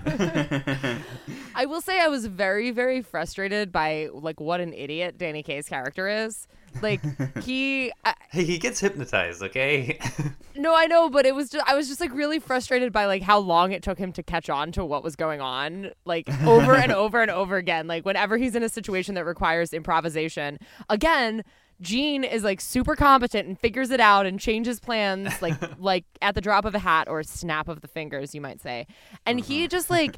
I 1.54 1.66
will 1.66 1.80
say 1.80 2.00
I 2.00 2.08
was 2.08 2.26
very, 2.26 2.70
very 2.70 3.02
frustrated 3.02 3.72
by 3.72 4.08
like 4.12 4.40
what 4.40 4.60
an 4.60 4.72
idiot 4.72 5.18
Danny 5.18 5.42
Kaye's 5.42 5.68
character 5.68 6.08
is. 6.08 6.46
Like 6.82 7.00
he, 7.42 7.92
I, 8.04 8.14
Hey, 8.30 8.44
he 8.44 8.58
gets 8.58 8.80
hypnotized. 8.80 9.42
Okay. 9.42 9.98
no, 10.56 10.74
I 10.74 10.86
know, 10.86 11.08
but 11.08 11.24
it 11.24 11.34
was 11.34 11.48
just 11.48 11.66
I 11.68 11.74
was 11.74 11.88
just 11.88 12.00
like 12.00 12.12
really 12.12 12.38
frustrated 12.38 12.92
by 12.92 13.06
like 13.06 13.22
how 13.22 13.38
long 13.38 13.72
it 13.72 13.82
took 13.82 13.98
him 13.98 14.12
to 14.12 14.22
catch 14.22 14.50
on 14.50 14.72
to 14.72 14.84
what 14.84 15.02
was 15.02 15.16
going 15.16 15.40
on, 15.40 15.90
like 16.04 16.28
over 16.44 16.74
and 16.74 16.92
over 16.92 17.22
and 17.22 17.30
over 17.30 17.56
again. 17.56 17.86
Like 17.86 18.04
whenever 18.04 18.36
he's 18.36 18.54
in 18.54 18.62
a 18.62 18.68
situation 18.68 19.14
that 19.14 19.24
requires 19.24 19.72
improvisation, 19.72 20.58
again. 20.88 21.42
Jean 21.82 22.24
is 22.24 22.42
like 22.42 22.58
super 22.62 22.96
competent 22.96 23.46
and 23.46 23.60
figures 23.60 23.90
it 23.90 24.00
out 24.00 24.24
and 24.24 24.40
changes 24.40 24.80
plans 24.80 25.42
like 25.42 25.52
like 25.78 26.06
at 26.22 26.34
the 26.34 26.40
drop 26.40 26.64
of 26.64 26.74
a 26.74 26.78
hat 26.78 27.06
or 27.06 27.22
snap 27.22 27.68
of 27.68 27.82
the 27.82 27.86
fingers, 27.86 28.34
you 28.34 28.40
might 28.40 28.62
say. 28.62 28.86
And 29.26 29.38
he 29.38 29.58
uh-huh. 29.58 29.68
just 29.68 29.90
like 29.90 30.16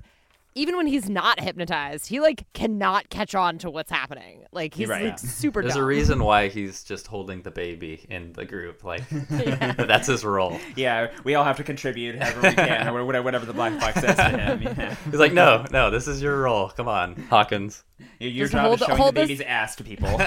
even 0.59 0.77
when 0.77 0.87
he's 0.87 1.09
not 1.09 1.40
hypnotized, 1.40 2.09
he 2.09 2.21
like 2.21 2.44
cannot 2.53 3.09
catch 3.11 3.35
on 3.35 3.59
to 3.59 3.71
what's 3.71 3.90
happening. 3.90 4.44
Like 4.53 4.75
he's 4.75 4.88
Right. 4.88 5.05
like 5.07 5.18
super 5.18 5.62
There's 5.62 5.75
dumb. 5.75 5.83
a 5.85 5.87
reason 5.87 6.25
why 6.25 6.49
he's 6.49 6.83
just 6.85 7.07
holding 7.07 7.42
the 7.42 7.51
baby 7.51 8.05
in 8.11 8.33
the 8.33 8.44
group. 8.44 8.83
Like 8.85 9.09
that's 9.31 10.09
his 10.09 10.25
role. 10.25 10.59
Yeah, 10.77 11.12
we 11.25 11.35
all 11.37 11.44
have 11.44 11.57
to 11.59 11.64
contribute 11.64 12.21
however 12.21 12.40
we 12.49 12.55
can, 12.55 12.88
or 12.88 13.05
whatever, 13.05 13.23
whatever 13.25 13.47
the 13.47 13.53
black 13.53 13.79
fox 13.81 14.01
says 14.01 14.16
to 14.16 14.29
him. 14.31 14.62
Yeah. 14.62 14.94
He's 15.05 15.14
like, 15.21 15.33
no, 15.33 15.64
no, 15.71 15.90
this 15.90 16.09
is 16.09 16.21
your 16.21 16.40
role. 16.40 16.68
Come 16.71 16.88
on, 16.88 17.14
Hawkins. 17.31 17.85
Your, 18.18 18.31
your 18.31 18.44
Just 18.47 18.53
job 18.53 18.62
hold- 18.66 18.81
is 18.81 18.87
showing 18.87 18.99
hold 18.99 19.14
the 19.14 19.21
this- 19.21 19.29
baby's 19.29 19.40
ass 19.42 19.77
to 19.77 19.85
people. 19.85 20.18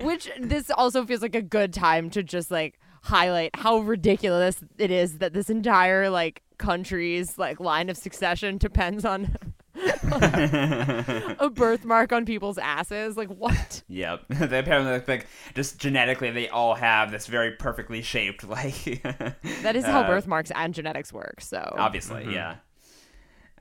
Which 0.00 0.30
this 0.40 0.70
also 0.70 1.04
feels 1.04 1.22
like 1.22 1.34
a 1.34 1.42
good 1.42 1.72
time 1.72 2.10
to 2.10 2.22
just 2.22 2.50
like 2.50 2.78
highlight 3.02 3.50
how 3.54 3.78
ridiculous 3.78 4.62
it 4.76 4.90
is 4.90 5.18
that 5.18 5.32
this 5.32 5.48
entire 5.50 6.10
like 6.10 6.42
country's 6.58 7.38
like 7.38 7.60
line 7.60 7.88
of 7.88 7.96
succession 7.96 8.58
depends 8.58 9.04
on 9.04 9.36
a 10.10 11.50
birthmark 11.52 12.12
on 12.12 12.24
people's 12.24 12.58
asses. 12.58 13.16
Like 13.16 13.28
what? 13.28 13.82
yep. 13.88 14.24
they 14.28 14.58
apparently 14.58 14.92
like, 14.92 15.08
like 15.08 15.26
just 15.54 15.78
genetically 15.78 16.30
they 16.30 16.48
all 16.48 16.74
have 16.74 17.10
this 17.10 17.26
very 17.26 17.52
perfectly 17.52 18.02
shaped 18.02 18.44
like. 18.44 19.02
That 19.62 19.76
is 19.76 19.84
how 19.84 20.02
uh, 20.02 20.06
birthmarks 20.06 20.50
and 20.54 20.74
genetics 20.74 21.12
work. 21.12 21.40
So 21.40 21.74
Obviously, 21.76 22.32
yeah. 22.32 22.56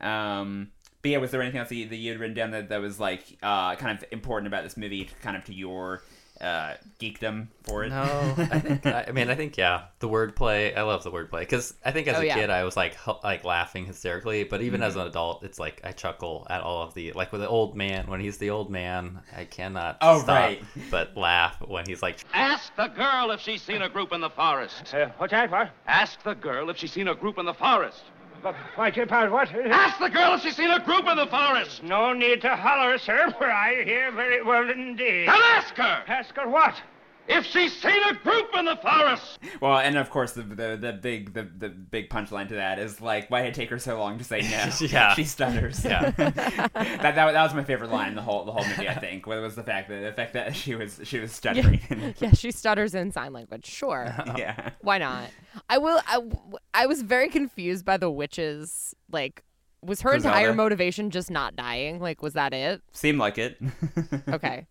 Um. 0.02 0.72
But 1.04 1.12
yeah, 1.12 1.18
was 1.20 1.30
there 1.30 1.42
anything 1.42 1.60
else 1.60 1.70
that 1.70 1.76
you, 1.76 1.88
that 1.90 1.96
you 1.96 2.12
had 2.12 2.20
written 2.20 2.36
down 2.36 2.52
that, 2.52 2.70
that 2.70 2.82
was 2.82 3.00
like 3.00 3.38
uh, 3.44 3.76
kind 3.76 3.98
of 3.98 4.04
important 4.12 4.48
about 4.48 4.64
this 4.64 4.76
movie, 4.76 5.08
kind 5.22 5.38
of 5.38 5.44
to 5.46 5.54
your 5.54 6.02
uh, 6.42 6.74
geekdom 7.00 7.48
for 7.64 7.84
it? 7.84 7.90
No, 7.90 8.36
I 8.38 8.60
think. 8.60 8.86
I, 8.86 9.06
I 9.08 9.12
mean, 9.12 9.30
I 9.30 9.36
think 9.36 9.58
yeah, 9.58 9.86
the 10.00 10.08
wordplay. 10.10 10.76
I 10.78 10.84
love 10.84 11.04
the 11.04 11.12
wordplay 11.12 11.40
because 11.42 11.74
I 11.84 11.92
think 11.92 12.08
as 12.08 12.18
Oh, 12.18 12.22
a 12.22 12.26
yeah. 12.26 12.36
kid 12.36 12.50
I 12.50 12.64
was 12.64 12.76
like 12.78 12.96
hu- 12.96 13.20
like 13.24 13.44
laughing 13.44 13.86
hysterically, 13.86 14.44
but 14.44 14.62
even 14.62 14.82
as 14.84 14.94
Mm-hmm. 14.94 15.02
an 15.02 15.08
adult, 15.08 15.44
it's 15.44 15.60
like 15.60 15.82
I 15.84 15.92
chuckle 15.92 16.46
at 16.50 16.62
all 16.62 16.84
of 16.84 16.94
the 16.94 17.12
like 17.14 17.32
with 17.32 17.42
the 17.42 17.48
old 17.50 17.76
man 17.76 18.08
when 18.08 18.20
he's 18.20 18.38
the 18.38 18.50
old 18.50 18.70
man. 18.70 19.20
I 19.36 19.46
cannot 19.46 19.98
Oh, 20.02 20.20
stop 20.20 20.28
right. 20.38 20.64
but 20.92 21.16
laugh 21.18 21.58
when 21.68 21.86
he's 21.86 22.02
like, 22.02 22.20
Ask 22.34 22.76
the 22.76 22.88
girl 22.88 23.32
if 23.32 23.40
she's 23.42 23.62
seen 23.62 23.82
a 23.82 23.90
group 23.90 24.12
in 24.14 24.22
the 24.22 24.30
forest. 24.30 24.94
Uh, 24.94 25.10
what's 25.18 25.32
that, 25.32 25.50
for? 25.50 25.70
Ask 25.88 26.22
the 26.24 26.34
girl 26.36 26.70
if 26.70 26.78
she's 26.78 26.92
seen 26.92 27.08
a 27.08 27.16
group 27.16 27.38
in 27.38 27.46
the 27.46 27.54
forest. 27.54 28.04
But, 28.44 28.56
why, 28.76 28.92
Kid 28.92 29.10
Powers, 29.10 29.32
what? 29.32 29.50
Ask 29.50 30.00
the 30.00 30.10
girl 30.10 30.36
if 30.36 30.42
she's 30.42 30.56
seen 30.56 30.70
a 30.70 30.80
group 30.80 31.08
in 31.08 31.18
the 31.18 31.28
forest. 31.28 31.84
No 31.84 32.14
need 32.14 32.42
to 32.42 32.56
holler, 32.56 32.98
sir, 32.98 33.34
for 33.38 33.50
I 33.50 33.84
hear 33.84 34.12
very 34.12 34.44
well 34.44 34.70
indeed. 34.70 35.28
Then 35.28 35.42
ask 35.54 35.76
her 35.76 36.04
Ask 36.08 36.36
her 36.36 36.48
what? 36.48 36.76
If 37.28 37.46
she's 37.46 37.74
seen 37.82 38.02
a 38.10 38.14
group 38.16 38.50
in 38.58 38.66
the 38.66 38.76
forest. 38.78 39.40
Well, 39.62 39.78
and 39.78 39.98
of 39.98 40.10
course 40.10 40.34
the 40.34 40.44
the, 40.44 40.78
the 40.80 40.94
big 40.94 41.34
the, 41.34 41.44
the 41.44 41.70
big 41.70 42.10
punchline 42.10 42.48
to 42.50 42.56
that 42.56 42.80
is 42.80 43.02
like, 43.02 43.30
why 43.30 43.42
did 43.42 43.50
it 43.50 43.56
take 43.56 43.70
her 43.70 43.80
so 43.80 43.98
long 43.98 44.18
to 44.18 44.24
say 44.24 44.42
no? 44.42 44.70
Yeah. 44.88 45.14
she 45.14 45.24
stutters. 45.24 45.84
Yeah. 45.84 46.12
that, 46.18 46.74
that 46.74 47.16
that 47.16 47.44
was 47.44 47.54
my 47.54 47.64
favorite 47.64 47.92
line 47.92 48.16
the 48.16 48.22
whole 48.22 48.46
the 48.46 48.52
whole 48.52 48.66
movie. 48.66 48.88
I 48.88 48.96
think 49.00 49.26
was 49.26 49.56
the 49.56 49.64
fact 49.64 49.90
that 49.90 50.02
the 50.02 50.14
fact 50.14 50.34
that 50.34 50.56
she 50.56 50.76
was 50.76 51.00
she 51.04 51.20
was 51.20 51.32
stuttering. 51.32 51.82
yeah, 52.20 52.32
she 52.32 52.52
stutters 52.52 52.96
in 52.96 53.12
sign 53.12 53.34
language. 53.34 53.66
Sure. 53.66 54.14
yeah. 54.38 54.72
Why 54.82 54.98
not? 54.98 55.30
I 55.70 55.78
will. 55.78 56.02
I, 56.08 56.22
I 56.74 56.86
was 56.86 57.02
very 57.02 57.30
confused 57.30 57.86
by 57.86 57.98
the 57.98 58.10
witches. 58.10 58.96
Like, 59.12 59.44
was 59.82 60.02
her 60.02 60.12
Griselda? 60.12 60.38
entire 60.38 60.54
motivation 60.54 61.10
just 61.10 61.30
not 61.32 61.56
dying? 61.56 62.00
Like, 62.00 62.22
was 62.22 62.34
that 62.34 62.54
it? 62.54 62.82
Seemed 62.92 63.20
like 63.20 63.38
it. 63.38 63.58
Okay. 64.30 64.66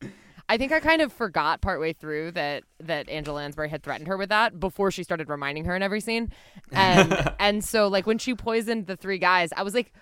I 0.49 0.57
think 0.59 0.71
I 0.73 0.81
kind 0.81 1.03
of 1.03 1.13
forgot 1.13 1.61
partway 1.61 1.93
through 1.93 2.33
that 2.33 2.63
that 2.81 3.09
Angela 3.09 3.37
Lansbury 3.37 3.69
had 3.69 3.83
threatened 3.83 4.07
her 4.09 4.17
with 4.17 4.29
that 4.29 4.61
before 4.61 4.91
she 4.91 5.03
started 5.03 5.29
reminding 5.29 5.65
her 5.65 5.75
in 5.75 5.83
every 5.83 6.01
scene, 6.01 6.33
and 6.73 7.33
and 7.41 7.65
so 7.65 7.89
like 7.89 8.07
when 8.07 8.19
she 8.19 8.35
poisoned 8.35 8.87
the 8.87 8.97
three 8.97 9.19
guys, 9.19 9.51
I 9.57 9.63
was 9.63 9.75
like, 9.75 9.93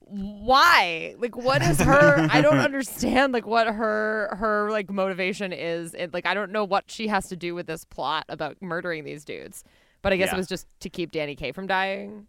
why? 0.00 1.14
Like, 1.18 1.36
what 1.36 1.62
is 1.62 1.80
her? 1.80 2.26
I 2.30 2.40
don't 2.40 2.58
understand 2.70 3.32
like 3.32 3.46
what 3.46 3.66
her 3.68 4.34
her 4.38 4.70
like 4.70 4.90
motivation 4.90 5.52
is. 5.52 5.94
It, 5.94 6.12
like, 6.12 6.26
I 6.26 6.34
don't 6.34 6.50
know 6.52 6.64
what 6.64 6.90
she 6.90 7.06
has 7.08 7.28
to 7.28 7.36
do 7.36 7.54
with 7.54 7.66
this 7.66 7.84
plot 7.84 8.24
about 8.28 8.56
murdering 8.60 9.04
these 9.04 9.24
dudes. 9.24 9.64
But 10.02 10.12
I 10.12 10.16
guess 10.16 10.28
Yeah. 10.28 10.34
it 10.34 10.38
was 10.38 10.46
just 10.48 10.66
to 10.80 10.88
keep 10.88 11.12
Danny 11.12 11.36
Kaye 11.36 11.52
from 11.52 11.66
dying. 11.66 12.26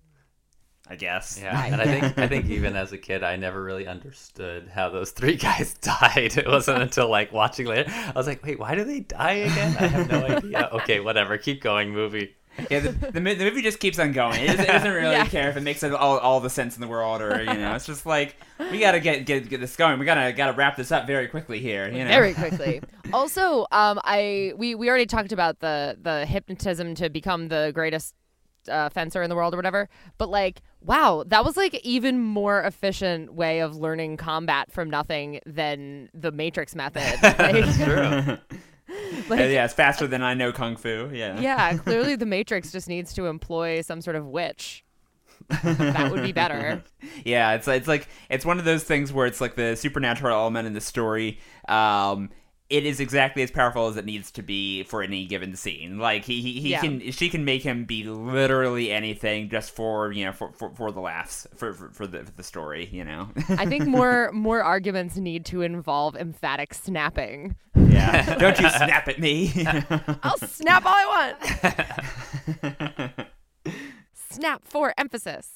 I 0.90 0.96
guess. 0.96 1.40
Yeah, 1.42 1.64
and 1.66 1.82
I 1.82 1.86
think 1.86 2.18
I 2.18 2.28
think 2.28 2.50
even 2.50 2.76
as 2.76 2.92
a 2.92 2.98
kid, 2.98 3.24
I 3.24 3.36
never 3.38 3.64
really 3.64 3.88
understood 3.88 4.70
how 4.74 4.90
those 4.90 5.12
three 5.12 5.36
guys 5.38 5.74
died. 5.76 6.38
It 6.38 6.48
wasn't 6.48 6.82
until 6.82 7.10
like 7.10 7.32
watching 7.32 7.68
later, 7.68 7.90
I 7.90 8.12
was 8.16 8.28
like, 8.28 8.44
wait, 8.46 8.60
why 8.60 8.76
do 8.76 8.84
they 8.84 9.00
die 9.02 9.34
again? 9.34 9.78
I 9.80 9.88
have 9.88 10.10
no 10.12 10.26
idea. 10.38 10.70
Okay, 10.74 11.00
whatever, 11.00 11.38
keep 11.38 11.62
going, 11.62 11.92
movie. 11.92 12.36
Yeah, 12.70 12.82
the, 12.82 12.90
the, 12.92 13.12
the 13.12 13.22
movie 13.22 13.62
just 13.62 13.80
keeps 13.80 13.98
on 13.98 14.12
going. 14.12 14.42
It 14.44 14.48
doesn't, 14.48 14.64
it 14.66 14.68
doesn't 14.68 14.92
really 14.92 15.12
Yeah. 15.12 15.26
care 15.26 15.50
if 15.50 15.56
it 15.56 15.62
makes 15.62 15.82
all, 15.86 16.18
all 16.20 16.42
the 16.42 16.50
sense 16.50 16.76
in 16.76 16.82
the 16.82 16.88
world, 16.88 17.22
or 17.22 17.40
you 17.40 17.46
know, 17.54 17.74
it's 17.76 17.86
just 17.86 18.06
like 18.06 18.36
we 18.72 18.80
gotta 18.80 19.00
get 19.00 19.26
get, 19.26 19.48
get 19.48 19.62
this 19.62 19.78
going. 19.78 19.98
We 20.00 20.06
gotta 20.06 20.34
gotta 20.34 20.52
wrap 20.54 20.76
this 20.76 20.92
up 20.92 21.08
very 21.08 21.30
quickly 21.30 21.60
here. 21.60 21.88
You 21.88 22.04
know, 22.04 22.10
Very 22.10 22.34
quickly. 22.34 22.82
also, 23.14 23.62
um, 23.72 24.02
I 24.04 24.52
we 24.58 24.76
we 24.76 24.90
already 24.90 25.06
talked 25.06 25.32
about 25.32 25.60
the 25.62 25.98
the 26.02 26.26
hypnotism 26.26 26.94
to 26.96 27.10
become 27.10 27.48
the 27.48 27.72
greatest 27.74 28.14
uh, 28.70 28.90
fencer 28.90 29.22
in 29.24 29.30
the 29.30 29.36
world 29.36 29.54
or 29.54 29.58
whatever. 29.58 29.90
But 30.18 30.30
like, 30.30 30.62
wow, 30.82 31.24
that 31.28 31.44
was 31.46 31.58
like 31.58 31.76
even 31.84 32.20
more 32.22 32.62
efficient 32.64 33.34
way 33.34 33.60
of 33.60 33.76
learning 33.76 34.18
combat 34.18 34.72
from 34.72 34.90
nothing 34.90 35.40
than 35.46 36.10
the 36.14 36.32
Matrix 36.32 36.76
method. 36.76 37.02
Like, 37.40 37.76
True. 37.76 38.38
Like- 39.30 39.40
yeah, 39.40 39.64
it's 39.66 39.74
faster 39.74 40.06
than 40.08 40.22
I 40.22 40.34
know 40.34 40.52
kung 40.52 40.76
fu. 40.76 41.10
Yeah. 41.14 41.40
yeah, 41.40 41.78
clearly 41.78 42.16
the 42.16 42.26
Matrix 42.26 42.72
just 42.72 42.90
needs 42.90 43.14
to 43.14 43.28
employ 43.28 43.82
some 43.82 44.02
sort 44.02 44.16
of 44.18 44.26
witch. 44.26 44.84
that 45.64 46.12
would 46.12 46.22
be 46.24 46.32
better. 46.34 46.84
yeah, 47.26 47.54
it's 47.54 47.68
it's 47.68 47.88
like 47.88 48.08
it's 48.30 48.46
one 48.46 48.60
of 48.60 48.66
those 48.66 48.84
things 48.84 49.12
where 49.12 49.26
it's 49.26 49.42
like 49.42 49.56
the 49.56 49.76
supernatural 49.76 50.34
element 50.38 50.68
in 50.68 50.74
the 50.74 50.82
story. 50.82 51.40
Um, 51.68 52.30
it 52.72 52.86
is 52.86 53.00
exactly 53.00 53.44
as 53.44 53.52
powerful 53.52 53.88
as 53.88 53.98
it 53.98 54.06
needs 54.06 54.32
to 54.32 54.42
be 54.42 54.84
for 54.84 55.04
any 55.04 55.26
given 55.26 55.56
scene. 55.56 56.00
Like 56.00 56.24
he 56.26 56.42
he, 56.42 56.60
he 56.62 56.70
Yeah. 56.70 56.82
can 56.82 57.12
she 57.12 57.30
can 57.30 57.44
make 57.46 57.62
him 57.64 57.86
be 57.86 58.04
literally 58.06 58.92
anything 58.92 59.50
just 59.50 59.72
for 59.76 60.12
you 60.12 60.26
know 60.26 60.32
for 60.32 60.52
for, 60.54 60.74
for 60.76 60.92
the 60.92 61.02
laughs 61.02 61.46
for, 61.56 61.74
for 61.74 61.90
for 61.90 62.08
the 62.08 62.24
for 62.24 62.32
the 62.32 62.44
story. 62.44 62.88
You 62.92 63.04
know. 63.04 63.30
I 63.50 63.66
think 63.66 63.86
more 63.86 64.32
more 64.34 64.64
arguments 64.64 65.18
need 65.18 65.46
to 65.48 65.62
involve 65.62 66.16
emphatic 66.16 66.74
snapping. 66.74 67.56
yeah. 67.76 68.36
Don't 68.40 68.58
you 68.60 68.70
snap 68.70 69.08
at 69.08 69.20
me. 69.20 69.52
I'll 70.24 70.38
snap 70.38 70.86
all 70.86 70.94
I 70.96 71.34
want. 72.66 73.28
snap 74.30 74.62
for 74.66 74.94
emphasis. 74.98 75.50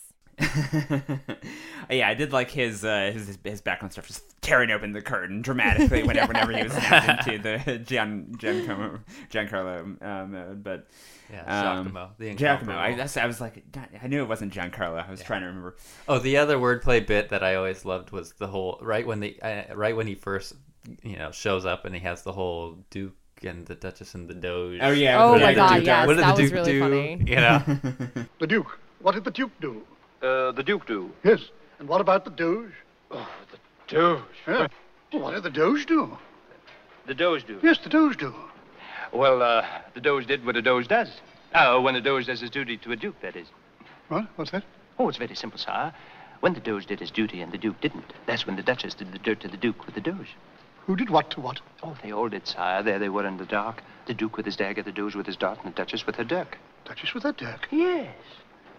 yeah, 1.90 2.10
I 2.10 2.14
did 2.14 2.34
like 2.34 2.52
his 2.52 2.84
uh, 2.84 3.12
his 3.14 3.38
his 3.44 3.62
background 3.62 3.94
stuff, 3.94 4.08
just 4.08 4.35
tearing 4.46 4.72
open 4.72 4.92
the 4.94 5.02
curtain 5.02 5.42
dramatically 5.42 6.04
whenever, 6.08 6.28
whenever 6.34 6.52
he 6.56 6.64
was 6.64 6.72
snapped 6.74 7.28
into 7.28 7.42
the 7.66 7.78
Gian 7.86 8.36
Giancarlo 8.38 9.00
Giancarlo 9.32 10.02
uh, 10.02 10.26
mode. 10.28 10.64
But 10.64 10.88
Yeah, 11.32 11.42
um, 11.42 11.84
Giacomo, 11.86 12.12
the 12.18 12.34
Giacomo. 12.36 12.78
I, 12.78 12.96
that's, 12.96 13.18
I 13.18 13.26
was 13.26 13.42
like, 13.42 13.64
I 14.02 14.08
knew 14.08 14.22
it 14.24 14.30
wasn't 14.30 14.54
Giancarlo. 14.54 15.06
I 15.06 15.10
was 15.10 15.22
trying 15.22 15.42
to 15.42 15.48
remember. 15.48 15.76
Oh, 16.08 16.20
the 16.20 16.38
other 16.38 16.58
wordplay 16.58 17.06
bit 17.06 17.30
that 17.30 17.44
I 17.44 17.56
always 17.56 17.84
loved 17.86 18.12
was 18.12 18.34
the 18.34 18.48
whole 18.48 18.80
right 18.82 19.06
when 19.06 19.20
the 19.20 19.42
uh, 19.42 19.76
right 19.76 19.96
when 19.96 20.08
he 20.08 20.16
first 20.16 20.54
you 21.04 21.18
know 21.18 21.32
shows 21.32 21.66
up 21.66 21.86
and 21.86 21.96
he 21.96 22.02
has 22.02 22.22
the 22.24 22.32
whole 22.32 22.78
Duke 22.92 23.14
and 23.44 23.66
the 23.66 23.76
Duchess 23.76 24.16
and 24.16 24.28
the 24.30 24.34
Doge. 24.36 24.80
Oh, 24.82 24.92
yeah, 24.92 25.22
Oh 25.24 25.32
what 25.34 25.42
my 25.42 25.48
did 25.48 25.56
the 25.56 25.60
god, 25.60 25.74
Duke 25.76 25.84
do? 25.84 25.86
yes, 25.88 26.08
What 26.08 26.14
did 26.14 26.24
that 26.24 26.36
the 26.36 26.42
was 26.44 26.52
Duke 26.52 26.60
really 26.60 26.72
do? 26.72 26.80
funny. 26.80 27.24
You 27.26 27.36
know, 27.36 28.26
The 28.40 28.48
Duke. 28.48 28.80
What 29.02 29.14
did 29.16 29.24
the 29.24 29.32
Duke 29.32 29.52
do? 29.60 29.82
Uh, 30.22 30.52
the 30.54 30.64
Duke 30.64 30.86
do. 30.88 31.12
Yes. 31.24 31.42
And 31.80 31.88
what 31.90 32.00
about 32.02 32.24
the 32.24 32.32
Doge? 32.32 32.72
Oh, 33.12 33.28
the 33.42 33.45
Doge. 33.88 34.22
Yeah. 34.48 34.68
What 35.12 35.34
did 35.34 35.44
the 35.44 35.50
Doge 35.50 35.86
do? 35.86 36.18
The 37.08 37.14
Doge 37.14 37.46
do. 37.46 37.60
Yes, 37.62 37.78
the 37.84 37.90
Doge 37.90 38.18
do. 38.18 38.34
Well, 39.14 39.42
uh, 39.42 39.66
the 39.94 40.02
Doge 40.02 40.26
did 40.26 40.46
what 40.46 40.56
a 40.56 40.62
Doge 40.62 40.88
does. 40.88 41.10
Oh, 41.54 41.82
when 41.82 41.96
a 41.96 42.02
Doge 42.02 42.26
does 42.26 42.42
his 42.42 42.50
duty 42.50 42.78
to 42.78 42.92
a 42.92 42.96
Duke, 42.96 43.22
that 43.22 43.36
is. 43.36 43.48
What? 44.10 44.28
What's 44.36 44.52
that? 44.52 44.64
Oh, 44.98 45.08
it's 45.08 45.18
very 45.18 45.36
simple, 45.36 45.60
sire. 45.60 45.94
When 46.42 46.54
the 46.54 46.60
Doge 46.60 46.86
did 46.86 47.00
his 47.00 47.12
duty 47.12 47.42
and 47.42 47.52
the 47.52 47.58
Duke 47.58 47.80
didn't, 47.80 48.14
that's 48.26 48.46
when 48.46 48.56
the 48.56 48.64
Duchess 48.64 48.94
did 48.96 49.12
the 49.12 49.20
dirt 49.20 49.40
to 49.42 49.48
the 49.48 49.58
Duke 49.58 49.86
with 49.86 49.96
the 49.96 50.02
Doge. 50.02 50.36
Who 50.86 50.96
did 50.96 51.10
what 51.10 51.32
to 51.32 51.42
what? 51.42 51.62
Oh, 51.82 51.98
they 52.04 52.12
all 52.12 52.30
did, 52.30 52.46
sire. 52.48 52.84
There 52.84 53.00
they 53.00 53.10
were 53.10 53.26
in 53.26 53.38
the 53.38 53.46
dark. 53.46 53.82
The 54.06 54.14
Duke 54.14 54.38
with 54.38 54.46
his 54.46 54.56
dagger, 54.56 54.84
the 54.84 54.92
Doge 54.92 55.16
with 55.16 55.26
his 55.26 55.38
dart, 55.38 55.60
and 55.64 55.74
the 55.74 55.76
Duchess 55.76 56.06
with 56.06 56.16
her 56.16 56.24
dirk. 56.24 56.58
Duchess 56.86 57.14
with 57.14 57.24
her 57.24 57.32
dirk. 57.32 57.68
Yes. 57.72 58.14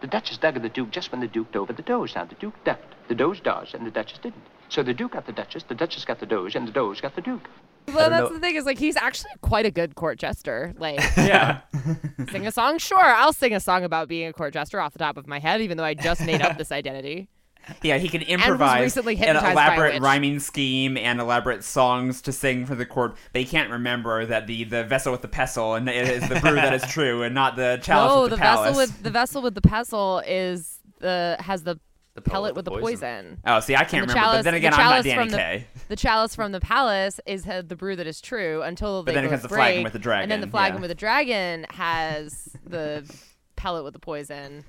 The 0.00 0.06
Duchess 0.06 0.38
dug 0.38 0.56
at 0.56 0.62
the 0.62 0.68
Duke 0.68 0.90
just 0.90 1.10
when 1.10 1.20
the 1.20 1.26
Duke 1.26 1.50
dove 1.52 1.70
at 1.70 1.76
the 1.76 1.82
Doge. 1.82 2.14
Now, 2.14 2.24
the 2.24 2.34
Duke 2.34 2.62
ducked, 2.64 2.94
the 3.08 3.14
Doge 3.14 3.42
dodged, 3.42 3.74
and 3.74 3.86
the 3.86 3.90
Duchess 3.90 4.18
didn't. 4.18 4.42
So 4.68 4.82
the 4.82 4.94
Duke 4.94 5.12
got 5.12 5.26
the 5.26 5.32
Duchess, 5.32 5.64
the 5.64 5.74
Duchess 5.74 6.04
got 6.04 6.20
the 6.20 6.26
Doge, 6.26 6.54
and 6.56 6.66
the 6.66 6.72
Doge 6.72 7.02
got 7.02 7.14
the 7.14 7.22
Duke. 7.22 7.48
Well, 7.88 8.10
that's 8.10 8.30
know- 8.30 8.34
the 8.34 8.40
thing 8.40 8.56
is 8.56 8.64
like 8.64 8.78
he's 8.78 8.96
actually 8.96 9.30
quite 9.42 9.64
a 9.64 9.70
good 9.70 9.94
court 9.94 10.18
jester. 10.18 10.74
Like, 10.76 10.98
Yeah. 11.16 11.60
sing 12.30 12.46
a 12.46 12.52
song, 12.52 12.78
sure, 12.78 12.98
I'll 12.98 13.32
sing 13.32 13.54
a 13.54 13.60
song 13.60 13.84
about 13.84 14.08
being 14.08 14.28
a 14.28 14.32
court 14.32 14.52
jester 14.52 14.80
off 14.80 14.92
the 14.92 14.98
top 14.98 15.16
of 15.16 15.26
my 15.26 15.38
head, 15.38 15.60
even 15.60 15.76
though 15.76 15.84
I 15.84 15.94
just 15.94 16.20
made 16.24 16.42
up 16.42 16.58
this 16.58 16.72
identity. 16.72 17.28
Yeah, 17.82 17.98
he 17.98 18.08
can 18.08 18.22
improvise 18.22 18.80
recently 18.80 19.14
an 19.14 19.22
hypnotized 19.22 19.56
by 19.56 19.64
a 19.64 19.66
elaborate 19.74 20.00
rhyming 20.00 20.38
scheme 20.38 20.96
and 20.96 21.20
elaborate 21.20 21.64
songs 21.64 22.22
to 22.22 22.30
sing 22.30 22.64
for 22.64 22.76
the 22.76 22.86
court, 22.86 23.16
but 23.32 23.40
he 23.40 23.44
can't 23.44 23.70
remember 23.72 24.24
that 24.24 24.46
the, 24.46 24.62
the 24.62 24.84
vessel 24.84 25.10
with 25.10 25.22
the 25.22 25.26
pestle 25.26 25.74
and 25.74 25.88
it 25.88 26.08
is 26.08 26.28
the 26.28 26.38
brew 26.40 26.54
that 26.54 26.72
is 26.74 26.82
true 26.84 27.24
and 27.24 27.34
not 27.34 27.56
the 27.56 27.80
chalice 27.82 28.14
no, 28.14 28.22
with 28.22 28.30
the, 28.30 28.36
the, 28.36 28.40
palace. 28.40 28.68
vessel 28.68 28.80
with 28.80 29.02
the 29.02 29.10
vessel 29.10 29.42
with 29.42 29.54
the 29.56 29.60
pestle 29.60 30.22
is 30.28 30.78
the 31.00 31.36
has 31.40 31.64
the, 31.64 31.80
The 32.16 32.22
pellet 32.22 32.56
with 32.56 32.64
the 32.64 32.70
poison. 32.70 33.38
Oh, 33.46 33.60
see, 33.60 33.76
I 33.76 33.84
can't 33.84 34.02
remember. 34.02 34.14
the 34.14 34.18
chalice, 34.18 34.38
but 34.38 34.44
then 34.44 34.54
again, 34.54 34.72
the 34.72 34.78
I'm 34.78 34.90
not 34.90 35.04
Danny 35.04 35.16
from 35.16 35.28
the, 35.30 35.64
The 35.88 35.96
chalice 35.96 36.34
from 36.34 36.50
the 36.52 36.60
palace 36.60 37.20
is 37.26 37.46
uh, 37.46 37.62
the 37.64 37.76
brew 37.76 37.94
that 37.94 38.06
is 38.06 38.20
true 38.20 38.62
until 38.62 39.02
they 39.02 39.12
But 39.12 39.14
then 39.16 39.24
it 39.26 39.28
comes 39.28 39.42
the 39.42 39.48
break, 39.48 39.58
flagon 39.58 39.84
with 39.84 39.92
the 39.92 39.98
dragon, 39.98 40.22
and 40.24 40.32
then 40.32 40.40
the 40.40 40.50
flagon 40.50 40.76
yeah. 40.76 40.80
with 40.80 40.90
the 40.90 40.94
dragon 40.94 41.66
has 41.70 42.56
the 42.66 43.08
pellet 43.54 43.84
with 43.84 43.92
the 43.92 44.00
poison. 44.00 44.64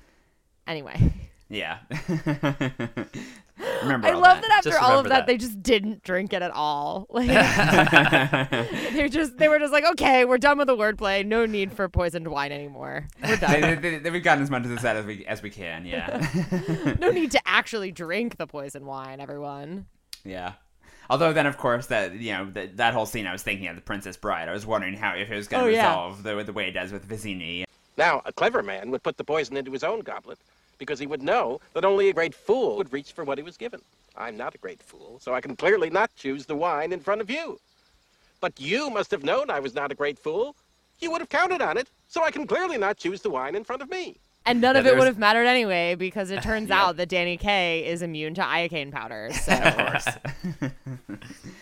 Anyway, 0.66 1.12
Yeah. 1.48 1.78
remember 3.82 4.08
I 4.08 4.12
all 4.12 4.20
love 4.20 4.36
that. 4.40 4.48
that 4.48 4.56
after 4.58 4.70
Just 4.70 4.82
all 4.82 4.98
of 4.98 5.04
that, 5.04 5.10
that. 5.10 5.26
they 5.26 5.36
just 5.36 5.62
didn't 5.62 6.02
drink 6.02 6.32
it 6.32 6.42
at 6.42 6.50
all. 6.52 7.06
Like 7.18 7.28
they 8.92 9.08
just 9.10 9.36
they 9.38 9.48
were 9.48 9.58
just 9.58 9.72
like, 9.72 9.84
okay, 9.92 10.24
we're 10.24 10.38
done 10.38 10.58
with 10.58 10.66
the 10.66 10.76
wordplay. 10.76 11.24
No 11.24 11.46
need 11.46 11.72
for 11.72 11.88
poisoned 11.88 12.28
wine 12.28 12.52
anymore. 12.52 13.08
We're 13.22 13.36
They- 13.36 13.60
done. 13.60 13.80
they- 13.82 13.98
they- 13.98 14.10
we've 14.10 14.22
gotten 14.22 14.42
as 14.42 14.50
much 14.50 14.64
of 14.64 14.70
this 14.70 14.84
out 14.84 14.96
as 14.96 15.04
we 15.04 15.24
as 15.26 15.42
we 15.42 15.50
can. 15.50 15.84
Yeah. 15.86 16.26
no 17.00 17.10
need 17.10 17.30
to 17.32 17.40
actually 17.46 17.92
drink 17.92 18.36
the 18.36 18.46
poison 18.46 18.86
wine. 18.86 19.20
Everyone. 19.20 19.86
yeah. 20.24 20.52
Although 21.10 21.32
then, 21.32 21.46
of 21.46 21.56
course, 21.56 21.86
that 21.86 22.14
you 22.16 22.32
know 22.32 22.50
that, 22.50 22.76
that 22.76 22.92
whole 22.92 23.06
scene, 23.06 23.26
I 23.26 23.32
was 23.32 23.42
thinking 23.42 23.66
of 23.68 23.76
the 23.76 23.82
Princess 23.82 24.16
Bride. 24.18 24.48
I 24.48 24.52
was 24.52 24.66
wondering 24.66 24.94
how 24.94 25.14
if 25.14 25.30
it 25.30 25.36
was 25.36 25.48
going 25.48 25.62
to 25.64 25.68
Oh, 25.70 25.72
yeah. 25.72 25.88
resolve 25.88 26.22
the 26.22 26.42
the 26.44 26.52
way 26.52 26.68
it 26.68 26.72
does 26.72 26.92
with 26.92 27.08
Vizzini. 27.08 27.64
Now, 27.96 28.20
a 28.26 28.32
clever 28.32 28.62
man 28.62 28.90
would 28.90 29.02
put 29.02 29.16
the 29.16 29.24
poison 29.24 29.56
into 29.56 29.72
his 29.72 29.82
own 29.82 30.00
goblet 30.00 30.38
because 30.78 30.98
he 30.98 31.06
would 31.06 31.22
know 31.22 31.60
that 31.74 31.84
only 31.84 32.08
a 32.08 32.12
great 32.12 32.34
fool 32.34 32.76
would 32.76 32.92
reach 32.92 33.12
for 33.12 33.24
what 33.24 33.38
he 33.38 33.44
was 33.44 33.56
given. 33.56 33.80
I'm 34.16 34.36
not 34.36 34.54
a 34.54 34.58
great 34.58 34.82
fool, 34.82 35.18
so 35.20 35.34
I 35.34 35.40
can 35.40 35.56
clearly 35.56 35.90
not 35.90 36.10
choose 36.16 36.46
the 36.46 36.56
wine 36.56 36.92
in 36.92 37.00
front 37.00 37.20
of 37.20 37.30
you. 37.30 37.58
But 38.40 38.58
you 38.60 38.90
must 38.90 39.10
have 39.10 39.24
known 39.24 39.50
I 39.50 39.60
was 39.60 39.74
not 39.74 39.92
a 39.92 39.94
great 39.94 40.18
fool. 40.18 40.54
You 41.00 41.10
would 41.10 41.20
have 41.20 41.28
counted 41.28 41.60
on 41.60 41.76
it, 41.76 41.88
so 42.08 42.24
I 42.24 42.30
can 42.30 42.46
clearly 42.46 42.78
not 42.78 42.96
choose 42.96 43.20
the 43.20 43.30
wine 43.30 43.54
in 43.54 43.64
front 43.64 43.82
of 43.82 43.90
me. 43.90 44.16
And 44.46 44.60
none 44.60 44.76
Yeah, 44.76 44.80
of 44.80 44.86
it 44.86 44.96
would 44.96 45.06
have 45.06 45.18
mattered 45.18 45.46
anyway 45.46 45.94
because 45.94 46.30
it 46.30 46.42
turns 46.50 46.70
out 46.70 46.96
that 46.96 47.08
Danny 47.08 47.36
Kaye 47.36 47.84
is 47.86 48.02
immune 48.02 48.34
to 48.34 48.40
iocane 48.42 48.90
powder. 48.90 49.30
So 49.32 49.52
Of 49.62 49.76
course. 49.76 50.08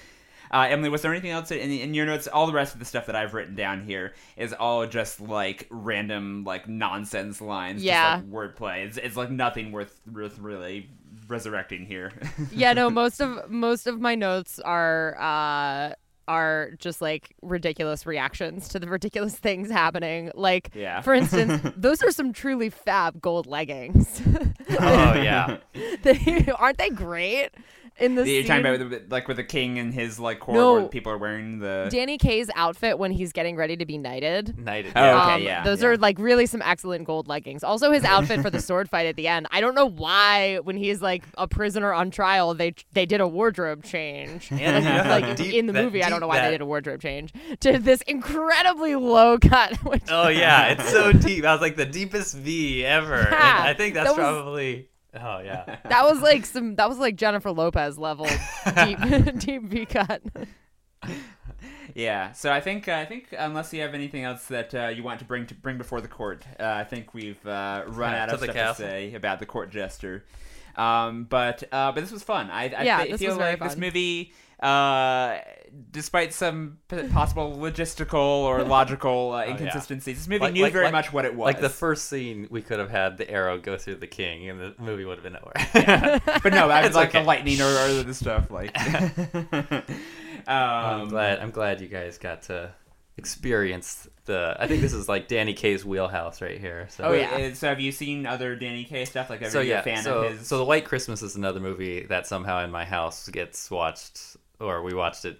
Uh, 0.50 0.66
Emily, 0.68 0.88
was 0.88 1.02
there 1.02 1.12
anything 1.12 1.30
else 1.30 1.50
in, 1.50 1.70
in 1.70 1.94
your 1.94 2.06
notes? 2.06 2.26
All 2.26 2.46
the 2.46 2.52
rest 2.52 2.74
of 2.74 2.78
the 2.80 2.86
stuff 2.86 3.06
that 3.06 3.16
I've 3.16 3.34
written 3.34 3.54
down 3.54 3.84
here 3.84 4.14
is 4.36 4.52
all 4.52 4.86
just 4.86 5.20
like 5.20 5.66
random, 5.70 6.44
like 6.44 6.68
nonsense 6.68 7.40
lines. 7.40 7.82
Yeah. 7.82 8.18
Just, 8.20 8.30
like 8.30 8.32
wordplay. 8.32 8.86
It's, 8.86 8.96
it's 8.96 9.16
like 9.16 9.30
nothing 9.30 9.72
worth, 9.72 10.00
worth 10.10 10.38
really 10.38 10.88
resurrecting 11.28 11.86
here. 11.86 12.12
yeah, 12.52 12.72
no, 12.72 12.90
most 12.90 13.20
of 13.20 13.50
most 13.50 13.86
of 13.86 14.00
my 14.00 14.14
notes 14.14 14.58
are 14.60 15.16
uh 15.18 15.94
are 16.28 16.72
just 16.78 17.00
like 17.00 17.34
ridiculous 17.40 18.04
reactions 18.04 18.68
to 18.68 18.80
the 18.80 18.88
ridiculous 18.88 19.36
things 19.36 19.70
happening. 19.70 20.30
Like 20.34 20.70
Yeah. 20.74 21.00
for 21.00 21.14
instance, 21.14 21.62
those 21.76 22.02
are 22.02 22.10
some 22.10 22.32
truly 22.32 22.68
fab 22.68 23.20
gold 23.20 23.46
leggings. 23.46 24.20
Oh, 24.70 25.14
yeah. 25.14 25.58
they, 26.02 26.48
aren't 26.58 26.78
they 26.78 26.90
great? 26.90 27.50
In 27.98 28.14
the 28.14 28.28
You're 28.28 28.42
scene, 28.42 28.46
talking 28.48 28.66
about 28.66 28.78
with 28.90 29.08
the- 29.08 29.14
like 29.14 29.26
with 29.26 29.38
the 29.38 29.44
king 29.44 29.78
and 29.78 29.94
his 29.94 30.20
like 30.20 30.38
court 30.40 30.54
No. 30.56 30.72
where 30.74 30.88
people 30.88 31.10
are 31.12 31.16
wearing 31.18 31.60
the. 31.60 31.88
Danny 31.90 32.18
Kaye's 32.18 32.50
outfit 32.54 32.98
when 32.98 33.10
he's 33.10 33.32
getting 33.32 33.56
ready 33.56 33.74
to 33.76 33.86
be 33.86 33.96
knighted. 33.96 34.58
Knighted. 34.58 34.92
Oh, 34.94 35.00
yeah. 35.02 35.22
okay, 35.24 35.34
Um, 35.36 35.42
yeah, 35.42 35.64
Those 35.64 35.80
yeah. 35.80 35.88
are 35.88 35.96
like 35.96 36.18
really 36.18 36.44
some 36.44 36.60
excellent 36.60 37.04
gold 37.06 37.26
leggings. 37.26 37.64
Also, 37.64 37.90
his 37.92 38.04
outfit 38.04 38.42
for 38.42 38.50
the 38.50 38.60
sword 38.60 38.90
fight 38.90 39.06
at 39.06 39.16
the 39.16 39.28
end. 39.28 39.46
I 39.50 39.62
don't 39.62 39.74
know 39.74 39.86
why, 39.88 40.58
when 40.62 40.76
he's 40.76 41.00
like 41.00 41.24
a 41.38 41.48
prisoner 41.48 41.94
on 41.94 42.10
trial, 42.10 42.52
they 42.52 42.74
they 42.92 43.06
did 43.06 43.22
a 43.22 43.26
wardrobe 43.28 43.82
change. 43.82 44.50
Yeah, 44.56 44.72
like, 44.74 44.84
yeah. 44.84 45.08
like, 45.28 45.36
Deep- 45.36 45.54
in 45.54 45.66
the 45.66 45.72
that 45.72 45.84
movie, 45.84 46.02
I 46.02 46.08
don't 46.10 46.16
deep- 46.16 46.20
know 46.22 46.26
why 46.28 46.36
that- 46.36 46.46
they 46.46 46.50
did 46.52 46.60
a 46.60 46.66
wardrobe 46.66 47.00
change 47.00 47.32
to 47.60 47.78
this 47.78 48.02
incredibly 48.02 48.94
low 48.94 49.38
cut. 49.38 49.74
Which, 49.84 50.02
Oh 50.10 50.28
yeah, 50.28 50.68
it's 50.72 50.90
so 50.90 51.12
deep. 51.12 51.44
I 51.44 51.52
was 51.52 51.62
like 51.62 51.76
the 51.76 51.86
deepest 51.86 52.36
V 52.36 52.84
ever. 52.84 53.14
And 53.26 53.34
Ha! 53.34 53.62
I 53.66 53.72
think 53.74 53.94
that's 53.94 54.08
That 54.08 54.16
was- 54.16 54.18
probably. 54.42 54.88
Oh 55.18 55.40
yeah. 55.40 55.76
that 55.88 56.04
was 56.04 56.20
like 56.20 56.46
some. 56.46 56.74
That 56.76 56.88
was 56.88 56.98
like 56.98 57.16
Jennifer 57.16 57.50
Lopez 57.50 57.98
level 57.98 58.26
deep 58.84 58.98
deep 59.38 59.62
V 59.64 59.86
cut. 59.86 60.22
Yeah, 61.94 62.32
so 62.32 62.52
I 62.52 62.60
think 62.60 62.88
I 62.88 63.04
think 63.06 63.28
unless 63.38 63.72
you 63.72 63.80
have 63.80 63.94
anything 63.94 64.22
else 64.24 64.46
that 64.46 64.74
uh, 64.74 64.88
you 64.88 65.02
want 65.02 65.18
to 65.20 65.24
bring 65.24 65.46
to 65.46 65.54
bring 65.54 65.78
before 65.78 66.00
the 66.00 66.08
court, 66.08 66.44
uh, 66.60 66.64
I 66.64 66.84
think 66.84 67.14
we've 67.14 67.44
uh, 67.46 67.84
run 67.86 68.12
Yeah, 68.12 68.22
out 68.24 68.32
of 68.34 68.40
the 68.40 68.46
stuff 68.46 68.56
castle. 68.56 68.84
to 68.86 68.90
say 68.90 69.14
about 69.14 69.38
the 69.38 69.46
court 69.46 69.70
jester. 69.70 70.24
Um, 70.76 71.24
but 71.24 71.62
uh, 71.72 71.92
but 71.92 72.00
this 72.02 72.10
was 72.12 72.22
fun. 72.22 72.50
I, 72.50 72.64
I 72.64 72.82
Yeah, 72.82 73.02
fe- 73.02 73.12
this 73.12 73.20
feel 73.20 73.30
was 73.30 73.38
very 73.38 73.52
like 73.52 73.60
this 73.60 73.76
movie, 73.78 74.34
uh, 74.60 75.38
despite 75.90 76.32
some 76.32 76.78
p- 76.88 77.08
possible 77.08 77.56
logistical 77.56 78.14
or 78.14 78.62
logical 78.64 79.32
uh, 79.32 79.36
Oh, 79.36 79.44
yeah. 79.44 79.50
inconsistencies, 79.52 80.16
this 80.18 80.28
movie 80.28 80.40
Like- 80.40 80.52
knew 80.54 80.62
like- 80.62 80.72
very 80.72 80.84
like- 80.86 80.92
much 80.92 81.12
what 81.12 81.24
it 81.24 81.34
was. 81.34 81.46
Like 81.46 81.60
the 81.60 81.68
first 81.68 82.06
scene, 82.08 82.46
we 82.50 82.62
could 82.62 82.78
have 82.78 82.90
had 82.90 83.16
the 83.18 83.30
arrow 83.30 83.58
go 83.58 83.76
through 83.76 83.96
the 83.96 84.06
king, 84.06 84.48
and 84.48 84.60
the 84.60 84.74
movie 84.78 85.04
would 85.04 85.18
have 85.18 85.24
been 85.24 85.34
nowhere. 85.34 86.20
but 86.42 86.52
no, 86.52 86.68
I 86.70 86.78
was 86.80 86.86
It's 86.88 86.96
like 86.96 87.08
okay. 87.10 87.20
the 87.20 87.24
lightning 87.26 87.60
or, 87.60 87.66
or 87.66 88.02
the 88.02 88.14
stuff 88.14 88.50
like. 88.50 88.70
I'm 90.48 91.00
um, 91.02 91.08
glad. 91.08 91.40
I'm 91.40 91.50
glad 91.50 91.80
you 91.80 91.88
guys 91.88 92.18
got 92.18 92.42
to 92.42 92.72
experience 93.16 94.08
the. 94.26 94.56
I 94.58 94.66
think 94.66 94.80
this 94.82 94.92
is 94.92 95.08
like 95.08 95.28
Danny 95.28 95.54
Kaye's 95.54 95.84
wheelhouse 95.84 96.40
right 96.40 96.58
here. 96.60 96.86
So 96.90 97.04
Oh 97.04 97.12
yeah. 97.12 97.52
So 97.54 97.68
have 97.68 97.80
you 97.80 97.90
seen 97.92 98.26
other 98.26 98.54
Danny 98.56 98.84
Kaye 98.84 99.04
stuff? 99.06 99.30
Like, 99.30 99.40
have 99.40 99.50
so 99.52 99.60
you 99.60 99.70
yeah, 99.70 99.80
a 99.80 99.82
fan 99.82 100.02
so, 100.02 100.22
of 100.22 100.38
his? 100.38 100.46
so 100.46 100.58
the 100.58 100.64
White 100.64 100.84
Christmas 100.84 101.22
is 101.22 101.36
another 101.36 101.60
movie 101.60 102.02
that 102.06 102.26
somehow 102.26 102.62
in 102.64 102.70
my 102.70 102.84
house 102.84 103.28
gets 103.28 103.70
watched, 103.70 104.36
or 104.60 104.82
we 104.82 104.94
watched 104.94 105.24
it 105.24 105.38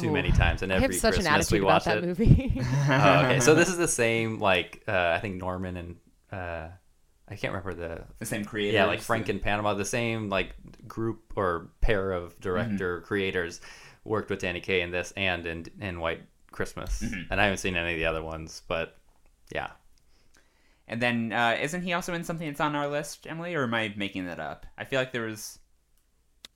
too 0.00 0.08
Oh, 0.08 0.12
many 0.12 0.30
times, 0.32 0.62
and 0.62 0.72
I 0.72 0.76
every 0.76 0.94
have 0.94 1.00
such 1.00 1.18
an 1.18 1.24
Christmas 1.24 1.50
we 1.50 1.58
attitude 1.58 1.62
about 1.62 1.72
watch 1.74 1.84
that 1.84 1.98
it. 1.98 2.04
movie. 2.04 2.60
oh, 2.88 3.20
okay, 3.24 3.40
so 3.40 3.54
this 3.54 3.68
is 3.68 3.76
the 3.86 3.88
same 3.88 4.38
like 4.40 4.82
uh, 4.88 5.12
I 5.16 5.20
think 5.20 5.36
Norman 5.36 5.76
and 5.76 5.96
uh, 6.32 6.68
I 7.28 7.36
can't 7.36 7.52
remember 7.54 7.74
the 7.74 8.04
The 8.18 8.26
same 8.26 8.44
creator. 8.44 8.74
Yeah, 8.76 8.84
like. 8.86 9.00
Frank 9.00 9.28
and 9.28 9.40
Panama, 9.40 9.74
the 9.74 9.84
same 9.84 10.28
like 10.28 10.54
group 10.86 11.32
or 11.36 11.70
pair 11.80 12.12
of 12.12 12.38
director 12.40 12.98
Mm-hmm. 12.98 13.06
creators 13.06 13.60
worked 14.04 14.28
with 14.30 14.40
Danny 14.40 14.60
Kaye 14.60 14.82
in 14.82 14.90
this 14.90 15.12
and 15.16 15.46
in 15.46 15.66
in 15.80 16.00
White 16.00 16.22
Christmas, 16.52 17.02
Mhm. 17.02 17.26
and 17.30 17.40
I 17.40 17.44
haven't 17.44 17.58
seen 17.58 17.76
any 17.76 17.92
of 17.92 17.96
the 17.98 18.06
other 18.06 18.22
ones, 18.22 18.62
but 18.68 18.96
yeah. 19.52 19.70
And 20.86 21.00
then 21.00 21.32
uh, 21.32 21.56
isn't 21.60 21.82
he 21.82 21.94
also 21.94 22.12
in 22.12 22.24
something 22.24 22.46
that's 22.46 22.60
on 22.60 22.76
our 22.76 22.86
list, 22.88 23.26
Emily? 23.26 23.54
Or 23.54 23.62
am 23.62 23.72
I 23.72 23.94
making 23.96 24.26
that 24.26 24.38
up? 24.38 24.66
I 24.76 24.84
feel 24.84 25.00
like 25.00 25.12
there 25.12 25.22
was. 25.26 25.58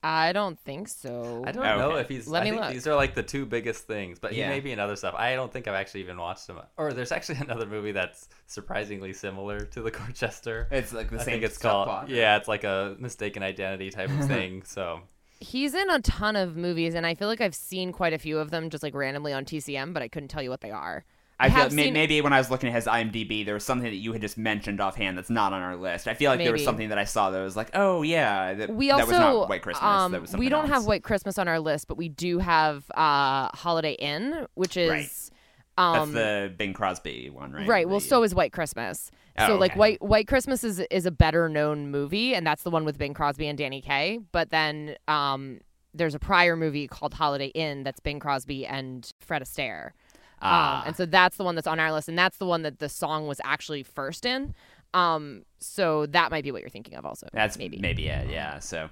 I 0.03 0.33
don't 0.33 0.59
think 0.61 0.87
so. 0.89 1.43
I 1.47 1.51
don't 1.51 1.67
Oh, 1.67 1.79
know 1.79 1.97
if 1.97 2.09
he's. 2.09 2.29
Let 2.29 2.43
I 2.43 2.45
me 2.45 2.51
think 2.51 2.63
look. 2.63 2.73
these 2.73 2.87
are 2.87 2.95
like 2.95 3.15
the 3.15 3.23
two 3.23 3.45
biggest 3.45 3.87
things, 3.89 4.19
but 4.21 4.33
he 4.33 4.41
may 4.43 4.61
be 4.61 4.71
in 4.71 4.79
other 4.79 4.95
stuff. 4.95 5.15
I 5.17 5.35
don't 5.35 5.53
think 5.53 5.67
I've 5.67 5.75
actually 5.75 6.01
even 6.01 6.17
watched 6.19 6.47
him. 6.49 6.59
Or 6.77 6.93
there's 6.93 7.11
actually 7.11 7.39
another 7.41 7.67
movie 7.67 7.91
that's 7.93 8.29
surprisingly 8.47 9.13
similar 9.13 9.59
to 9.61 9.83
the 9.83 9.91
Court 9.91 10.15
Jester. 10.15 10.69
It's 10.71 10.93
like 10.93 11.11
the 11.11 11.17
I 11.17 11.19
same 11.25 11.33
think 11.33 11.43
it's 11.45 11.59
called. 11.59 11.89
or- 11.89 12.05
Yeah, 12.09 12.37
it's 12.37 12.47
like 12.49 12.63
a 12.65 12.95
mistaken 13.01 13.43
identity 13.43 13.91
type 13.91 14.11
of 14.11 14.25
thing. 14.29 14.63
So 14.65 15.01
He's 15.41 15.75
in 15.75 15.89
a 15.91 16.01
ton 16.01 16.35
of 16.37 16.57
movies, 16.57 16.95
and 16.95 17.07
I 17.07 17.15
feel 17.15 17.29
like 17.29 17.41
I've 17.41 17.55
seen 17.55 17.93
quite 17.93 18.13
a 18.13 18.19
few 18.19 18.39
of 18.39 18.51
them 18.51 18.71
just 18.71 18.83
like 18.83 18.95
randomly 18.95 19.33
on 19.33 19.45
TCM, 19.45 19.93
but 19.95 20.03
I 20.03 20.09
couldn't 20.09 20.29
tell 20.29 20.43
you 20.43 20.51
what 20.51 20.61
they 20.61 20.71
are. 20.73 21.05
I 21.41 21.51
feel 21.51 21.71
may, 21.71 21.91
maybe 21.93 22.21
when 22.21 22.33
I 22.33 22.39
was 22.39 22.51
looking 22.51 22.69
at 22.69 22.75
his 22.75 22.87
IMDb, 22.87 23.45
there 23.45 23.55
was 23.55 23.65
something 23.65 23.89
that 23.89 23.97
you 23.97 24.13
had 24.13 24.21
just 24.21 24.37
mentioned 24.37 24.81
offhand 24.81 25.17
that's 25.17 25.31
not 25.31 25.53
on 25.53 25.63
our 25.63 25.77
list. 25.77 26.09
I 26.09 26.15
feel 26.15 26.31
like 26.33 26.41
there 26.41 26.53
was 26.53 26.65
something 26.65 26.89
that 26.89 26.99
I 26.99 27.05
saw 27.05 27.31
that 27.31 27.41
was 27.41 27.57
like, 27.57 27.71
oh 27.75 28.03
yeah, 28.03 28.55
that, 28.55 28.71
We 28.75 28.89
that 28.89 29.07
was 29.07 29.11
not 29.11 29.49
White 29.49 29.63
Christmas. 29.63 29.85
um, 29.85 30.13
that 30.13 30.21
was 30.21 30.37
we 30.37 30.49
don't 30.49 30.69
have. 30.69 30.85
White 30.87 31.03
Christmas 31.05 31.39
on 31.39 31.47
our 31.49 31.61
list, 31.61 31.87
but 31.87 31.97
we 31.97 32.09
do 32.09 32.39
have 32.39 32.91
uh, 32.93 33.49
Holiday 33.55 33.93
Inn, 33.93 34.47
which 34.55 34.77
is 34.77 34.91
Right. 34.91 35.11
um, 35.77 36.13
That's 36.13 36.25
the 36.51 36.55
Bing 36.57 36.73
Crosby 36.73 37.31
one, 37.31 37.53
right? 37.53 37.69
Right. 37.69 37.89
Well, 37.89 38.01
The- 38.01 38.07
so 38.07 38.23
is 38.25 38.35
White 38.35 38.53
Christmas. 38.53 39.11
Oh, 39.39 39.47
so 39.49 39.57
like 39.57 39.73
okay. 39.73 39.79
White 39.79 40.03
White 40.03 40.27
Christmas 40.27 40.65
is 40.65 40.81
is 40.91 41.07
a 41.07 41.13
better 41.13 41.49
known 41.49 41.91
movie, 41.93 42.35
and 42.35 42.45
that's 42.45 42.65
the 42.65 42.71
one 42.71 42.85
with 42.85 42.99
Bing 42.99 43.15
Crosby 43.15 43.47
and 43.47 43.57
Danny 43.57 43.81
Kaye. 43.81 44.19
But 44.33 44.51
then 44.51 44.97
um, 45.07 45.61
there's 45.95 46.15
a 46.15 46.19
prior 46.19 46.57
movie 46.57 46.89
called 46.89 47.15
Holiday 47.15 47.49
Inn 47.49 47.85
that's 47.85 48.01
Bing 48.01 48.19
Crosby 48.19 48.67
and 48.67 49.09
Fred 49.21 49.43
Astaire. 49.43 49.91
Ah. 50.43 50.81
Um, 50.81 50.89
and 50.89 50.97
so 50.97 51.07
that's 51.07 51.37
the 51.37 51.45
one 51.45 51.55
that's 51.55 51.67
on 51.67 51.81
our 51.81 51.93
list, 51.93 52.09
and 52.09 52.19
that's 52.19 52.39
the 52.39 52.47
one 52.47 52.63
that 52.63 52.79
the 52.79 52.89
song 52.89 53.27
was 53.27 53.41
actually 53.45 53.83
first 53.83 54.25
in. 54.25 54.55
Um, 54.95 55.45
so 55.59 56.07
that 56.07 56.31
might 56.31 56.45
be 56.45 56.53
what 56.53 56.61
you're 56.63 56.71
thinking 56.71 56.95
of, 56.95 57.05
also. 57.05 57.29
That's 57.33 57.59
maybe. 57.59 57.79
maybe 57.79 58.09
it. 58.09 58.31
Yeah. 58.31 58.59
So, 58.59 58.89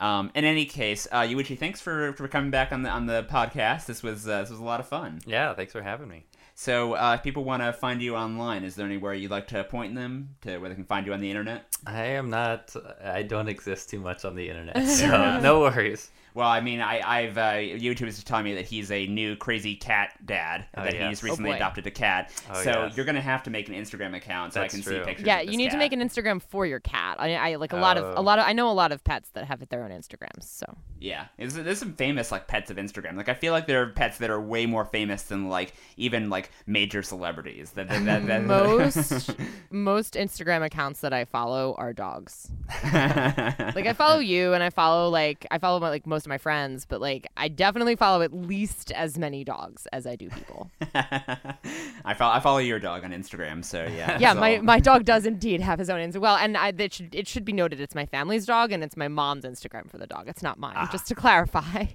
um, 0.00 0.30
in 0.34 0.44
any 0.44 0.64
case, 0.64 1.06
uh, 1.10 1.22
Yuichi, 1.22 1.58
thanks 1.58 1.80
for, 1.80 2.12
for 2.14 2.28
coming 2.28 2.50
back 2.50 2.72
on 2.72 2.82
the 2.82 2.90
on 2.90 3.06
the 3.06 3.24
podcast. 3.24 3.86
This 3.86 4.02
was 4.02 4.28
uh, 4.28 4.40
this 4.42 4.50
was 4.50 4.60
a 4.60 4.64
lot 4.64 4.80
of 4.80 4.88
fun. 4.88 5.20
yeah, 5.26 5.52
thanks 5.54 5.72
for 5.72 5.82
having 5.82 6.08
me. 6.08 6.26
So, 6.58 6.94
uh, 6.94 7.16
if 7.18 7.22
people 7.22 7.44
want 7.44 7.62
to 7.62 7.72
find 7.72 8.00
you 8.00 8.16
online, 8.16 8.64
is 8.64 8.76
there 8.76 8.86
anywhere 8.86 9.12
you'd 9.12 9.30
like 9.30 9.46
to 9.48 9.62
point 9.64 9.94
them 9.94 10.36
to 10.40 10.56
where 10.56 10.70
they 10.70 10.74
can 10.74 10.84
find 10.84 11.06
you 11.06 11.12
on 11.12 11.20
the 11.20 11.28
internet? 11.28 11.66
I 11.86 12.04
am 12.04 12.30
not. 12.30 12.74
I 13.04 13.22
don't 13.22 13.48
exist 13.48 13.90
too 13.90 14.00
much 14.00 14.24
on 14.24 14.34
the 14.34 14.48
internet, 14.48 14.86
so 14.88 15.40
no 15.40 15.60
worries. 15.60 16.10
Well, 16.36 16.48
I 16.48 16.60
mean, 16.60 16.82
I, 16.82 17.00
I've 17.00 17.38
uh, 17.38 17.52
YouTube 17.54 18.08
is 18.08 18.22
telling 18.22 18.44
me 18.44 18.54
that 18.56 18.66
he's 18.66 18.90
a 18.90 19.06
new 19.06 19.36
crazy 19.36 19.74
cat 19.74 20.18
dad. 20.26 20.66
Oh, 20.76 20.84
that 20.84 20.94
yeah. 20.94 21.08
he's 21.08 21.22
Oh, 21.24 21.28
recently 21.28 21.52
boy. 21.52 21.56
adopted 21.56 21.86
a 21.86 21.90
cat. 21.90 22.30
Oh, 22.52 22.62
so 22.62 22.70
yes. 22.70 22.96
you're 22.96 23.06
gonna 23.06 23.22
have 23.22 23.42
to 23.44 23.50
make 23.50 23.70
an 23.70 23.74
Instagram 23.74 24.14
account 24.14 24.52
so 24.52 24.60
That's 24.60 24.74
I 24.74 24.76
can 24.76 24.84
true. 24.84 24.98
see 24.98 25.04
pictures. 25.06 25.26
Yeah, 25.26 25.38
of 25.40 25.46
this 25.46 25.52
you 25.52 25.56
need 25.56 25.70
to 25.70 25.78
make 25.78 25.94
an 25.94 26.00
Instagram 26.00 26.42
for 26.42 26.66
your 26.66 26.80
cat. 26.80 27.16
I, 27.18 27.36
I 27.36 27.54
like 27.54 27.72
a 27.72 27.76
lot 27.78 27.96
of 27.96 28.04
Oh. 28.04 28.20
a 28.20 28.22
lot 28.22 28.38
of 28.38 28.46
I 28.46 28.52
know 28.52 28.70
a 28.70 28.72
lot 28.74 28.92
of 28.92 29.02
pets 29.02 29.30
that 29.30 29.46
have 29.46 29.66
their 29.70 29.82
own 29.82 29.90
Instagrams. 29.90 30.42
So 30.42 30.66
Yeah, 31.00 31.24
there's, 31.38 31.54
there's 31.54 31.78
some 31.78 31.94
famous 31.94 32.30
like 32.30 32.46
pets 32.48 32.70
of 32.70 32.76
Instagram. 32.76 33.16
Like 33.16 33.30
I 33.30 33.34
feel 33.34 33.54
like 33.54 33.66
there 33.66 33.80
are 33.82 33.86
pets 33.86 34.18
that 34.18 34.28
are 34.28 34.38
way 34.40 34.66
more 34.66 34.84
famous 34.84 35.22
than 35.22 35.48
like 35.48 35.72
even 35.96 36.28
like 36.28 36.50
major 36.66 37.02
celebrities. 37.02 37.70
That, 37.70 37.88
that, 37.88 38.04
that, 38.04 38.26
that 38.26 38.44
most 38.44 39.30
most 39.70 40.14
Instagram 40.14 40.62
accounts 40.66 41.00
that 41.00 41.14
I 41.14 41.24
follow 41.24 41.74
are 41.78 41.94
dogs. 41.94 42.50
like 42.92 43.86
I 43.86 43.94
follow 43.96 44.18
you 44.18 44.52
and 44.52 44.62
I 44.62 44.68
follow 44.68 45.08
like 45.08 45.46
I 45.50 45.56
follow 45.56 45.80
my, 45.80 45.88
like 45.88 46.06
most 46.06 46.25
of 46.26 46.28
my 46.28 46.38
friends, 46.38 46.84
but 46.84 47.00
like 47.00 47.26
I 47.36 47.48
definitely 47.48 47.96
follow 47.96 48.22
at 48.22 48.32
least 48.32 48.92
as 48.92 49.16
many 49.16 49.44
dogs 49.44 49.86
as 49.92 50.06
I 50.06 50.16
do 50.16 50.28
people. 50.28 50.70
I 50.94 52.14
follow 52.14 52.34
I 52.34 52.40
follow 52.40 52.58
your 52.58 52.78
dog 52.78 53.04
on 53.04 53.12
Instagram, 53.12 53.64
so 53.64 53.84
yeah. 53.86 54.18
yeah, 54.20 54.34
my, 54.34 54.58
my 54.58 54.80
dog 54.80 55.04
does 55.12 55.24
indeed 55.24 55.60
have 55.60 55.78
his 55.78 55.88
own 55.88 56.00
Instagram. 56.00 56.20
Well, 56.20 56.36
and 56.36 56.56
I, 56.56 56.72
it 56.76 56.92
should 56.92 57.14
it 57.14 57.26
should 57.26 57.44
be 57.44 57.52
noted 57.52 57.80
it's 57.80 57.94
my 57.94 58.06
family's 58.06 58.44
dog 58.44 58.72
and 58.72 58.84
it's 58.84 58.96
my 58.96 59.08
mom's 59.08 59.44
Instagram 59.44 59.90
for 59.90 59.98
the 59.98 60.06
dog. 60.06 60.28
It's 60.28 60.42
not 60.42 60.58
mine. 60.58 60.74
Ah. 60.76 60.88
Just 60.92 61.06
to 61.08 61.14
clarify, 61.14 61.86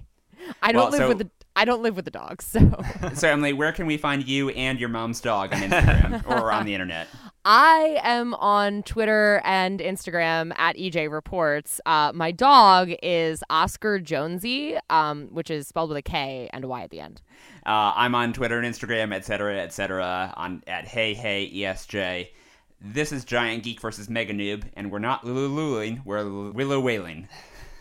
I 0.62 0.72
don't 0.72 0.82
Well, 0.82 0.90
live 0.90 0.98
so- 0.98 1.08
with 1.08 1.18
the 1.18 1.30
I 1.54 1.66
don't 1.66 1.82
live 1.82 1.96
with 1.96 2.06
the 2.06 2.10
dogs, 2.10 2.46
so. 2.46 2.82
So 3.12 3.28
Emily, 3.28 3.52
where 3.52 3.72
can 3.72 3.84
we 3.84 3.98
find 3.98 4.26
you 4.26 4.48
and 4.48 4.80
your 4.80 4.88
mom's 4.88 5.20
dog 5.20 5.52
on 5.52 5.60
Instagram 5.60 6.26
or 6.26 6.50
on 6.50 6.64
the 6.64 6.72
internet? 6.72 7.08
I 7.44 7.98
am 8.04 8.34
on 8.34 8.84
Twitter 8.84 9.42
and 9.44 9.80
Instagram 9.80 10.52
at 10.56 10.76
EJ 10.76 11.10
Reports. 11.10 11.80
Uh, 11.84 12.12
my 12.14 12.30
dog 12.30 12.92
is 13.02 13.42
Oscar 13.50 13.98
Jonesy, 13.98 14.76
um, 14.90 15.26
which 15.32 15.50
is 15.50 15.66
spelled 15.66 15.88
with 15.88 15.98
a 15.98 16.02
K 16.02 16.48
and 16.52 16.64
a 16.64 16.68
Y 16.68 16.82
at 16.82 16.90
the 16.90 17.00
end. 17.00 17.20
Uh, 17.66 17.92
I'm 17.96 18.14
on 18.14 18.32
Twitter 18.32 18.60
and 18.60 18.72
Instagram, 18.72 19.12
etc., 19.12 19.58
etc. 19.58 20.32
On 20.36 20.62
at 20.68 20.86
Hey 20.86 21.14
Hey 21.14 21.50
ESJ. 21.52 22.28
This 22.80 23.10
is 23.10 23.24
Giant 23.24 23.64
Geek 23.64 23.80
versus 23.80 24.08
Mega 24.08 24.32
Noob, 24.32 24.64
and 24.74 24.92
we're 24.92 25.00
not 25.00 25.24
lululing, 25.24 26.04
we're 26.04 26.50
willow 26.52 26.80
wailing. 26.80 27.28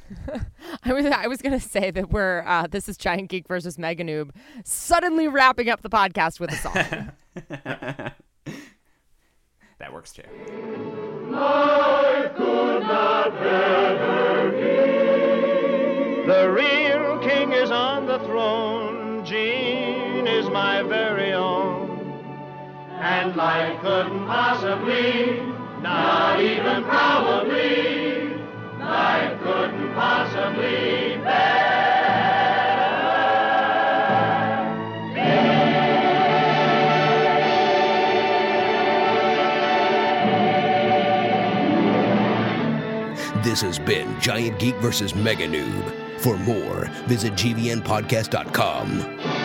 I 0.83 0.93
was 0.93 1.05
I 1.05 1.27
was 1.27 1.41
gonna 1.41 1.59
say 1.59 1.91
that 1.91 2.09
we're 2.09 2.43
uh, 2.47 2.65
this 2.65 2.89
is 2.89 2.97
Giant 2.97 3.29
Geek 3.29 3.47
versus 3.47 3.77
Mega 3.77 4.03
Noob, 4.03 4.31
suddenly 4.63 5.27
wrapping 5.27 5.69
up 5.69 5.81
the 5.81 5.89
podcast 5.89 6.39
with 6.39 6.51
a 6.51 6.57
song. 6.57 8.11
That 9.91 9.95
works 9.95 10.13
too. 10.13 10.21
The 16.27 16.49
real 16.49 17.19
king 17.19 17.51
is 17.51 17.71
on 17.71 18.05
the 18.05 18.19
throne. 18.19 19.01
Is 19.23 20.49
my 20.49 20.81
very 20.83 21.31
own. 21.33 21.89
And 22.99 23.35
life 23.35 23.79
couldn't 23.81 24.25
possibly, 24.25 25.39
not 25.81 26.41
even 26.41 26.83
probably, 26.83 28.33
life 28.79 29.39
couldn't 29.43 29.93
possibly 29.93 31.10
This 43.51 43.61
has 43.63 43.77
been 43.77 44.17
Giant 44.21 44.57
Geek 44.59 44.75
versus 44.75 45.13
Mega 45.13 45.45
Noob. 45.45 46.21
For 46.21 46.37
more, 46.37 46.85
visit 47.05 47.33
gvnpodcast.com. 47.33 49.40